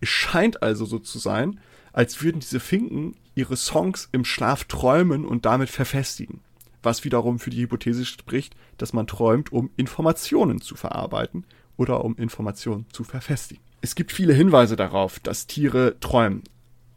Es 0.00 0.08
scheint 0.08 0.62
also 0.62 0.86
so 0.86 0.98
zu 0.98 1.20
sein, 1.20 1.60
als 1.92 2.20
würden 2.22 2.40
diese 2.40 2.58
Finken 2.58 3.14
ihre 3.36 3.56
Songs 3.56 4.08
im 4.10 4.24
Schlaf 4.24 4.64
träumen 4.64 5.24
und 5.24 5.46
damit 5.46 5.70
verfestigen 5.70 6.40
was 6.88 7.04
wiederum 7.04 7.38
für 7.38 7.50
die 7.50 7.60
Hypothese 7.60 8.06
spricht, 8.06 8.56
dass 8.78 8.94
man 8.94 9.06
träumt, 9.06 9.52
um 9.52 9.68
Informationen 9.76 10.62
zu 10.62 10.74
verarbeiten 10.74 11.44
oder 11.76 12.02
um 12.02 12.16
Informationen 12.16 12.86
zu 12.90 13.04
verfestigen. 13.04 13.62
Es 13.82 13.94
gibt 13.94 14.10
viele 14.10 14.32
Hinweise 14.32 14.74
darauf, 14.74 15.20
dass 15.20 15.46
Tiere 15.46 16.00
träumen. 16.00 16.44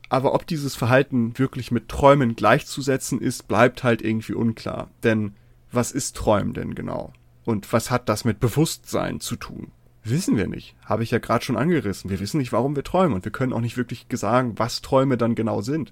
Aber 0.07 0.33
ob 0.33 0.47
dieses 0.47 0.75
Verhalten 0.75 1.37
wirklich 1.37 1.71
mit 1.71 1.89
Träumen 1.89 2.37
gleichzusetzen 2.37 3.19
ist, 3.19 3.49
bleibt 3.49 3.83
halt 3.83 4.01
irgendwie 4.01 4.33
unklar. 4.33 4.89
Denn 5.03 5.33
was 5.73 5.91
ist 5.91 6.15
Träumen 6.15 6.53
denn 6.53 6.73
genau? 6.73 7.11
Und 7.43 7.73
was 7.73 7.91
hat 7.91 8.07
das 8.07 8.23
mit 8.23 8.39
Bewusstsein 8.39 9.19
zu 9.19 9.35
tun? 9.35 9.71
Wissen 10.05 10.37
wir 10.37 10.47
nicht. 10.47 10.75
Habe 10.85 11.03
ich 11.03 11.11
ja 11.11 11.19
gerade 11.19 11.43
schon 11.43 11.57
angerissen. 11.57 12.09
Wir 12.09 12.21
wissen 12.21 12.37
nicht, 12.37 12.53
warum 12.53 12.77
wir 12.77 12.83
träumen 12.85 13.13
und 13.13 13.25
wir 13.25 13.31
können 13.33 13.51
auch 13.51 13.59
nicht 13.59 13.75
wirklich 13.75 14.05
sagen, 14.13 14.53
was 14.55 14.81
Träume 14.81 15.17
dann 15.17 15.35
genau 15.35 15.61
sind. 15.61 15.91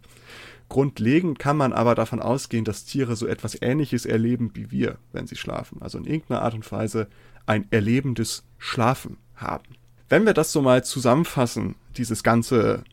Grundlegend 0.70 1.40
kann 1.40 1.58
man 1.58 1.74
aber 1.74 1.96
davon 1.96 2.22
ausgehen, 2.22 2.64
dass 2.64 2.86
Tiere 2.86 3.16
so 3.16 3.26
etwas 3.26 3.60
Ähnliches 3.62 4.06
erleben 4.06 4.52
wie 4.54 4.72
wir, 4.72 4.98
wenn 5.12 5.28
sie 5.28 5.36
schlafen. 5.36 5.82
Also 5.82 5.98
in 5.98 6.06
irgendeiner 6.06 6.44
Art 6.44 6.54
und 6.54 6.72
Weise 6.72 7.08
ein 7.48 7.66
erlebendes 7.72 8.44
Schlafen 8.60 9.18
haben. 9.36 9.76
Wenn 10.08 10.26
wir 10.26 10.34
das 10.34 10.52
so 10.52 10.62
mal 10.62 10.84
zusammenfassen, 10.84 11.76
dieses 11.98 12.24
ganze 12.24 12.84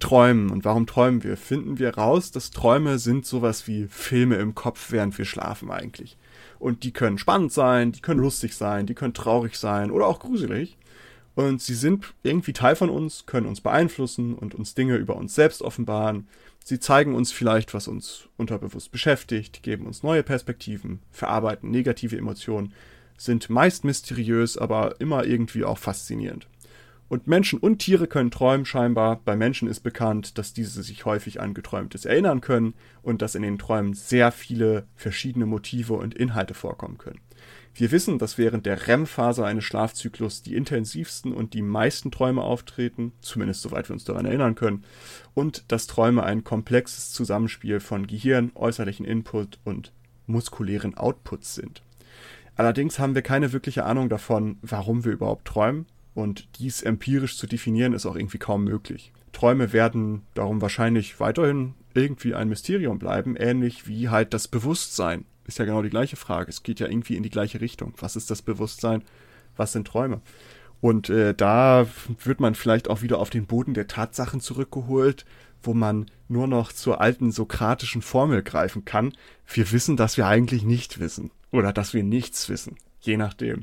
Träumen 0.00 0.50
und 0.50 0.64
warum 0.64 0.86
träumen 0.86 1.22
wir, 1.22 1.36
finden 1.36 1.78
wir 1.78 1.94
raus, 1.94 2.32
dass 2.32 2.50
Träume 2.50 2.98
sind 2.98 3.24
sowas 3.24 3.68
wie 3.68 3.86
Filme 3.86 4.34
im 4.36 4.56
Kopf, 4.56 4.90
während 4.90 5.16
wir 5.16 5.24
schlafen 5.24 5.70
eigentlich. 5.70 6.16
Und 6.58 6.82
die 6.82 6.92
können 6.92 7.18
spannend 7.18 7.52
sein, 7.52 7.92
die 7.92 8.00
können 8.00 8.20
lustig 8.20 8.54
sein, 8.54 8.86
die 8.86 8.94
können 8.94 9.14
traurig 9.14 9.56
sein 9.56 9.92
oder 9.92 10.06
auch 10.06 10.18
gruselig. 10.18 10.76
Und 11.34 11.62
sie 11.62 11.74
sind 11.74 12.12
irgendwie 12.22 12.52
Teil 12.52 12.76
von 12.76 12.90
uns, 12.90 13.24
können 13.26 13.46
uns 13.46 13.60
beeinflussen 13.60 14.34
und 14.34 14.54
uns 14.54 14.74
Dinge 14.74 14.96
über 14.96 15.16
uns 15.16 15.34
selbst 15.34 15.62
offenbaren, 15.62 16.28
Sie 16.64 16.78
zeigen 16.78 17.14
uns 17.14 17.32
vielleicht, 17.32 17.74
was 17.74 17.88
uns 17.88 18.28
unterbewusst 18.36 18.92
beschäftigt, 18.92 19.62
geben 19.62 19.86
uns 19.86 20.02
neue 20.02 20.22
Perspektiven, 20.22 21.00
verarbeiten 21.10 21.70
negative 21.70 22.16
Emotionen, 22.16 22.72
sind 23.16 23.50
meist 23.50 23.84
mysteriös, 23.84 24.56
aber 24.56 25.00
immer 25.00 25.24
irgendwie 25.24 25.64
auch 25.64 25.78
faszinierend. 25.78 26.46
Und 27.08 27.26
Menschen 27.26 27.58
und 27.58 27.78
Tiere 27.78 28.06
können 28.06 28.30
träumen 28.30 28.64
scheinbar. 28.64 29.20
Bei 29.24 29.36
Menschen 29.36 29.68
ist 29.68 29.80
bekannt, 29.80 30.38
dass 30.38 30.54
diese 30.54 30.82
sich 30.82 31.04
häufig 31.04 31.40
an 31.40 31.52
Geträumtes 31.52 32.06
erinnern 32.06 32.40
können 32.40 32.74
und 33.02 33.20
dass 33.20 33.34
in 33.34 33.42
den 33.42 33.58
Träumen 33.58 33.92
sehr 33.92 34.32
viele 34.32 34.86
verschiedene 34.94 35.44
Motive 35.44 35.94
und 35.94 36.14
Inhalte 36.14 36.54
vorkommen 36.54 36.96
können. 36.96 37.20
Wir 37.74 37.90
wissen, 37.90 38.18
dass 38.18 38.36
während 38.36 38.66
der 38.66 38.86
REM-Phase 38.86 39.46
eines 39.46 39.64
Schlafzyklus 39.64 40.42
die 40.42 40.54
intensivsten 40.56 41.32
und 41.32 41.54
die 41.54 41.62
meisten 41.62 42.10
Träume 42.10 42.42
auftreten, 42.42 43.12
zumindest 43.22 43.62
soweit 43.62 43.88
wir 43.88 43.94
uns 43.94 44.04
daran 44.04 44.26
erinnern 44.26 44.54
können, 44.54 44.84
und 45.32 45.64
dass 45.68 45.86
Träume 45.86 46.22
ein 46.22 46.44
komplexes 46.44 47.12
Zusammenspiel 47.12 47.80
von 47.80 48.06
Gehirn, 48.06 48.52
äußerlichen 48.54 49.06
Input 49.06 49.58
und 49.64 49.92
muskulären 50.26 50.94
Outputs 50.98 51.54
sind. 51.54 51.82
Allerdings 52.56 52.98
haben 52.98 53.14
wir 53.14 53.22
keine 53.22 53.52
wirkliche 53.52 53.86
Ahnung 53.86 54.10
davon, 54.10 54.58
warum 54.60 55.04
wir 55.04 55.12
überhaupt 55.12 55.46
träumen, 55.46 55.86
und 56.14 56.58
dies 56.58 56.82
empirisch 56.82 57.38
zu 57.38 57.46
definieren 57.46 57.94
ist 57.94 58.04
auch 58.04 58.16
irgendwie 58.16 58.38
kaum 58.38 58.64
möglich. 58.64 59.12
Träume 59.32 59.72
werden 59.72 60.22
darum 60.34 60.60
wahrscheinlich 60.60 61.20
weiterhin 61.20 61.74
irgendwie 61.94 62.34
ein 62.34 62.48
Mysterium 62.48 62.98
bleiben, 62.98 63.36
ähnlich 63.36 63.86
wie 63.86 64.08
halt 64.08 64.34
das 64.34 64.48
Bewusstsein 64.48 65.24
ist 65.44 65.58
ja 65.58 65.64
genau 65.64 65.82
die 65.82 65.90
gleiche 65.90 66.16
Frage. 66.16 66.50
Es 66.50 66.62
geht 66.62 66.80
ja 66.80 66.86
irgendwie 66.86 67.16
in 67.16 67.22
die 67.22 67.30
gleiche 67.30 67.60
Richtung. 67.60 67.94
Was 67.98 68.16
ist 68.16 68.30
das 68.30 68.42
Bewusstsein? 68.42 69.02
Was 69.56 69.72
sind 69.72 69.86
Träume? 69.86 70.20
Und 70.80 71.10
äh, 71.10 71.34
da 71.34 71.86
wird 72.24 72.40
man 72.40 72.54
vielleicht 72.54 72.88
auch 72.88 73.02
wieder 73.02 73.18
auf 73.18 73.30
den 73.30 73.46
Boden 73.46 73.74
der 73.74 73.86
Tatsachen 73.86 74.40
zurückgeholt, 74.40 75.24
wo 75.62 75.74
man 75.74 76.06
nur 76.28 76.46
noch 76.48 76.72
zur 76.72 77.00
alten 77.00 77.30
sokratischen 77.30 78.02
Formel 78.02 78.42
greifen 78.42 78.84
kann. 78.84 79.12
Wir 79.46 79.70
wissen, 79.70 79.96
dass 79.96 80.16
wir 80.16 80.26
eigentlich 80.26 80.64
nicht 80.64 80.98
wissen. 80.98 81.30
Oder 81.52 81.72
dass 81.72 81.94
wir 81.94 82.02
nichts 82.02 82.48
wissen. 82.48 82.76
Je 83.00 83.16
nachdem. 83.16 83.62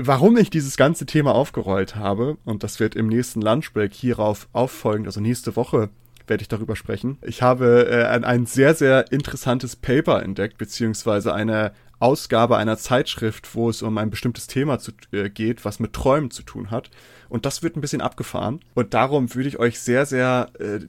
Warum 0.00 0.36
ich 0.36 0.48
dieses 0.48 0.76
ganze 0.76 1.06
Thema 1.06 1.34
aufgerollt 1.34 1.96
habe, 1.96 2.38
und 2.44 2.62
das 2.62 2.78
wird 2.78 2.94
im 2.94 3.08
nächsten 3.08 3.42
Lunchbreak 3.42 3.92
hierauf 3.92 4.48
auffolgend, 4.52 5.08
also 5.08 5.20
nächste 5.20 5.56
Woche, 5.56 5.90
werde 6.28 6.42
ich 6.42 6.48
darüber 6.48 6.76
sprechen. 6.76 7.18
Ich 7.22 7.42
habe 7.42 7.88
äh, 7.90 8.04
ein, 8.04 8.22
ein 8.22 8.46
sehr, 8.46 8.74
sehr 8.74 9.10
interessantes 9.10 9.74
Paper 9.74 10.22
entdeckt, 10.22 10.58
beziehungsweise 10.58 11.34
eine 11.34 11.72
Ausgabe 12.00 12.56
einer 12.56 12.78
Zeitschrift, 12.78 13.54
wo 13.56 13.70
es 13.70 13.82
um 13.82 13.98
ein 13.98 14.10
bestimmtes 14.10 14.46
Thema 14.46 14.78
zu, 14.78 14.92
äh, 15.10 15.30
geht, 15.30 15.64
was 15.64 15.80
mit 15.80 15.94
Träumen 15.94 16.30
zu 16.30 16.42
tun 16.44 16.70
hat. 16.70 16.90
Und 17.28 17.44
das 17.44 17.62
wird 17.62 17.76
ein 17.76 17.80
bisschen 17.80 18.00
abgefahren. 18.00 18.60
Und 18.74 18.94
darum 18.94 19.34
würde 19.34 19.48
ich 19.48 19.58
euch 19.58 19.80
sehr, 19.80 20.06
sehr 20.06 20.50
äh, 20.60 20.80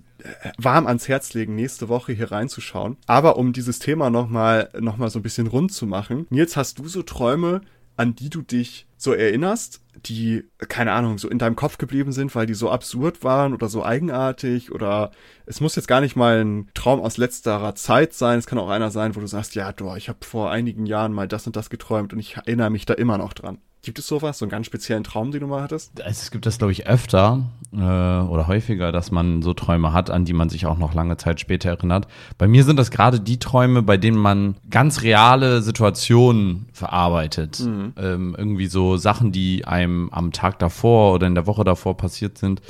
warm 0.57 0.85
ans 0.85 1.07
Herz 1.07 1.33
legen, 1.33 1.55
nächste 1.55 1.89
Woche 1.89 2.13
hier 2.13 2.31
reinzuschauen. 2.31 2.97
Aber 3.07 3.37
um 3.37 3.53
dieses 3.53 3.79
Thema 3.79 4.09
nochmal 4.09 4.69
noch 4.79 4.97
mal 4.97 5.09
so 5.09 5.19
ein 5.19 5.23
bisschen 5.23 5.47
rund 5.47 5.73
zu 5.73 5.87
machen. 5.87 6.27
Nils, 6.29 6.55
hast 6.55 6.77
du 6.77 6.87
so 6.87 7.01
Träume, 7.01 7.61
an 7.99 8.15
die 8.15 8.29
du 8.29 8.41
dich 8.41 8.87
so 8.95 9.11
erinnerst, 9.11 9.81
die, 10.05 10.45
keine 10.69 10.93
Ahnung, 10.93 11.17
so 11.17 11.27
in 11.27 11.37
deinem 11.37 11.57
Kopf 11.57 11.77
geblieben 11.77 12.13
sind, 12.13 12.33
weil 12.33 12.45
die 12.45 12.53
so 12.53 12.71
absurd 12.71 13.25
waren 13.25 13.53
oder 13.53 13.67
so 13.67 13.83
eigenartig 13.83 14.71
oder 14.71 15.11
es 15.45 15.59
muss 15.59 15.75
jetzt 15.75 15.89
gar 15.89 15.99
nicht 15.99 16.15
mal 16.15 16.39
ein 16.41 16.69
Traum 16.73 17.01
aus 17.01 17.17
letzterer 17.17 17.75
Zeit 17.75 18.13
sein, 18.13 18.39
es 18.39 18.47
kann 18.47 18.57
auch 18.57 18.69
einer 18.69 18.89
sein, 18.89 19.17
wo 19.17 19.19
du 19.19 19.27
sagst, 19.27 19.53
ja, 19.55 19.73
du, 19.73 19.93
ich 19.95 20.07
habe 20.07 20.19
vor 20.23 20.49
einigen 20.49 20.85
Jahren 20.85 21.11
mal 21.11 21.27
das 21.27 21.45
und 21.45 21.57
das 21.57 21.69
geträumt 21.69 22.13
und 22.13 22.19
ich 22.19 22.37
erinnere 22.37 22.69
mich 22.69 22.85
da 22.85 22.93
immer 22.93 23.17
noch 23.17 23.33
dran. 23.33 23.57
Gibt 23.81 23.97
es 23.97 24.07
sowas, 24.07 24.37
so 24.37 24.45
einen 24.45 24.51
ganz 24.51 24.65
speziellen 24.65 25.05
Traum, 25.05 25.31
den 25.31 25.39
du 25.39 25.47
mal 25.47 25.61
hattest? 25.61 26.01
Es 26.01 26.31
gibt 26.31 26.45
das, 26.45 26.57
glaube 26.57 26.73
ich, 26.73 26.87
öfter 26.87 27.45
äh, 27.71 27.77
oder 27.77 28.47
häufiger, 28.47 28.91
dass 28.91 29.09
man 29.09 29.41
so 29.41 29.53
Träume 29.53 29.93
hat, 29.93 30.09
an 30.09 30.25
die 30.25 30.33
man 30.33 30.49
sich 30.49 30.65
auch 30.65 30.77
noch 30.77 30.93
lange 30.93 31.15
Zeit 31.15 31.39
später 31.39 31.69
erinnert. 31.69 32.05
Bei 32.37 32.45
mir 32.47 32.65
sind 32.65 32.77
das 32.77 32.91
gerade 32.91 33.21
die 33.21 33.39
Träume, 33.39 33.81
bei 33.81 33.95
denen 33.95 34.17
man 34.17 34.55
ganz 34.69 35.01
reale 35.01 35.61
Situationen 35.61 36.67
verarbeitet. 36.73 37.61
Mhm. 37.61 37.93
Ähm, 37.97 38.35
irgendwie 38.37 38.67
so 38.67 38.97
Sachen, 38.97 39.31
die 39.31 39.63
einem 39.63 40.09
am 40.11 40.33
Tag 40.33 40.59
davor 40.59 41.13
oder 41.13 41.27
in 41.27 41.35
der 41.35 41.47
Woche 41.47 41.63
davor 41.63 41.95
passiert 41.95 42.37
sind, 42.37 42.61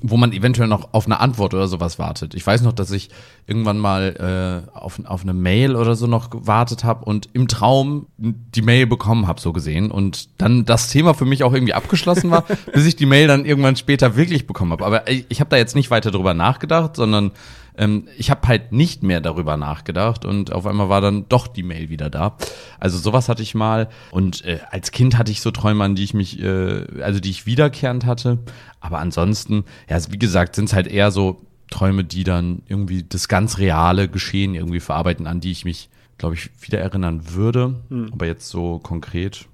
wo 0.00 0.16
man 0.16 0.32
eventuell 0.32 0.68
noch 0.68 0.94
auf 0.94 1.04
eine 1.04 1.20
Antwort 1.20 1.52
oder 1.52 1.68
sowas 1.68 1.98
wartet. 1.98 2.34
Ich 2.34 2.46
weiß 2.46 2.62
noch, 2.62 2.72
dass 2.72 2.90
ich 2.90 3.10
irgendwann 3.46 3.78
mal 3.78 4.64
äh, 4.72 4.76
auf, 4.76 5.00
auf 5.04 5.22
eine 5.22 5.34
Mail 5.34 5.76
oder 5.76 5.96
so 5.96 6.06
noch 6.06 6.30
gewartet 6.30 6.82
habe 6.84 7.04
und 7.04 7.28
im 7.34 7.46
Traum 7.46 8.06
die 8.16 8.62
Mail 8.62 8.86
bekommen 8.86 9.26
habe, 9.26 9.40
so 9.40 9.52
gesehen. 9.52 9.90
Und 9.90 10.40
dann 10.40 10.64
das 10.64 10.88
Thema 10.88 11.14
für 11.14 11.26
mich 11.26 11.44
auch 11.44 11.52
irgendwie 11.52 11.74
abgeschlossen 11.74 12.30
war, 12.30 12.44
bis 12.72 12.86
ich 12.86 12.96
die 12.96 13.06
Mail 13.06 13.26
dann 13.26 13.44
irgendwann 13.44 13.76
später 13.76 14.16
wirklich 14.16 14.46
bekommen 14.46 14.72
habe. 14.72 14.86
Aber 14.86 15.10
ich, 15.10 15.26
ich 15.28 15.40
habe 15.40 15.50
da 15.50 15.56
jetzt 15.56 15.74
nicht 15.74 15.90
weiter 15.90 16.10
drüber 16.10 16.32
nachgedacht, 16.32 16.96
sondern 16.96 17.32
ähm, 17.76 18.08
ich 18.16 18.30
habe 18.30 18.46
halt 18.48 18.72
nicht 18.72 19.02
mehr 19.02 19.20
darüber 19.20 19.56
nachgedacht 19.56 20.24
und 20.24 20.52
auf 20.52 20.66
einmal 20.66 20.88
war 20.88 21.00
dann 21.00 21.28
doch 21.28 21.46
die 21.46 21.62
Mail 21.62 21.90
wieder 21.90 22.08
da. 22.08 22.36
Also 22.78 22.98
sowas 22.98 23.28
hatte 23.28 23.42
ich 23.42 23.54
mal 23.54 23.88
und 24.10 24.44
äh, 24.44 24.60
als 24.70 24.90
Kind 24.92 25.18
hatte 25.18 25.32
ich 25.32 25.40
so 25.40 25.50
Träume, 25.50 25.84
an 25.84 25.94
die 25.94 26.04
ich 26.04 26.14
mich, 26.14 26.40
äh, 26.40 26.86
also 27.02 27.20
die 27.20 27.30
ich 27.30 27.46
wiederkehrend 27.46 28.06
hatte. 28.06 28.38
Aber 28.80 28.98
ansonsten, 28.98 29.64
ja, 29.88 29.98
wie 30.10 30.18
gesagt, 30.18 30.54
sind 30.56 30.66
es 30.66 30.72
halt 30.72 30.86
eher 30.86 31.10
so 31.10 31.43
Träume, 31.70 32.04
die 32.04 32.24
dann 32.24 32.62
irgendwie 32.68 33.02
das 33.02 33.28
ganz 33.28 33.58
reale 33.58 34.08
Geschehen 34.08 34.54
irgendwie 34.54 34.80
verarbeiten, 34.80 35.26
an 35.26 35.40
die 35.40 35.52
ich 35.52 35.64
mich, 35.64 35.88
glaube 36.18 36.34
ich, 36.34 36.50
wieder 36.60 36.78
erinnern 36.78 37.34
würde. 37.34 37.82
Hm. 37.88 38.10
Aber 38.12 38.26
jetzt 38.26 38.48
so 38.48 38.78
konkret. 38.78 39.46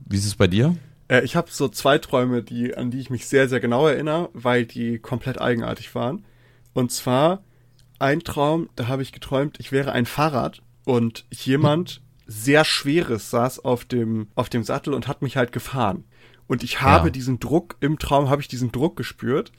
Wie 0.00 0.16
ist 0.16 0.26
es 0.26 0.36
bei 0.36 0.46
dir? 0.46 0.76
Äh, 1.08 1.24
ich 1.24 1.36
habe 1.36 1.48
so 1.50 1.68
zwei 1.68 1.98
Träume, 1.98 2.42
die, 2.42 2.76
an 2.76 2.90
die 2.90 3.00
ich 3.00 3.10
mich 3.10 3.26
sehr, 3.26 3.48
sehr 3.48 3.60
genau 3.60 3.86
erinnere, 3.86 4.30
weil 4.32 4.64
die 4.64 4.98
komplett 4.98 5.40
eigenartig 5.40 5.94
waren. 5.94 6.24
Und 6.72 6.92
zwar 6.92 7.42
ein 7.98 8.20
Traum, 8.20 8.68
da 8.76 8.86
habe 8.86 9.02
ich 9.02 9.12
geträumt, 9.12 9.58
ich 9.58 9.72
wäre 9.72 9.92
ein 9.92 10.06
Fahrrad 10.06 10.62
und 10.84 11.26
jemand 11.30 12.00
sehr 12.26 12.64
schweres 12.64 13.30
saß 13.30 13.64
auf 13.64 13.84
dem, 13.84 14.28
auf 14.34 14.48
dem 14.48 14.62
Sattel 14.62 14.94
und 14.94 15.08
hat 15.08 15.22
mich 15.22 15.36
halt 15.36 15.52
gefahren. 15.52 16.04
Und 16.46 16.62
ich 16.62 16.80
habe 16.80 17.08
ja. 17.08 17.10
diesen 17.10 17.40
Druck, 17.40 17.76
im 17.80 17.98
Traum 17.98 18.30
habe 18.30 18.40
ich 18.40 18.48
diesen 18.48 18.72
Druck 18.72 18.96
gespürt 18.96 19.52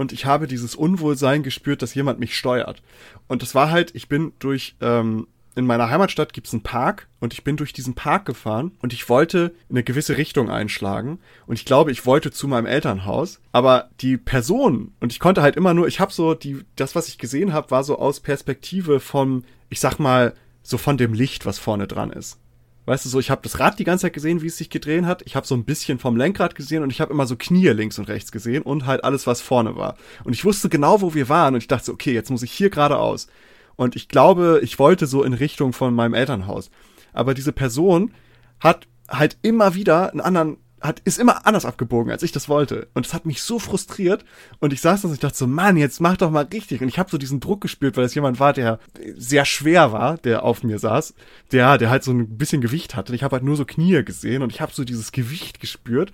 und 0.00 0.12
ich 0.12 0.24
habe 0.24 0.46
dieses 0.46 0.74
Unwohlsein 0.74 1.42
gespürt, 1.42 1.82
dass 1.82 1.94
jemand 1.94 2.18
mich 2.18 2.34
steuert. 2.34 2.82
Und 3.28 3.42
das 3.42 3.54
war 3.54 3.70
halt, 3.70 3.94
ich 3.94 4.08
bin 4.08 4.32
durch, 4.38 4.74
ähm, 4.80 5.26
in 5.54 5.66
meiner 5.66 5.90
Heimatstadt 5.90 6.32
gibt's 6.32 6.54
einen 6.54 6.62
Park 6.62 7.08
und 7.20 7.34
ich 7.34 7.44
bin 7.44 7.58
durch 7.58 7.74
diesen 7.74 7.94
Park 7.94 8.24
gefahren 8.24 8.72
und 8.80 8.94
ich 8.94 9.10
wollte 9.10 9.52
eine 9.68 9.82
gewisse 9.82 10.16
Richtung 10.16 10.48
einschlagen 10.48 11.18
und 11.46 11.58
ich 11.58 11.66
glaube, 11.66 11.92
ich 11.92 12.06
wollte 12.06 12.30
zu 12.30 12.48
meinem 12.48 12.64
Elternhaus, 12.64 13.40
aber 13.52 13.90
die 14.00 14.16
Person 14.16 14.94
und 15.00 15.12
ich 15.12 15.20
konnte 15.20 15.42
halt 15.42 15.56
immer 15.56 15.74
nur, 15.74 15.86
ich 15.86 16.00
habe 16.00 16.12
so 16.12 16.32
die 16.32 16.64
das 16.76 16.94
was 16.94 17.08
ich 17.08 17.18
gesehen 17.18 17.52
habe, 17.52 17.70
war 17.70 17.84
so 17.84 17.98
aus 17.98 18.20
Perspektive 18.20 19.00
von 19.00 19.44
ich 19.68 19.80
sag 19.80 19.98
mal 19.98 20.34
so 20.62 20.78
von 20.78 20.96
dem 20.96 21.12
Licht, 21.12 21.44
was 21.44 21.58
vorne 21.58 21.88
dran 21.88 22.10
ist. 22.10 22.38
Weißt 22.86 23.04
du, 23.04 23.08
so 23.08 23.20
ich 23.20 23.30
habe 23.30 23.42
das 23.42 23.60
Rad 23.60 23.78
die 23.78 23.84
ganze 23.84 24.02
Zeit 24.02 24.14
gesehen, 24.14 24.42
wie 24.42 24.46
es 24.46 24.56
sich 24.56 24.70
gedreht 24.70 25.04
hat. 25.04 25.22
Ich 25.22 25.36
habe 25.36 25.46
so 25.46 25.54
ein 25.54 25.64
bisschen 25.64 25.98
vom 25.98 26.16
Lenkrad 26.16 26.54
gesehen 26.54 26.82
und 26.82 26.90
ich 26.90 27.00
habe 27.00 27.12
immer 27.12 27.26
so 27.26 27.36
Knie 27.36 27.68
links 27.68 27.98
und 27.98 28.08
rechts 28.08 28.32
gesehen 28.32 28.62
und 28.62 28.86
halt 28.86 29.04
alles, 29.04 29.26
was 29.26 29.40
vorne 29.40 29.76
war. 29.76 29.96
Und 30.24 30.32
ich 30.32 30.44
wusste 30.44 30.68
genau, 30.68 31.00
wo 31.00 31.14
wir 31.14 31.28
waren 31.28 31.54
und 31.54 31.60
ich 31.60 31.68
dachte, 31.68 31.86
so, 31.86 31.92
okay, 31.92 32.12
jetzt 32.12 32.30
muss 32.30 32.42
ich 32.42 32.52
hier 32.52 32.70
geradeaus. 32.70 33.28
Und 33.76 33.96
ich 33.96 34.08
glaube, 34.08 34.60
ich 34.62 34.78
wollte 34.78 35.06
so 35.06 35.22
in 35.22 35.32
Richtung 35.32 35.72
von 35.72 35.94
meinem 35.94 36.14
Elternhaus. 36.14 36.70
Aber 37.12 37.34
diese 37.34 37.52
Person 37.52 38.12
hat 38.60 38.86
halt 39.08 39.38
immer 39.42 39.74
wieder 39.74 40.10
einen 40.10 40.20
anderen 40.20 40.56
hat, 40.80 41.00
ist 41.00 41.18
immer 41.18 41.46
anders 41.46 41.64
abgebogen, 41.64 42.10
als 42.10 42.22
ich 42.22 42.32
das 42.32 42.48
wollte. 42.48 42.88
Und 42.94 43.06
es 43.06 43.12
hat 43.14 43.26
mich 43.26 43.42
so 43.42 43.58
frustriert. 43.58 44.24
Und 44.58 44.72
ich 44.72 44.80
saß 44.80 45.02
da 45.02 45.08
und 45.08 45.14
ich 45.14 45.20
dachte 45.20 45.36
so, 45.36 45.46
Mann, 45.46 45.76
jetzt 45.76 46.00
mach 46.00 46.16
doch 46.16 46.30
mal 46.30 46.46
richtig. 46.52 46.80
Und 46.80 46.88
ich 46.88 46.98
habe 46.98 47.10
so 47.10 47.18
diesen 47.18 47.40
Druck 47.40 47.60
gespürt, 47.60 47.96
weil 47.96 48.04
es 48.04 48.14
jemand 48.14 48.40
war, 48.40 48.52
der 48.52 48.78
sehr 49.16 49.44
schwer 49.44 49.92
war, 49.92 50.16
der 50.18 50.42
auf 50.42 50.62
mir 50.62 50.78
saß. 50.78 51.14
Der, 51.52 51.78
der 51.78 51.90
halt 51.90 52.04
so 52.04 52.12
ein 52.12 52.38
bisschen 52.38 52.60
Gewicht 52.60 52.96
hatte. 52.96 53.14
Ich 53.14 53.22
habe 53.22 53.36
halt 53.36 53.44
nur 53.44 53.56
so 53.56 53.64
Knie 53.64 54.02
gesehen 54.04 54.42
und 54.42 54.52
ich 54.52 54.60
habe 54.60 54.72
so 54.72 54.84
dieses 54.84 55.12
Gewicht 55.12 55.60
gespürt. 55.60 56.12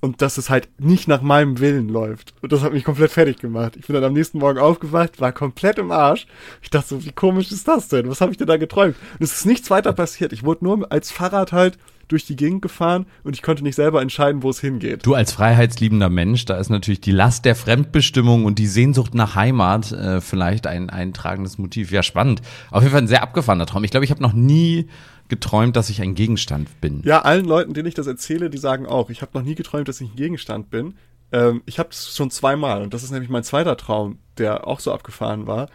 Und 0.00 0.22
dass 0.22 0.38
es 0.38 0.48
halt 0.48 0.68
nicht 0.78 1.08
nach 1.08 1.22
meinem 1.22 1.58
Willen 1.58 1.88
läuft. 1.88 2.32
Und 2.40 2.52
das 2.52 2.62
hat 2.62 2.72
mich 2.72 2.84
komplett 2.84 3.10
fertig 3.10 3.38
gemacht. 3.38 3.74
Ich 3.76 3.86
bin 3.88 3.94
dann 3.94 4.04
am 4.04 4.12
nächsten 4.12 4.38
Morgen 4.38 4.60
aufgewacht, 4.60 5.20
war 5.20 5.32
komplett 5.32 5.78
im 5.78 5.90
Arsch. 5.90 6.28
Ich 6.62 6.70
dachte 6.70 6.88
so, 6.88 7.04
wie 7.04 7.10
komisch 7.10 7.50
ist 7.50 7.66
das 7.66 7.88
denn? 7.88 8.08
Was 8.08 8.20
habe 8.20 8.30
ich 8.30 8.38
denn 8.38 8.46
da 8.46 8.58
geträumt? 8.58 8.94
Und 9.18 9.24
es 9.24 9.32
ist 9.32 9.46
nichts 9.46 9.70
weiter 9.70 9.92
passiert. 9.92 10.32
Ich 10.32 10.44
wurde 10.44 10.64
nur 10.64 10.92
als 10.92 11.10
Fahrrad 11.10 11.50
halt 11.50 11.78
durch 12.08 12.26
die 12.26 12.36
Gegend 12.36 12.62
gefahren 12.62 13.06
und 13.22 13.34
ich 13.36 13.42
konnte 13.42 13.62
nicht 13.62 13.74
selber 13.74 14.02
entscheiden, 14.02 14.42
wo 14.42 14.50
es 14.50 14.60
hingeht. 14.60 15.06
Du 15.06 15.14
als 15.14 15.32
freiheitsliebender 15.32 16.10
Mensch, 16.10 16.44
da 16.46 16.56
ist 16.56 16.70
natürlich 16.70 17.00
die 17.00 17.12
Last 17.12 17.44
der 17.44 17.54
Fremdbestimmung 17.54 18.44
und 18.44 18.58
die 18.58 18.66
Sehnsucht 18.66 19.14
nach 19.14 19.34
Heimat 19.34 19.92
äh, 19.92 20.20
vielleicht 20.20 20.66
ein 20.66 20.90
eintragendes 20.90 21.58
Motiv. 21.58 21.92
Ja, 21.92 22.02
spannend. 22.02 22.42
Auf 22.70 22.82
jeden 22.82 22.92
Fall 22.92 23.02
ein 23.02 23.08
sehr 23.08 23.22
abgefahrener 23.22 23.66
Traum. 23.66 23.84
Ich 23.84 23.90
glaube, 23.90 24.04
ich 24.04 24.10
habe 24.10 24.22
noch 24.22 24.32
nie 24.32 24.88
geträumt, 25.28 25.76
dass 25.76 25.90
ich 25.90 26.00
ein 26.00 26.14
Gegenstand 26.14 26.80
bin. 26.80 27.02
Ja, 27.04 27.20
allen 27.22 27.44
Leuten, 27.44 27.74
denen 27.74 27.86
ich 27.86 27.94
das 27.94 28.06
erzähle, 28.06 28.50
die 28.50 28.58
sagen 28.58 28.86
auch, 28.86 29.10
ich 29.10 29.22
habe 29.22 29.32
noch 29.34 29.44
nie 29.44 29.54
geträumt, 29.54 29.88
dass 29.88 30.00
ich 30.00 30.10
ein 30.10 30.16
Gegenstand 30.16 30.70
bin. 30.70 30.94
Ähm, 31.32 31.62
ich 31.66 31.78
habe 31.78 31.90
es 31.90 32.16
schon 32.16 32.30
zweimal 32.30 32.82
und 32.82 32.94
das 32.94 33.02
ist 33.02 33.10
nämlich 33.10 33.30
mein 33.30 33.44
zweiter 33.44 33.76
Traum, 33.76 34.18
der 34.38 34.66
auch 34.66 34.80
so 34.80 34.92
abgefahren 34.92 35.46
war. 35.46 35.68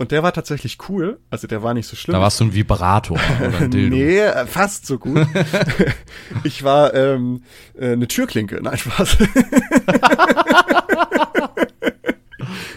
Und 0.00 0.12
der 0.12 0.22
war 0.22 0.32
tatsächlich 0.32 0.78
cool. 0.88 1.20
Also 1.28 1.46
der 1.46 1.62
war 1.62 1.74
nicht 1.74 1.86
so 1.86 1.94
schlimm. 1.94 2.14
Da 2.14 2.22
warst 2.22 2.40
du 2.40 2.44
ein 2.44 2.54
Vibrator 2.54 3.20
oder 3.46 3.58
ein 3.58 3.70
Dildo. 3.70 3.94
nee, 3.94 4.16
äh, 4.18 4.46
fast 4.46 4.86
so 4.86 4.98
gut. 4.98 5.26
ich 6.42 6.64
war 6.64 6.94
ähm, 6.94 7.42
äh, 7.78 7.92
eine 7.92 8.08
Türklinke. 8.08 8.60
Nein, 8.62 8.78
Spaß. 8.78 9.18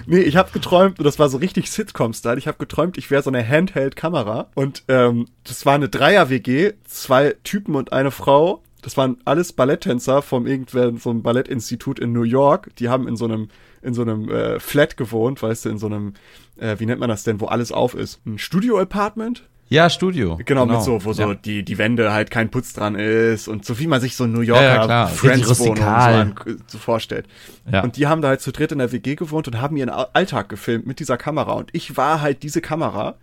nee, 0.06 0.20
ich 0.20 0.36
habe 0.36 0.52
geträumt, 0.52 1.00
und 1.00 1.06
das 1.06 1.18
war 1.18 1.30
so 1.30 1.38
richtig 1.38 1.72
Sitcom-Style, 1.72 2.38
ich 2.38 2.48
habe 2.48 2.58
geträumt, 2.58 2.98
ich 2.98 3.10
wäre 3.10 3.24
so 3.24 3.30
eine 3.30 3.48
Handheld-Kamera. 3.48 4.50
Und 4.56 4.84
ähm, 4.90 5.30
das 5.46 5.66
war 5.66 5.76
eine 5.76 5.88
Dreier-WG, 5.88 6.74
zwei 6.84 7.38
Typen 7.46 7.76
und 7.76 7.94
eine 7.94 8.12
Frau. 8.12 8.64
Das 8.82 8.98
waren 8.98 9.16
alles 9.24 9.54
Balletttänzer 9.54 10.24
vom 10.24 10.46
irgendwer, 10.46 10.92
so 10.98 11.12
einem 11.12 11.24
Ballettinstitut 11.24 12.00
in 12.00 12.12
New 12.12 12.24
York. 12.24 12.76
Die 12.80 12.90
haben 12.90 13.08
in 13.08 13.16
so 13.16 13.24
einem 13.24 13.48
in 13.84 13.94
so 13.94 14.02
einem 14.02 14.30
äh, 14.30 14.60
Flat 14.60 14.98
gewohnt, 14.98 15.44
weißt 15.44 15.66
du, 15.66 15.70
in 15.70 15.78
so 15.78 15.88
einem, 15.88 16.14
äh, 16.58 16.80
wie 16.80 16.86
nennt 16.86 17.00
man 17.00 17.10
das 17.10 17.24
denn, 17.24 17.40
wo 17.42 17.46
alles 17.46 17.72
auf 17.72 17.96
ist? 17.96 18.26
Ein 18.26 18.38
Studio-Apartment? 18.38 19.50
Ja, 19.70 19.90
Studio. 19.90 20.40
Genau, 20.46 20.66
genau. 20.66 20.78
mit 20.78 20.84
so, 20.84 21.04
wo 21.04 21.14
so 21.14 21.34
die, 21.34 21.64
die 21.64 21.78
Wände 21.78 22.14
halt 22.14 22.30
kein 22.30 22.52
Putz 22.52 22.74
dran 22.74 22.96
ist 22.96 23.48
und 23.48 23.66
so 23.66 23.80
wie 23.80 23.88
man 23.88 24.02
sich 24.02 24.16
so 24.16 24.28
New 24.28 24.42
Yorker 24.42 24.64
ja, 24.64 24.88
ja, 24.88 25.08
Friends-Wohnung 25.08 26.36
so, 26.46 26.54
so 26.68 26.78
vorstellt. 26.78 27.28
Ja. 27.72 27.82
Und 27.82 27.98
die 27.98 28.08
haben 28.08 28.22
da 28.22 28.28
halt 28.28 28.42
zu 28.42 28.52
dritt 28.52 28.72
in 28.72 28.80
der 28.80 28.92
WG 28.92 29.16
gewohnt 29.16 29.48
und 29.48 29.62
haben 29.62 29.78
ihren 29.78 29.90
Alltag 29.90 30.50
gefilmt 30.50 30.86
mit 30.86 31.00
dieser 31.00 31.18
Kamera. 31.18 31.54
Und 31.54 31.70
ich 31.72 31.96
war 31.96 32.22
halt 32.22 32.44
diese 32.44 32.62
Kamera 32.62 33.16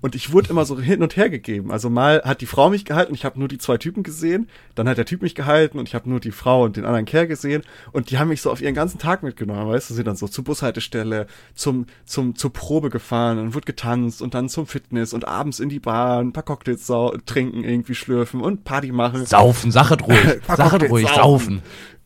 und 0.00 0.14
ich 0.14 0.32
wurde 0.32 0.50
immer 0.50 0.64
so 0.64 0.80
hin 0.80 1.02
und 1.02 1.16
her 1.16 1.28
gegeben. 1.28 1.70
Also 1.70 1.90
mal 1.90 2.22
hat 2.24 2.40
die 2.40 2.46
Frau 2.46 2.70
mich 2.70 2.84
gehalten, 2.84 3.14
ich 3.14 3.24
habe 3.24 3.38
nur 3.38 3.48
die 3.48 3.58
zwei 3.58 3.76
Typen 3.76 4.02
gesehen, 4.02 4.48
dann 4.74 4.88
hat 4.88 4.98
der 4.98 5.04
Typ 5.04 5.22
mich 5.22 5.34
gehalten 5.34 5.78
und 5.78 5.88
ich 5.88 5.94
habe 5.94 6.08
nur 6.08 6.20
die 6.20 6.30
Frau 6.30 6.64
und 6.64 6.76
den 6.76 6.84
anderen 6.84 7.04
Kerl 7.04 7.26
gesehen 7.26 7.62
und 7.92 8.10
die 8.10 8.18
haben 8.18 8.28
mich 8.28 8.40
so 8.40 8.50
auf 8.50 8.62
ihren 8.62 8.74
ganzen 8.74 8.98
Tag 8.98 9.22
mitgenommen, 9.22 9.68
weißt 9.68 9.90
du, 9.90 9.94
sind 9.94 10.06
dann 10.06 10.16
so 10.16 10.26
zur 10.26 10.44
Bushaltestelle, 10.44 11.26
zum, 11.54 11.86
zum, 12.06 12.34
zur 12.34 12.52
Probe 12.52 12.88
gefahren 12.88 13.38
und 13.38 13.54
wurde 13.54 13.66
getanzt 13.66 14.22
und 14.22 14.34
dann 14.34 14.48
zum 14.48 14.66
Fitness 14.66 15.12
und 15.12 15.28
abends 15.28 15.60
in 15.60 15.68
die 15.68 15.80
Bar 15.82 16.20
ein 16.20 16.32
paar 16.32 16.42
Cocktails 16.44 16.90
trinken, 17.26 17.64
irgendwie 17.64 17.94
schlürfen 17.94 18.40
und 18.40 18.64
Party 18.64 18.92
machen. 18.92 19.26
Saufen, 19.26 19.70
sachet 19.70 20.06
ruhig, 20.06 20.40
sachet 20.46 20.88
ruhig, 20.88 21.08
saufen. 21.08 21.16
saufen. 21.16 21.62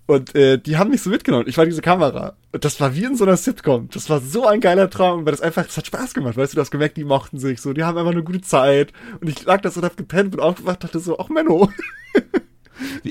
Und 0.06 0.36
äh, 0.36 0.56
die 0.56 0.76
haben 0.76 0.90
mich 0.90 1.02
so 1.02 1.10
mitgenommen. 1.10 1.46
Ich 1.48 1.58
war 1.58 1.66
diese 1.66 1.82
Kamera. 1.82 2.34
Und 2.52 2.64
das 2.64 2.80
war 2.80 2.94
wie 2.94 3.04
in 3.04 3.16
so 3.16 3.24
einer 3.24 3.36
Sitcom. 3.36 3.88
Das 3.92 4.08
war 4.08 4.20
so 4.20 4.46
ein 4.46 4.60
geiler 4.60 4.88
Traum, 4.88 5.26
weil 5.26 5.32
das 5.32 5.40
einfach, 5.40 5.66
das 5.66 5.76
hat 5.76 5.86
Spaß 5.86 6.14
gemacht. 6.14 6.36
Weißt 6.36 6.52
du, 6.52 6.56
du 6.56 6.60
hast 6.60 6.70
gemerkt, 6.70 6.96
die 6.96 7.04
mochten 7.04 7.38
sich 7.38 7.60
so. 7.60 7.72
Die 7.72 7.82
haben 7.82 7.98
einfach 7.98 8.12
eine 8.12 8.22
gute 8.22 8.40
Zeit. 8.40 8.92
Und 9.20 9.28
ich 9.28 9.44
lag 9.44 9.60
da 9.62 9.70
so 9.70 9.80
und 9.80 9.84
hab 9.84 9.96
gepennt 9.96 10.34
und 10.36 10.40
aufgewacht, 10.40 10.84
dachte 10.84 11.00
so, 11.00 11.18
ach 11.18 11.28
Menno. 11.28 11.70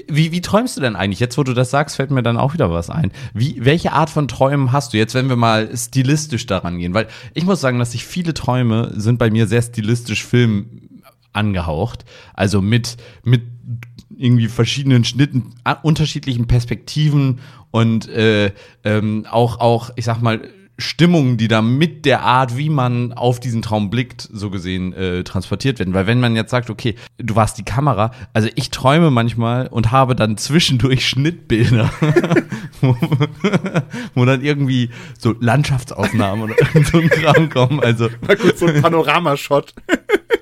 Wie, 0.08 0.32
wie, 0.32 0.42
träumst 0.42 0.78
du 0.78 0.82
denn 0.82 0.96
eigentlich? 0.96 1.20
Jetzt, 1.20 1.38
wo 1.38 1.44
du 1.44 1.54
das 1.54 1.72
sagst, 1.72 1.96
fällt 1.96 2.12
mir 2.12 2.24
dann 2.24 2.38
auch 2.38 2.54
wieder 2.54 2.72
was 2.72 2.90
ein. 2.90 3.12
Wie, 3.34 3.58
welche 3.64 3.94
Art 3.94 4.10
von 4.10 4.28
Träumen 4.28 4.72
hast 4.72 4.94
du? 4.94 4.98
Jetzt, 4.98 5.16
wenn 5.16 5.30
wir 5.30 5.36
mal 5.36 5.76
stilistisch 5.76 6.46
daran 6.46 6.78
gehen, 6.78 6.94
weil 6.94 7.08
ich 7.34 7.46
muss 7.46 7.62
sagen, 7.62 7.80
dass 7.80 7.94
sich 7.94 8.06
viele 8.06 8.34
Träume 8.34 8.92
sind 8.96 9.18
bei 9.18 9.30
mir 9.32 9.48
sehr 9.48 9.62
stilistisch 9.62 10.24
Film 10.24 10.82
angehaucht. 11.34 12.06
Also 12.34 12.62
mit, 12.62 12.98
mit 13.24 13.44
irgendwie 14.18 14.48
verschiedenen 14.48 15.04
Schnitten, 15.04 15.54
unterschiedlichen 15.84 16.48
Perspektiven 16.48 17.40
und 17.72 18.08
äh, 18.08 18.52
ähm, 18.84 19.26
auch, 19.30 19.60
auch, 19.60 19.90
ich 19.96 20.06
sag 20.06 20.22
mal, 20.22 20.50
Stimmungen, 20.78 21.38
die 21.38 21.48
da 21.48 21.62
mit 21.62 22.06
der 22.06 22.22
Art, 22.24 22.58
wie 22.58 22.70
man 22.70 23.14
auf 23.14 23.40
diesen 23.40 23.62
Traum 23.62 23.90
blickt, 23.90 24.28
so 24.32 24.50
gesehen 24.50 24.94
äh, 24.94 25.24
transportiert 25.24 25.80
werden. 25.80 25.94
Weil 25.94 26.08
wenn 26.08 26.20
man 26.20 26.36
jetzt 26.36 26.52
sagt, 26.52 26.70
okay, 26.70 26.96
du 27.18 27.36
warst 27.36 27.58
die 27.58 27.64
Kamera, 27.64 28.12
also 28.34 28.50
ich 28.56 28.72
träume 28.72 29.10
manchmal 29.10 29.68
und 29.68 29.92
habe 29.92 30.16
dann 30.16 30.38
zwischendurch 30.38 31.08
Schnittbilder, 31.08 31.90
wo, 32.82 32.96
wo, 34.16 34.26
dann 34.26 34.42
irgendwie 34.42 34.90
so 35.18 35.34
Landschaftsaufnahmen 35.40 36.44
oder 36.44 36.56
so 36.92 36.98
ein 36.98 37.10
Kram 37.10 37.50
kommen. 37.50 37.80
Also 37.80 38.10
mal 38.28 38.36
kurz 38.36 38.60
so 38.60 38.68
ein 38.68 38.82
Panoramashot. 38.82 39.74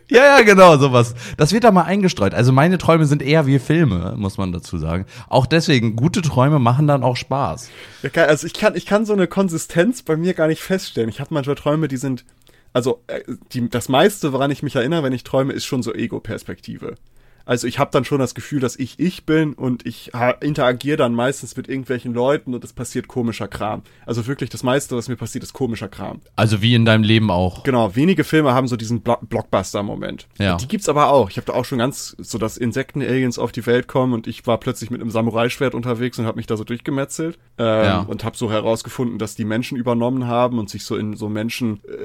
Ja, 0.10 0.38
ja, 0.38 0.42
genau, 0.42 0.78
sowas. 0.78 1.16
Das 1.38 1.54
wird 1.54 1.64
da 1.64 1.72
mal 1.72 1.84
eingestreut. 1.84 2.34
Also 2.34 2.52
meine 2.52 2.78
Träume 2.78 3.06
sind 3.06 3.22
eher 3.22 3.46
wie 3.46 3.60
Filme, 3.60 4.14
muss 4.18 4.38
man 4.38 4.52
dazu 4.52 4.78
sagen. 4.78 5.06
Auch 5.30 5.46
deswegen, 5.46 5.96
gute 5.96 6.22
Träume 6.22 6.60
machen 6.60 6.88
dann 6.88 7.04
auch 7.04 7.16
Spaß. 7.16 7.70
Ja, 8.04 8.24
also 8.26 8.46
ich 8.46 8.54
kann, 8.54 8.76
ich 8.76 8.86
kann 8.86 9.06
so 9.06 9.14
eine 9.14 9.28
Konsistenz 9.28 10.02
bei 10.02 10.18
mir 10.18 10.34
gar 10.34 10.48
nicht 10.48 10.62
feststellen. 10.62 11.10
Ich 11.10 11.20
habe 11.20 11.34
manchmal 11.34 11.56
Träume, 11.56 11.88
die 11.88 11.98
sind, 11.98 12.26
also 12.74 13.02
äh, 13.08 13.22
die, 13.54 13.70
das 13.70 13.90
meiste, 13.90 14.34
woran 14.34 14.52
ich 14.52 14.64
mich 14.64 14.76
erinnere, 14.76 15.04
wenn 15.04 15.14
ich 15.14 15.24
träume, 15.24 15.54
ist 15.54 15.66
schon 15.66 15.84
so 15.84 15.94
Ego-Perspektive. 15.94 16.96
Also 17.46 17.68
ich 17.68 17.80
habe 17.80 17.92
dann 17.92 18.06
schon 18.06 18.20
das 18.20 18.36
Gefühl, 18.36 18.60
dass 18.60 18.78
ich 18.78 19.00
ich 19.00 19.26
bin 19.26 19.54
und 19.54 19.86
ich 19.86 20.12
interagiere 20.42 20.98
dann 20.98 21.14
meistens 21.14 21.56
mit 21.58 21.68
irgendwelchen 21.68 22.14
Leuten 22.14 22.54
und 22.54 22.64
es 22.64 22.74
passiert 22.74 23.08
komischer 23.08 23.48
Kram. 23.48 23.84
Also 24.06 24.28
wirklich 24.28 24.50
das 24.50 24.64
meiste, 24.64 24.96
was 24.96 25.10
mir 25.10 25.16
passiert, 25.16 25.44
ist 25.44 25.54
komischer 25.54 25.90
Kram. 25.90 26.22
Also 26.36 26.62
wie 26.62 26.76
in 26.76 26.86
deinem 26.86 27.04
Leben 27.04 27.32
auch. 27.32 27.64
Genau, 27.64 27.96
wenige 27.96 28.24
Filme 28.24 28.54
haben 28.54 28.68
so 28.68 28.76
diesen 28.76 29.02
Blo 29.02 29.18
Blockbuster-Moment. 29.22 30.28
Ja. 30.38 30.58
Die 30.58 30.68
gibt's 30.68 30.90
aber 30.90 31.10
auch. 31.10 31.30
Ich 31.30 31.38
habe 31.38 31.46
da 31.46 31.54
auch 31.54 31.66
schon 31.66 31.78
ganz 31.78 32.16
so, 32.20 32.38
dass 32.38 32.58
Insekten-Aliens 32.58 33.40
auf 33.40 33.52
die 33.52 33.66
Welt 33.66 33.88
kommen 33.88 34.14
und 34.14 34.28
ich 34.28 34.46
war 34.48 34.60
plötzlich 34.60 34.90
mit 34.90 35.02
einem 35.02 35.12
Samurai-Schwert 35.12 35.76
unterwegs 35.76 36.20
und 36.20 36.26
habe 36.26 36.38
mich 36.38 36.48
da 36.48 36.58
so 36.58 36.64
durchgemetzelt 36.64 37.38
ähm, 37.58 37.66
ja. 37.66 38.00
und 38.02 38.24
habe 38.24 38.38
so 38.38 38.52
herausgefunden, 38.52 39.20
dass 39.20 39.36
die 39.36 39.46
Menschen 39.46 39.78
übernommen 39.78 40.28
haben 40.28 40.60
und 40.60 40.70
sich 40.70 40.84
so 40.84 40.96
in 40.96 41.16
so 41.16 41.30
Menschen 41.30 41.82
äh, 41.86 42.03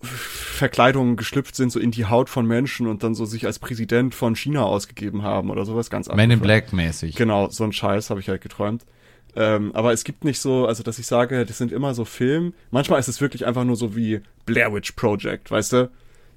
Verkleidungen 0.00 1.16
geschlüpft 1.16 1.56
sind, 1.56 1.70
so 1.70 1.78
in 1.78 1.90
die 1.90 2.06
Haut 2.06 2.30
von 2.30 2.46
Menschen 2.46 2.86
und 2.86 3.02
dann 3.02 3.14
so 3.14 3.24
sich 3.24 3.46
als 3.46 3.58
Präsident 3.58 4.14
von 4.14 4.36
China 4.36 4.64
ausgegeben 4.64 5.22
haben 5.22 5.50
oder 5.50 5.64
sowas 5.64 5.90
ganz 5.90 6.08
Man 6.08 6.30
in 6.30 6.40
Black 6.40 6.72
mäßig. 6.72 7.16
Genau, 7.16 7.48
so 7.50 7.64
ein 7.64 7.72
Scheiß 7.72 8.10
habe 8.10 8.20
ich 8.20 8.28
halt 8.28 8.40
geträumt. 8.40 8.84
Ähm, 9.34 9.72
aber 9.74 9.92
es 9.92 10.04
gibt 10.04 10.24
nicht 10.24 10.40
so, 10.40 10.66
also 10.66 10.82
dass 10.82 10.98
ich 10.98 11.06
sage, 11.06 11.44
das 11.44 11.58
sind 11.58 11.70
immer 11.70 11.94
so 11.94 12.04
Filme. 12.06 12.52
Manchmal 12.70 12.98
ist 12.98 13.08
es 13.08 13.20
wirklich 13.20 13.46
einfach 13.46 13.64
nur 13.64 13.76
so 13.76 13.94
wie 13.94 14.22
Blair 14.46 14.72
Witch 14.72 14.92
Project, 14.92 15.50
weißt 15.50 15.72
du? 15.74 15.90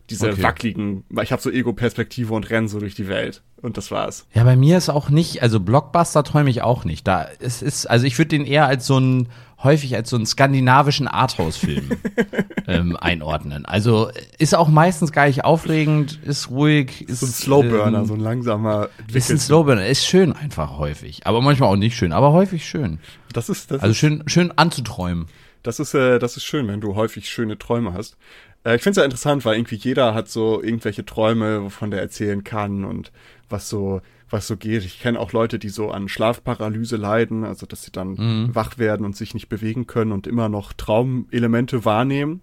Diese 0.10 0.32
okay. 0.32 0.44
wackeligen, 0.44 1.06
weil 1.10 1.24
ich 1.24 1.32
habe 1.32 1.42
so 1.42 1.52
Ego-Perspektive 1.52 2.34
und 2.34 2.50
renne 2.50 2.68
so 2.68 2.80
durch 2.80 2.96
die 2.96 3.08
Welt. 3.08 3.42
Und 3.62 3.78
das 3.78 3.92
war's. 3.92 4.26
Ja, 4.34 4.44
bei 4.44 4.56
mir 4.56 4.78
ist 4.78 4.90
auch 4.90 5.10
nicht, 5.10 5.42
also 5.42 5.60
Blockbuster 5.60 6.24
träume 6.24 6.50
ich 6.50 6.62
auch 6.62 6.86
nicht. 6.86 7.08
Da 7.08 7.28
es 7.40 7.62
ist, 7.62 7.86
also 7.88 8.06
ich 8.06 8.18
würde 8.18 8.30
den 8.30 8.46
eher 8.46 8.66
als 8.68 8.86
so 8.88 8.98
ein, 8.98 9.28
häufig 9.64 9.96
als 9.96 10.10
so 10.10 10.16
einen 10.16 10.26
skandinavischen 10.26 11.08
Arthouse-Film 11.08 11.90
ähm, 12.68 12.96
einordnen. 12.96 13.66
Also 13.66 14.10
ist 14.38 14.56
auch 14.56 14.70
meistens 14.70 15.12
gar 15.12 15.28
nicht 15.28 15.44
aufregend, 15.44 16.20
ist 16.24 16.50
ruhig. 16.50 17.08
Ist, 17.10 17.20
so 17.20 17.26
ein 17.26 17.32
Slowburner, 17.32 18.00
ähm, 18.00 18.06
so 18.06 18.14
ein 18.14 18.22
langsamer. 18.22 18.90
Ist 19.12 19.30
ein 19.30 19.40
Slowburner, 19.40 19.88
ist 19.88 20.06
schön 20.06 20.34
einfach 20.34 20.78
häufig. 20.78 21.28
Aber 21.28 21.42
manchmal 21.42 21.70
auch 21.70 21.76
nicht 21.76 21.98
schön, 21.98 22.14
aber 22.14 22.32
häufig 22.32 22.68
schön. 22.68 23.00
Das 23.34 23.50
ist, 23.50 23.72
das 23.72 23.82
Also 23.82 23.94
schön, 23.94 24.24
schön 24.28 24.54
anzuträumen. 24.58 25.28
Das 25.64 25.80
ist, 25.82 25.94
äh, 25.94 26.20
das 26.20 26.38
ist 26.38 26.46
schön, 26.46 26.68
wenn 26.70 26.80
du 26.80 26.96
häufig 26.96 27.30
schöne 27.30 27.58
Träume 27.58 27.94
hast. 27.94 28.16
Äh, 28.64 28.76
ich 28.76 28.82
finde 28.82 28.92
es 28.92 28.98
ja 28.98 29.04
interessant, 29.04 29.44
weil 29.46 29.56
irgendwie 29.56 29.76
jeder 29.76 30.14
hat 30.14 30.30
so 30.30 30.62
irgendwelche 30.62 31.06
Träume, 31.06 31.64
wovon 31.64 31.92
der 31.92 32.02
erzählen 32.02 32.44
kann 32.44 32.86
und 32.86 33.12
was 33.50 33.70
so 33.70 34.02
was 34.30 34.48
so 34.48 34.58
geht. 34.58 34.86
Ich 34.86 35.00
kenne 35.00 35.20
auch 35.20 35.34
Leute, 35.34 35.60
die 35.60 35.70
so 35.70 35.90
an 35.92 36.08
Schlafparalyse 36.08 36.98
leiden, 36.98 37.44
also 37.44 37.66
dass 37.66 37.84
sie 37.84 37.92
dann 37.92 38.10
mhm. 38.10 38.56
wach 38.56 38.78
werden 38.78 39.06
und 39.06 39.16
sich 39.16 39.34
nicht 39.34 39.50
bewegen 39.50 39.88
können 39.88 40.12
und 40.12 40.28
immer 40.28 40.50
noch 40.50 40.74
Traumelemente 40.74 41.86
wahrnehmen, 41.86 42.42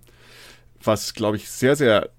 was 0.82 1.14
glaube 1.14 1.36
ich 1.36 1.48
sehr 1.48 1.76
sehr 1.76 2.10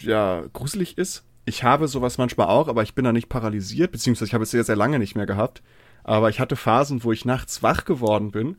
ja 0.00 0.44
gruselig 0.52 0.98
ist. 0.98 1.24
Ich 1.46 1.62
habe 1.62 1.88
sowas 1.88 2.16
manchmal 2.16 2.46
auch, 2.46 2.68
aber 2.68 2.82
ich 2.82 2.94
bin 2.94 3.04
da 3.04 3.12
nicht 3.12 3.28
paralysiert, 3.28 3.92
beziehungsweise 3.92 4.28
ich 4.28 4.34
habe 4.34 4.44
es 4.44 4.50
sehr 4.50 4.64
sehr 4.64 4.76
lange 4.76 4.98
nicht 4.98 5.14
mehr 5.14 5.26
gehabt. 5.26 5.62
Aber 6.02 6.28
ich 6.28 6.38
hatte 6.38 6.56
Phasen, 6.56 7.02
wo 7.02 7.12
ich 7.12 7.24
nachts 7.24 7.62
wach 7.62 7.84
geworden 7.84 8.30
bin 8.30 8.56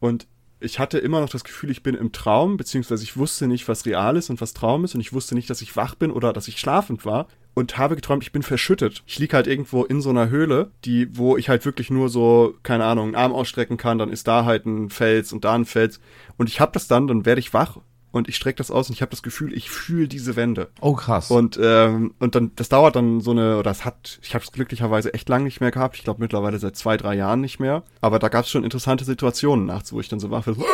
und 0.00 0.26
ich 0.60 0.78
hatte 0.78 0.98
immer 0.98 1.20
noch 1.20 1.28
das 1.28 1.42
Gefühl, 1.42 1.70
ich 1.70 1.82
bin 1.82 1.96
im 1.96 2.12
Traum, 2.12 2.56
beziehungsweise 2.56 3.02
ich 3.02 3.16
wusste 3.16 3.48
nicht, 3.48 3.66
was 3.66 3.84
real 3.84 4.16
ist 4.16 4.30
und 4.30 4.40
was 4.40 4.54
Traum 4.54 4.84
ist 4.84 4.94
und 4.94 5.00
ich 5.00 5.12
wusste 5.12 5.34
nicht, 5.34 5.50
dass 5.50 5.60
ich 5.60 5.74
wach 5.76 5.96
bin 5.96 6.12
oder 6.12 6.32
dass 6.32 6.48
ich 6.48 6.60
schlafend 6.60 7.04
war 7.04 7.26
und 7.54 7.78
habe 7.78 7.96
geträumt, 7.96 8.22
ich 8.22 8.32
bin 8.32 8.42
verschüttet. 8.42 9.02
Ich 9.06 9.18
lieg 9.18 9.34
halt 9.34 9.46
irgendwo 9.46 9.84
in 9.84 10.00
so 10.00 10.10
einer 10.10 10.30
Höhle, 10.30 10.70
die, 10.84 11.16
wo 11.16 11.36
ich 11.36 11.48
halt 11.48 11.64
wirklich 11.64 11.90
nur 11.90 12.08
so, 12.08 12.54
keine 12.62 12.84
Ahnung, 12.84 13.06
einen 13.06 13.14
Arm 13.14 13.32
ausstrecken 13.32 13.76
kann, 13.76 13.98
dann 13.98 14.10
ist 14.10 14.28
da 14.28 14.44
halt 14.44 14.66
ein 14.66 14.90
Fels 14.90 15.32
und 15.32 15.44
da 15.44 15.54
ein 15.54 15.64
Fels 15.64 16.00
und 16.36 16.48
ich 16.48 16.60
habe 16.60 16.72
das 16.72 16.88
dann, 16.88 17.06
dann 17.06 17.26
werde 17.26 17.40
ich 17.40 17.52
wach 17.52 17.78
und 18.12 18.28
ich 18.28 18.36
strecke 18.36 18.58
das 18.58 18.70
aus 18.70 18.88
und 18.88 18.94
ich 18.94 19.02
habe 19.02 19.10
das 19.10 19.22
Gefühl, 19.22 19.52
ich 19.54 19.70
fühle 19.70 20.06
diese 20.06 20.36
Wände. 20.36 20.68
Oh 20.80 20.94
krass. 20.94 21.30
Und 21.30 21.58
ähm, 21.60 22.14
und 22.20 22.34
dann 22.34 22.52
das 22.56 22.68
dauert 22.68 22.94
dann 22.94 23.20
so 23.20 23.32
eine 23.32 23.54
oder 23.54 23.70
das 23.70 23.84
hat 23.84 24.18
ich 24.22 24.34
habe 24.34 24.44
es 24.44 24.52
glücklicherweise 24.52 25.14
echt 25.14 25.28
lange 25.28 25.44
nicht 25.44 25.60
mehr 25.60 25.70
gehabt. 25.70 25.96
Ich 25.96 26.04
glaube 26.04 26.20
mittlerweile 26.20 26.58
seit 26.58 26.76
zwei 26.76 26.96
drei 26.96 27.14
Jahren 27.14 27.40
nicht 27.40 27.58
mehr. 27.58 27.82
Aber 28.00 28.18
da 28.18 28.28
gab 28.28 28.44
es 28.44 28.50
schon 28.50 28.64
interessante 28.64 29.04
Situationen 29.04 29.66
nachts, 29.66 29.92
wo 29.92 30.00
ich 30.00 30.08
dann 30.08 30.20
so 30.20 30.30
wach 30.30 30.44
bin. 30.44 30.56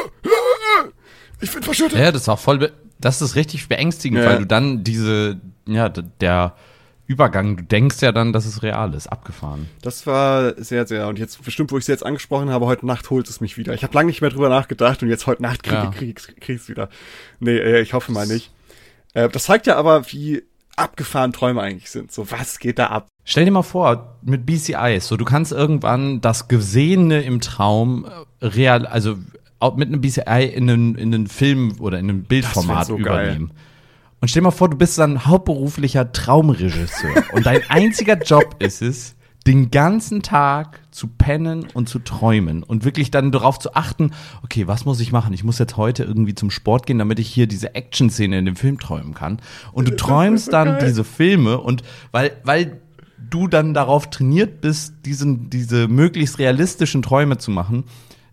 Ich 1.41 1.53
bin 1.53 1.63
verschüttet. 1.63 1.99
Ja, 1.99 2.11
das 2.11 2.23
ist 2.23 2.29
auch 2.29 2.39
voll. 2.39 2.73
Das 2.99 3.23
ist 3.23 3.37
richtig 3.37 3.69
beängstigend, 3.69 4.21
ja. 4.21 4.27
weil 4.29 4.39
du 4.39 4.47
dann 4.47 4.83
diese 4.83 5.41
ja 5.67 5.89
der 5.89 6.57
Übergang, 7.09 7.57
du 7.57 7.63
denkst 7.63 8.03
ja 8.03 8.13
dann, 8.13 8.35
dass 8.35 8.45
es 8.45 8.63
real 8.63 8.93
ist, 8.93 9.07
abgefahren. 9.07 9.67
Das 9.81 10.07
war 10.07 10.63
sehr, 10.63 10.87
sehr, 10.87 11.09
und 11.09 11.19
jetzt 11.19 11.43
bestimmt, 11.43 11.73
wo 11.73 11.79
ich 11.79 11.85
es 11.85 11.89
jetzt 11.89 12.05
angesprochen 12.05 12.51
habe, 12.51 12.67
heute 12.67 12.85
Nacht 12.85 13.09
holt 13.09 13.31
es 13.31 13.41
mich 13.41 13.57
wieder. 13.57 13.73
Ich 13.73 13.83
habe 13.83 13.95
lange 13.95 14.09
nicht 14.09 14.21
mehr 14.21 14.29
drüber 14.29 14.51
nachgedacht 14.51 15.03
und 15.03 15.09
jetzt 15.09 15.27
heute 15.27 15.43
Nacht 15.43 15.63
krieg, 15.63 15.73
ja. 15.73 15.87
krieg, 15.87 16.17
krieg, 16.17 16.39
krieg 16.39 16.57
ich's 16.57 16.69
wieder. 16.69 16.91
Nee, 17.41 17.57
äh, 17.57 17.81
ich 17.81 17.95
hoffe 17.95 18.13
mal 18.13 18.27
nicht. 18.27 18.53
Äh, 19.15 19.31
das 19.31 19.45
zeigt 19.45 19.67
ja 19.67 19.77
aber, 19.77 20.13
wie 20.13 20.43
abgefahren 20.77 21.33
Träume 21.33 21.63
eigentlich 21.63 21.91
sind. 21.91 22.13
So, 22.13 22.31
was 22.31 22.59
geht 22.59 22.79
da 22.79 22.89
ab? 22.89 23.09
Stell 23.25 23.47
dir 23.47 23.53
mal 23.53 23.63
vor, 23.63 24.19
mit 24.23 24.45
BCIs, 24.45 25.09
so 25.09 25.17
du 25.17 25.25
kannst 25.25 25.51
irgendwann 25.51 26.21
das 26.21 26.47
Gesehene 26.47 27.23
im 27.23 27.41
Traum 27.41 28.05
äh, 28.41 28.47
real, 28.47 28.85
also 28.85 29.17
mit 29.77 29.89
einem 29.89 30.03
BCI 30.03 30.45
in 30.55 30.69
einen, 30.69 30.95
in 30.95 31.15
einen 31.15 31.27
Film 31.27 31.77
oder 31.81 31.99
in 31.99 32.11
ein 32.11 32.25
Bildformat 32.25 32.87
so 32.87 32.99
übernehmen. 32.99 33.49
Geil. 33.49 33.57
Und 34.21 34.29
stell 34.29 34.41
dir 34.41 34.49
mal 34.49 34.51
vor, 34.51 34.69
du 34.69 34.77
bist 34.77 34.99
dann 34.99 35.27
hauptberuflicher 35.27 36.13
Traumregisseur 36.13 37.25
und 37.33 37.47
dein 37.47 37.63
einziger 37.69 38.19
Job 38.19 38.57
ist 38.59 38.83
es, 38.83 39.15
den 39.47 39.71
ganzen 39.71 40.23
Tag 40.23 40.81
zu 40.91 41.07
pennen 41.07 41.67
und 41.73 41.89
zu 41.89 42.01
träumen 42.01 42.63
und 42.63 42.85
wirklich 42.85 43.11
dann 43.11 43.33
darauf 43.33 43.59
zu 43.59 43.75
achten, 43.75 44.11
okay, 44.43 44.67
was 44.67 44.85
muss 44.85 45.01
ich 45.01 45.11
machen? 45.11 45.33
Ich 45.33 45.43
muss 45.43 45.59
jetzt 45.59 45.77
heute 45.79 46.05
irgendwie 46.05 46.35
zum 46.35 46.51
Sport 46.51 46.87
gehen, 46.87 46.99
damit 46.99 47.19
ich 47.19 47.29
hier 47.29 47.47
diese 47.47 47.75
Action-Szene 47.75 48.39
in 48.39 48.45
dem 48.45 48.57
Film 48.57 48.79
träumen 48.79 49.15
kann. 49.15 49.41
Und 49.73 49.89
du 49.89 49.97
träumst 49.97 50.53
dann 50.53 50.79
diese 50.85 51.03
Filme 51.03 51.59
und 51.59 51.83
weil, 52.11 52.33
weil 52.45 52.83
du 53.19 53.49
dann 53.49 53.73
darauf 53.73 54.11
trainiert 54.11 54.61
bist, 54.61 54.95
diesen, 55.07 55.49
diese 55.49 55.89
möglichst 55.89 56.39
realistischen 56.39 57.01
Träume 57.03 57.39
zu 57.39 57.51
machen, 57.51 57.85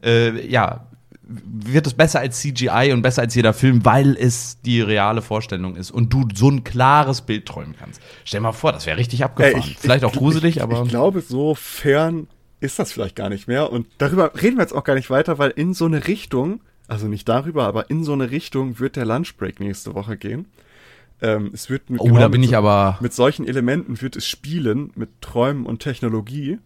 äh, 0.03 0.45
ja, 0.49 0.87
wird 1.27 1.87
es 1.87 1.93
besser 1.93 2.19
als 2.19 2.39
CGI 2.39 2.91
und 2.93 3.01
besser 3.01 3.23
als 3.23 3.33
jeder 3.35 3.53
Film, 3.53 3.83
weil 3.83 4.15
es 4.15 4.61
die 4.61 4.81
reale 4.81 5.21
Vorstellung 5.21 5.75
ist 5.75 5.91
und 5.91 6.13
du 6.13 6.27
so 6.33 6.49
ein 6.49 6.63
klares 6.63 7.21
Bild 7.21 7.45
träumen 7.45 7.75
kannst. 7.77 8.01
Stell 8.23 8.39
dir 8.39 8.43
mal 8.43 8.51
vor, 8.51 8.71
das 8.71 8.85
wäre 8.85 8.97
richtig 8.97 9.23
abgefahren. 9.23 9.63
Ey, 9.63 9.71
ich, 9.71 9.77
vielleicht 9.77 10.03
ich, 10.03 10.09
auch 10.09 10.13
gruselig, 10.13 10.57
ich, 10.57 10.63
aber. 10.63 10.83
Ich 10.83 10.89
glaube, 10.89 11.21
so 11.21 11.55
fern 11.55 12.27
ist 12.59 12.79
das 12.79 12.91
vielleicht 12.91 13.15
gar 13.15 13.29
nicht 13.29 13.47
mehr. 13.47 13.71
Und 13.71 13.87
darüber 13.97 14.31
reden 14.41 14.57
wir 14.57 14.63
jetzt 14.63 14.73
auch 14.73 14.83
gar 14.83 14.95
nicht 14.95 15.09
weiter, 15.09 15.39
weil 15.39 15.51
in 15.51 15.73
so 15.73 15.85
eine 15.85 16.07
Richtung, 16.07 16.61
also 16.87 17.07
nicht 17.07 17.27
darüber, 17.27 17.65
aber 17.65 17.89
in 17.89 18.03
so 18.03 18.13
eine 18.13 18.31
Richtung 18.31 18.79
wird 18.79 18.95
der 18.95 19.05
Lunchbreak 19.05 19.59
nächste 19.59 19.95
Woche 19.95 20.17
gehen. 20.17 20.45
Ähm, 21.21 21.51
es 21.53 21.69
wird 21.69 21.89
mit, 21.89 22.01
oh, 22.01 22.05
genau 22.05 22.19
da 22.19 22.27
bin 22.27 22.43
ich 22.43 22.51
so, 22.51 22.57
aber 22.57 22.97
mit 22.99 23.13
solchen 23.13 23.47
Elementen 23.47 24.01
wird 24.01 24.15
es 24.15 24.27
spielen 24.27 24.91
mit 24.95 25.21
Träumen 25.21 25.65
und 25.65 25.79
Technologie. 25.79 26.59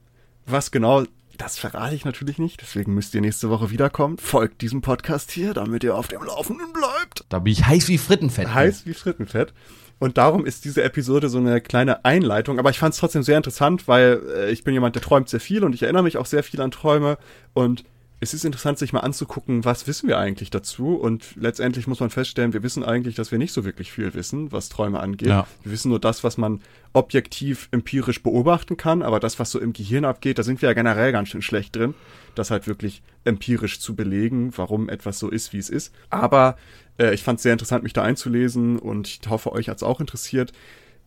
Was 0.45 0.71
genau 0.71 1.03
das 1.39 1.57
verrate 1.57 1.95
ich 1.95 2.05
natürlich 2.05 2.37
nicht, 2.37 2.61
deswegen 2.61 2.93
müsst 2.93 3.15
ihr 3.15 3.21
nächste 3.21 3.49
Woche 3.49 3.71
wiederkommen. 3.71 4.17
Folgt 4.17 4.61
diesem 4.61 4.81
Podcast 4.81 5.31
hier, 5.31 5.53
damit 5.53 5.83
ihr 5.83 5.95
auf 5.95 6.09
dem 6.09 6.21
Laufenden 6.21 6.71
bleibt. 6.73 7.23
Da 7.29 7.39
bin 7.39 7.53
ich 7.53 7.65
heiß 7.65 7.87
wie 7.87 7.97
Frittenfett. 7.97 8.53
Heiß 8.53 8.85
wie 8.85 8.93
Frittenfett. 8.93 9.53
Und 9.99 10.17
darum 10.17 10.45
ist 10.45 10.65
diese 10.65 10.83
Episode 10.83 11.29
so 11.29 11.37
eine 11.37 11.61
kleine 11.61 12.03
Einleitung. 12.03 12.59
Aber 12.59 12.69
ich 12.69 12.79
fand 12.79 12.93
es 12.93 12.99
trotzdem 12.99 13.23
sehr 13.23 13.37
interessant, 13.37 13.87
weil 13.87 14.21
äh, 14.35 14.51
ich 14.51 14.63
bin 14.63 14.73
jemand, 14.73 14.95
der 14.95 15.01
träumt 15.01 15.29
sehr 15.29 15.39
viel 15.39 15.63
und 15.63 15.73
ich 15.73 15.83
erinnere 15.83 16.03
mich 16.03 16.17
auch 16.17 16.25
sehr 16.25 16.43
viel 16.43 16.61
an 16.61 16.71
Träume. 16.71 17.17
Und 17.53 17.85
es 18.21 18.33
ist 18.33 18.43
interessant, 18.43 18.77
sich 18.77 18.91
mal 18.91 18.99
anzugucken, 18.99 19.63
was 19.63 19.87
wissen 19.87 20.09
wir 20.09 20.17
eigentlich 20.17 20.49
dazu. 20.49 20.95
Und 20.95 21.35
letztendlich 21.37 21.87
muss 21.87 22.01
man 22.01 22.09
feststellen, 22.09 22.51
wir 22.51 22.63
wissen 22.63 22.83
eigentlich, 22.83 23.15
dass 23.15 23.31
wir 23.31 23.39
nicht 23.39 23.53
so 23.53 23.63
wirklich 23.63 23.91
viel 23.91 24.13
wissen, 24.13 24.51
was 24.51 24.67
Träume 24.67 24.99
angeht. 24.99 25.29
Ja. 25.29 25.47
Wir 25.63 25.71
wissen 25.71 25.89
nur 25.89 25.99
das, 25.99 26.23
was 26.23 26.37
man 26.37 26.61
objektiv 26.91 27.69
empirisch 27.71 28.21
beobachten 28.21 28.75
kann. 28.75 29.03
Aber 29.03 29.21
das, 29.21 29.39
was 29.39 29.51
so 29.51 29.59
im 29.59 29.71
Gehirn 29.71 30.03
abgeht, 30.03 30.37
da 30.37 30.43
sind 30.43 30.61
wir 30.61 30.69
ja 30.69 30.73
generell 30.73 31.13
ganz 31.13 31.29
schön 31.29 31.41
schlecht 31.41 31.75
drin, 31.75 31.93
das 32.35 32.51
halt 32.51 32.67
wirklich 32.67 33.01
empirisch 33.23 33.79
zu 33.79 33.95
belegen, 33.95 34.51
warum 34.57 34.89
etwas 34.89 35.17
so 35.17 35.29
ist, 35.29 35.53
wie 35.53 35.59
es 35.59 35.69
ist. 35.69 35.93
Aber 36.09 36.57
äh, 36.97 37.13
ich 37.13 37.23
fand 37.23 37.37
es 37.37 37.43
sehr 37.43 37.53
interessant, 37.53 37.83
mich 37.83 37.93
da 37.93 38.03
einzulesen 38.03 38.79
und 38.79 39.07
ich 39.07 39.29
hoffe, 39.29 39.53
euch 39.53 39.69
hat 39.69 39.77
es 39.77 39.83
auch 39.83 40.01
interessiert. 40.01 40.51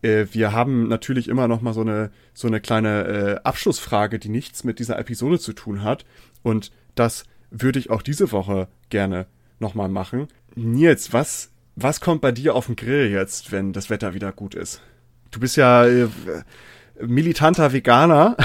Äh, 0.00 0.26
wir 0.32 0.52
haben 0.52 0.88
natürlich 0.88 1.28
immer 1.28 1.46
noch 1.46 1.60
mal 1.60 1.74
so 1.74 1.82
eine 1.82 2.10
so 2.32 2.48
eine 2.48 2.60
kleine 2.60 3.04
äh, 3.04 3.34
Abschlussfrage, 3.44 4.18
die 4.18 4.30
nichts 4.30 4.64
mit 4.64 4.78
dieser 4.78 4.98
Episode 4.98 5.38
zu 5.38 5.52
tun 5.52 5.82
hat 5.82 6.06
und 6.42 6.72
das 6.94 7.24
würde 7.50 7.78
ich 7.78 7.90
auch 7.90 8.02
diese 8.02 8.32
Woche 8.32 8.68
gerne 8.90 9.26
noch 9.58 9.74
mal 9.74 9.88
machen. 9.88 10.28
Nils, 10.54 11.12
was 11.12 11.50
was 11.74 12.00
kommt 12.00 12.20
bei 12.20 12.32
dir 12.32 12.54
auf 12.54 12.66
den 12.66 12.76
Grill 12.76 13.10
jetzt, 13.10 13.50
wenn 13.52 13.72
das 13.72 13.88
Wetter 13.88 14.12
wieder 14.14 14.32
gut 14.32 14.54
ist? 14.54 14.82
Du 15.30 15.40
bist 15.40 15.56
ja 15.56 15.86
äh, 15.86 16.08
militanter 17.00 17.72
Veganer. 17.72 18.36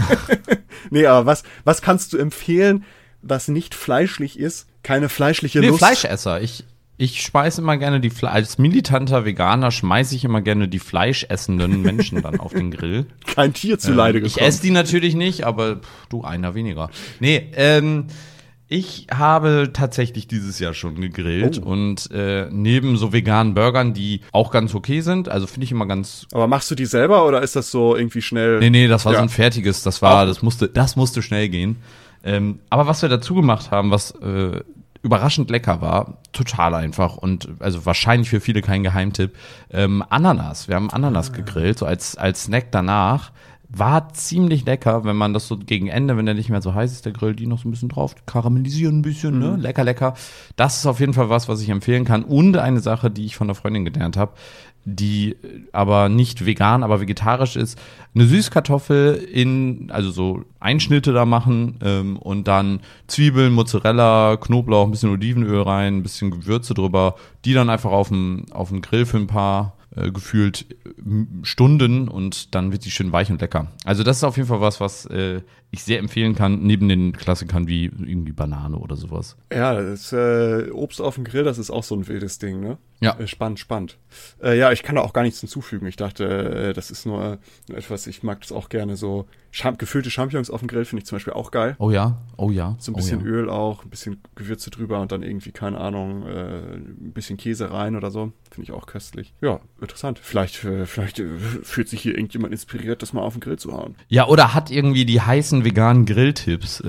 nee, 0.90 1.06
aber 1.06 1.26
was 1.26 1.42
was 1.64 1.82
kannst 1.82 2.12
du 2.12 2.18
empfehlen, 2.18 2.84
was 3.20 3.48
nicht 3.48 3.74
fleischlich 3.74 4.38
ist, 4.38 4.66
keine 4.82 5.08
fleischliche 5.08 5.60
Nee, 5.60 5.68
Lust? 5.68 5.78
Fleischesser. 5.78 6.40
Ich, 6.40 6.64
ich 7.02 7.20
schmeiße 7.22 7.60
immer 7.60 7.76
gerne 7.78 7.98
die 8.00 8.10
Fle 8.10 8.30
als 8.30 8.58
militanter 8.58 9.24
Veganer 9.24 9.70
schmeiße 9.70 10.14
ich 10.14 10.24
immer 10.24 10.40
gerne 10.40 10.68
die 10.68 10.78
fleischessenden 10.78 11.82
Menschen 11.88 12.22
dann 12.22 12.38
auf 12.38 12.52
den 12.52 12.70
Grill. 12.70 13.06
Kein 13.26 13.52
Tier 13.52 13.78
zu 13.78 13.92
Leide 13.92 14.18
Ähm, 14.18 14.24
Ich 14.24 14.40
esse 14.40 14.62
die 14.62 14.70
natürlich 14.70 15.14
nicht, 15.14 15.44
aber 15.44 15.76
pff, 15.76 16.06
du 16.08 16.22
einer 16.22 16.54
weniger. 16.54 16.90
Nee, 17.20 17.50
ähm, 17.54 18.06
ich 18.68 19.08
habe 19.12 19.70
tatsächlich 19.72 20.28
dieses 20.28 20.58
Jahr 20.58 20.72
schon 20.74 20.94
gegrillt 21.00 21.60
Oh. 21.62 21.68
und 21.68 22.10
äh, 22.10 22.48
neben 22.50 22.96
so 22.96 23.12
veganen 23.12 23.52
Burgern, 23.54 23.92
die 23.92 24.20
auch 24.32 24.50
ganz 24.50 24.74
okay 24.74 25.00
sind, 25.02 25.28
also 25.28 25.46
finde 25.46 25.64
ich 25.64 25.72
immer 25.72 25.86
ganz 25.86 26.26
Aber 26.32 26.46
machst 26.46 26.70
du 26.70 26.74
die 26.74 26.86
selber 26.86 27.26
oder 27.26 27.42
ist 27.42 27.54
das 27.56 27.70
so 27.70 27.96
irgendwie 27.96 28.22
schnell? 28.22 28.60
Nee, 28.60 28.70
nee, 28.70 28.86
das 28.88 29.04
war 29.04 29.12
Ja. 29.12 29.18
so 29.18 29.22
ein 29.24 29.28
fertiges, 29.28 29.82
das 29.82 30.00
war, 30.02 30.22
Auch 30.22 30.26
das 30.26 30.40
musste, 30.42 30.68
das 30.68 30.96
musste 30.96 31.20
schnell 31.20 31.48
gehen. 31.48 31.76
Ähm, 32.24 32.60
aber 32.70 32.86
was 32.86 33.02
wir 33.02 33.08
dazu 33.08 33.34
gemacht 33.34 33.70
haben, 33.72 33.90
was 33.90 34.12
äh, 34.22 34.60
überraschend 35.02 35.50
lecker 35.50 35.80
war, 35.80 36.18
total 36.32 36.74
einfach 36.74 37.16
und 37.16 37.48
also 37.58 37.84
wahrscheinlich 37.86 38.30
für 38.30 38.40
viele 38.40 38.62
kein 38.62 38.82
Geheimtipp, 38.82 39.34
ähm, 39.70 40.04
Ananas. 40.08 40.68
Wir 40.68 40.76
haben 40.76 40.90
Ananas 40.90 41.30
Ah. 41.30 41.36
gegrillt, 41.36 41.78
so 41.78 41.86
als, 41.86 42.16
als 42.16 42.44
Snack 42.44 42.70
danach. 42.72 43.32
War 43.74 44.12
ziemlich 44.12 44.66
lecker, 44.66 45.04
wenn 45.04 45.16
man 45.16 45.32
das 45.32 45.48
so 45.48 45.56
gegen 45.56 45.88
Ende, 45.88 46.18
wenn 46.18 46.26
der 46.26 46.34
nicht 46.34 46.50
mehr 46.50 46.60
so 46.60 46.74
heiß 46.74 46.92
ist, 46.92 47.06
der 47.06 47.12
Grill, 47.14 47.34
die 47.34 47.46
noch 47.46 47.58
so 47.58 47.66
ein 47.66 47.70
bisschen 47.70 47.88
drauf, 47.88 48.14
karamellisieren 48.26 48.98
ein 48.98 49.02
bisschen, 49.02 49.38
ne? 49.38 49.52
Mhm. 49.52 49.60
Lecker, 49.60 49.82
lecker. 49.82 50.12
Das 50.56 50.76
ist 50.76 50.84
auf 50.84 51.00
jeden 51.00 51.14
Fall 51.14 51.30
was, 51.30 51.48
was 51.48 51.62
ich 51.62 51.70
empfehlen 51.70 52.04
kann. 52.04 52.22
Und 52.22 52.58
eine 52.58 52.80
Sache, 52.80 53.10
die 53.10 53.24
ich 53.24 53.34
von 53.34 53.46
der 53.48 53.54
Freundin 53.54 53.86
gelernt 53.86 54.18
habe, 54.18 54.32
die 54.84 55.36
aber 55.72 56.08
nicht 56.08 56.44
vegan, 56.44 56.82
aber 56.82 57.00
vegetarisch 57.00 57.56
ist, 57.56 57.78
eine 58.14 58.26
Süßkartoffel 58.26 59.14
in, 59.14 59.90
also 59.90 60.10
so 60.10 60.44
Einschnitte 60.60 61.12
da 61.12 61.24
machen 61.24 61.76
ähm, 61.82 62.16
und 62.16 62.48
dann 62.48 62.80
Zwiebeln, 63.06 63.52
Mozzarella, 63.52 64.36
Knoblauch, 64.36 64.84
ein 64.84 64.90
bisschen 64.90 65.10
Olivenöl 65.10 65.62
rein, 65.62 65.98
ein 65.98 66.02
bisschen 66.02 66.30
Gewürze 66.30 66.74
drüber, 66.74 67.14
die 67.44 67.54
dann 67.54 67.70
einfach 67.70 67.90
auf 67.90 68.08
dem, 68.08 68.46
auf 68.50 68.72
Grill 68.82 69.06
für 69.06 69.18
ein 69.18 69.26
paar 69.26 69.74
äh, 69.94 70.10
gefühlt 70.10 70.66
Stunden 71.42 72.08
und 72.08 72.54
dann 72.54 72.72
wird 72.72 72.84
die 72.84 72.90
schön 72.90 73.12
weich 73.12 73.30
und 73.30 73.40
lecker. 73.40 73.68
Also 73.84 74.02
das 74.02 74.18
ist 74.18 74.24
auf 74.24 74.36
jeden 74.36 74.48
Fall 74.48 74.60
was, 74.60 74.80
was 74.80 75.06
äh, 75.06 75.42
ich 75.70 75.84
sehr 75.84 75.98
empfehlen 75.98 76.34
kann, 76.34 76.62
neben 76.62 76.88
den 76.88 77.12
Klassikern 77.12 77.68
wie 77.68 77.84
irgendwie 77.84 78.32
Banane 78.32 78.78
oder 78.78 78.96
sowas. 78.96 79.36
Ja, 79.52 79.74
das 79.74 80.12
äh, 80.12 80.70
Obst 80.70 81.00
auf 81.00 81.16
dem 81.16 81.24
Grill, 81.24 81.44
das 81.44 81.58
ist 81.58 81.70
auch 81.70 81.84
so 81.84 81.94
ein 81.94 82.08
wildes 82.08 82.38
Ding, 82.38 82.60
ne? 82.60 82.78
Ja. 83.02 83.18
Äh, 83.18 83.26
Spannend, 83.26 83.58
spannend. 83.58 83.98
Äh, 84.42 84.58
ja, 84.58 84.72
ich 84.72 84.82
kann 84.82 84.96
da 84.96 85.02
auch 85.02 85.12
gar 85.12 85.22
nichts 85.22 85.40
hinzufügen. 85.40 85.86
Ich 85.86 85.96
dachte, 85.96 86.24
äh, 86.24 86.72
das 86.72 86.90
ist 86.90 87.06
nur 87.06 87.38
etwas, 87.72 88.06
ich 88.06 88.22
mag 88.22 88.40
das 88.40 88.52
auch 88.52 88.68
gerne 88.68 88.96
so. 88.96 89.26
Cham 89.50 89.76
gefüllte 89.76 90.10
Champignons 90.10 90.48
auf 90.48 90.60
dem 90.60 90.68
Grill 90.68 90.86
finde 90.86 91.02
ich 91.02 91.06
zum 91.06 91.16
Beispiel 91.16 91.34
auch 91.34 91.50
geil. 91.50 91.76
Oh 91.78 91.90
ja, 91.90 92.22
oh 92.38 92.50
ja. 92.50 92.74
So 92.78 92.90
ein 92.90 92.94
oh 92.94 92.96
bisschen 92.96 93.20
ja. 93.20 93.26
Öl 93.26 93.50
auch, 93.50 93.84
ein 93.84 93.90
bisschen 93.90 94.22
Gewürze 94.34 94.70
drüber 94.70 94.98
und 95.00 95.12
dann 95.12 95.22
irgendwie, 95.22 95.52
keine 95.52 95.78
Ahnung, 95.78 96.26
äh, 96.26 96.76
ein 96.76 97.12
bisschen 97.12 97.36
Käse 97.36 97.70
rein 97.70 97.94
oder 97.94 98.10
so. 98.10 98.32
Finde 98.50 98.62
ich 98.62 98.72
auch 98.72 98.86
köstlich. 98.86 99.34
Ja, 99.42 99.60
interessant. 99.80 100.18
Vielleicht, 100.22 100.64
äh, 100.64 100.86
vielleicht 100.86 101.18
äh, 101.18 101.38
fühlt 101.62 101.88
sich 101.90 102.00
hier 102.00 102.14
irgendjemand 102.14 102.52
inspiriert, 102.52 103.02
das 103.02 103.12
mal 103.12 103.20
auf 103.20 103.34
den 103.34 103.40
Grill 103.40 103.58
zu 103.58 103.74
hauen. 103.74 103.94
Ja, 104.08 104.26
oder 104.26 104.54
hat 104.54 104.70
irgendwie 104.70 105.04
die 105.04 105.20
heißen 105.20 105.64
veganen 105.64 106.06
Grilltipps. 106.06 106.82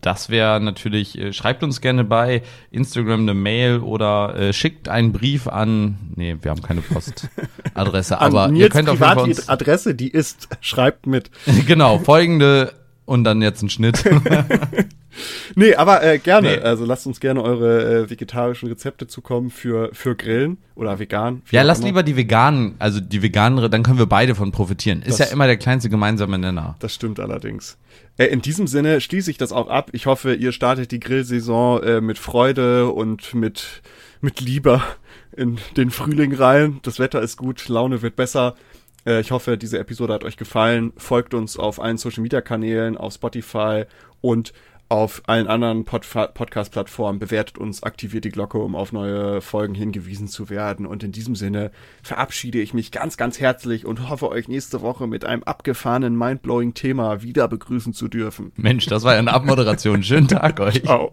Das 0.00 0.28
wäre 0.30 0.60
natürlich, 0.60 1.18
schreibt 1.32 1.62
uns 1.62 1.80
gerne 1.80 2.04
bei 2.04 2.42
Instagram 2.70 3.20
eine 3.20 3.34
Mail 3.34 3.78
oder 3.80 4.52
schickt 4.52 4.88
einen 4.88 5.12
Brief 5.12 5.48
an, 5.54 5.96
nee, 6.16 6.36
wir 6.40 6.50
haben 6.50 6.62
keine 6.62 6.80
Postadresse, 6.82 8.20
aber 8.20 8.50
ihr 8.50 8.68
könnt 8.68 8.88
auf 8.88 8.98
jeden 8.98 9.04
Fall 9.04 9.18
uns, 9.18 9.38
Privatadresse, 9.40 9.94
die 9.94 10.08
ist, 10.10 10.48
schreibt 10.60 11.06
mit. 11.06 11.30
genau, 11.66 11.98
folgende 11.98 12.72
und 13.06 13.24
dann 13.24 13.42
jetzt 13.42 13.62
ein 13.62 13.68
Schnitt. 13.70 14.02
Nee, 15.54 15.74
aber 15.76 16.02
äh, 16.02 16.18
gerne. 16.18 16.56
Nee. 16.56 16.58
Also 16.58 16.84
lasst 16.84 17.06
uns 17.06 17.20
gerne 17.20 17.40
eure 17.42 18.02
äh, 18.04 18.10
vegetarischen 18.10 18.68
Rezepte 18.68 19.06
zukommen 19.06 19.50
für, 19.50 19.90
für 19.92 20.16
Grillen 20.16 20.58
oder 20.74 20.98
vegan. 20.98 21.42
ja, 21.52 21.60
auch 21.62 21.66
lass 21.66 21.78
immer. 21.78 21.86
lieber 21.88 22.02
die 22.02 22.16
veganen, 22.16 22.74
also 22.80 22.98
die 23.00 23.22
veganere, 23.22 23.70
dann 23.70 23.82
können 23.84 23.98
wir 23.98 24.06
beide 24.06 24.34
von 24.34 24.50
profitieren. 24.50 25.02
Ist 25.02 25.20
Das- 25.20 25.28
ja 25.28 25.32
immer 25.32 25.46
der 25.46 25.56
kleinste 25.56 25.88
gemeinsame 25.88 26.38
Nenner. 26.38 26.76
Das 26.80 26.94
stimmt 26.94 27.20
allerdings. 27.20 27.76
Äh, 28.16 28.26
in 28.26 28.42
diesem 28.42 28.66
Sinne 28.66 29.00
schließe 29.00 29.30
ich 29.30 29.38
das 29.38 29.52
auch 29.52 29.68
ab. 29.68 29.90
Ich 29.92 30.06
hoffe, 30.06 30.34
ihr 30.34 30.50
startet 30.50 30.90
die 30.90 30.98
Grillsaison 31.00 31.82
äh, 31.82 32.00
mit 32.00 32.18
Freude 32.18 32.88
und 32.88 33.34
mit, 33.34 33.82
mit 34.24 34.40
Liebe 34.40 34.82
in 35.36 35.58
den 35.76 35.90
Frühling 35.90 36.34
rein. 36.34 36.80
Das 36.82 36.98
Wetter 36.98 37.22
ist 37.22 37.36
gut, 37.36 37.68
Laune 37.68 38.02
wird 38.02 38.16
besser. 38.16 38.56
Äh, 39.06 39.20
ich 39.20 39.30
hoffe, 39.30 39.56
diese 39.56 39.78
Episode 39.78 40.14
hat 40.14 40.24
euch 40.24 40.36
gefallen. 40.36 40.92
Folgt 40.96 41.34
uns 41.34 41.58
auf 41.58 41.80
allen 41.80 41.98
Social 41.98 42.22
Media 42.22 42.40
Kanälen, 42.40 42.96
auf 42.96 43.14
Spotify 43.14 43.84
und 44.20 44.52
auf 44.88 45.22
allen 45.26 45.46
anderen 45.46 45.84
Pod 45.84 46.06
Podcast-Plattformen. 46.34 47.18
Bewertet 47.18 47.58
uns, 47.58 47.82
aktiviert 47.82 48.24
die 48.24 48.30
Glocke, 48.30 48.58
um 48.58 48.76
auf 48.76 48.92
neue 48.92 49.40
Folgen 49.40 49.74
hingewiesen 49.74 50.28
zu 50.28 50.50
werden. 50.50 50.86
Und 50.86 51.02
in 51.02 51.10
diesem 51.10 51.34
Sinne 51.34 51.70
verabschiede 52.02 52.60
ich 52.60 52.74
mich 52.74 52.92
ganz, 52.92 53.16
ganz 53.16 53.40
herzlich 53.40 53.86
und 53.86 54.08
hoffe, 54.08 54.28
euch 54.28 54.46
nächste 54.46 54.82
Woche 54.82 55.06
mit 55.06 55.24
einem 55.24 55.42
abgefahrenen, 55.42 56.16
mindblowing 56.16 56.74
Thema 56.74 57.22
wieder 57.22 57.48
begrüßen 57.48 57.92
zu 57.94 58.08
dürfen. 58.08 58.52
Mensch, 58.56 58.86
das 58.86 59.04
war 59.04 59.14
ja 59.14 59.18
eine 59.18 59.32
Abmoderation. 59.32 60.02
Schönen 60.02 60.28
Tag 60.28 60.60
euch. 60.60 60.82
Ciao. 60.82 61.12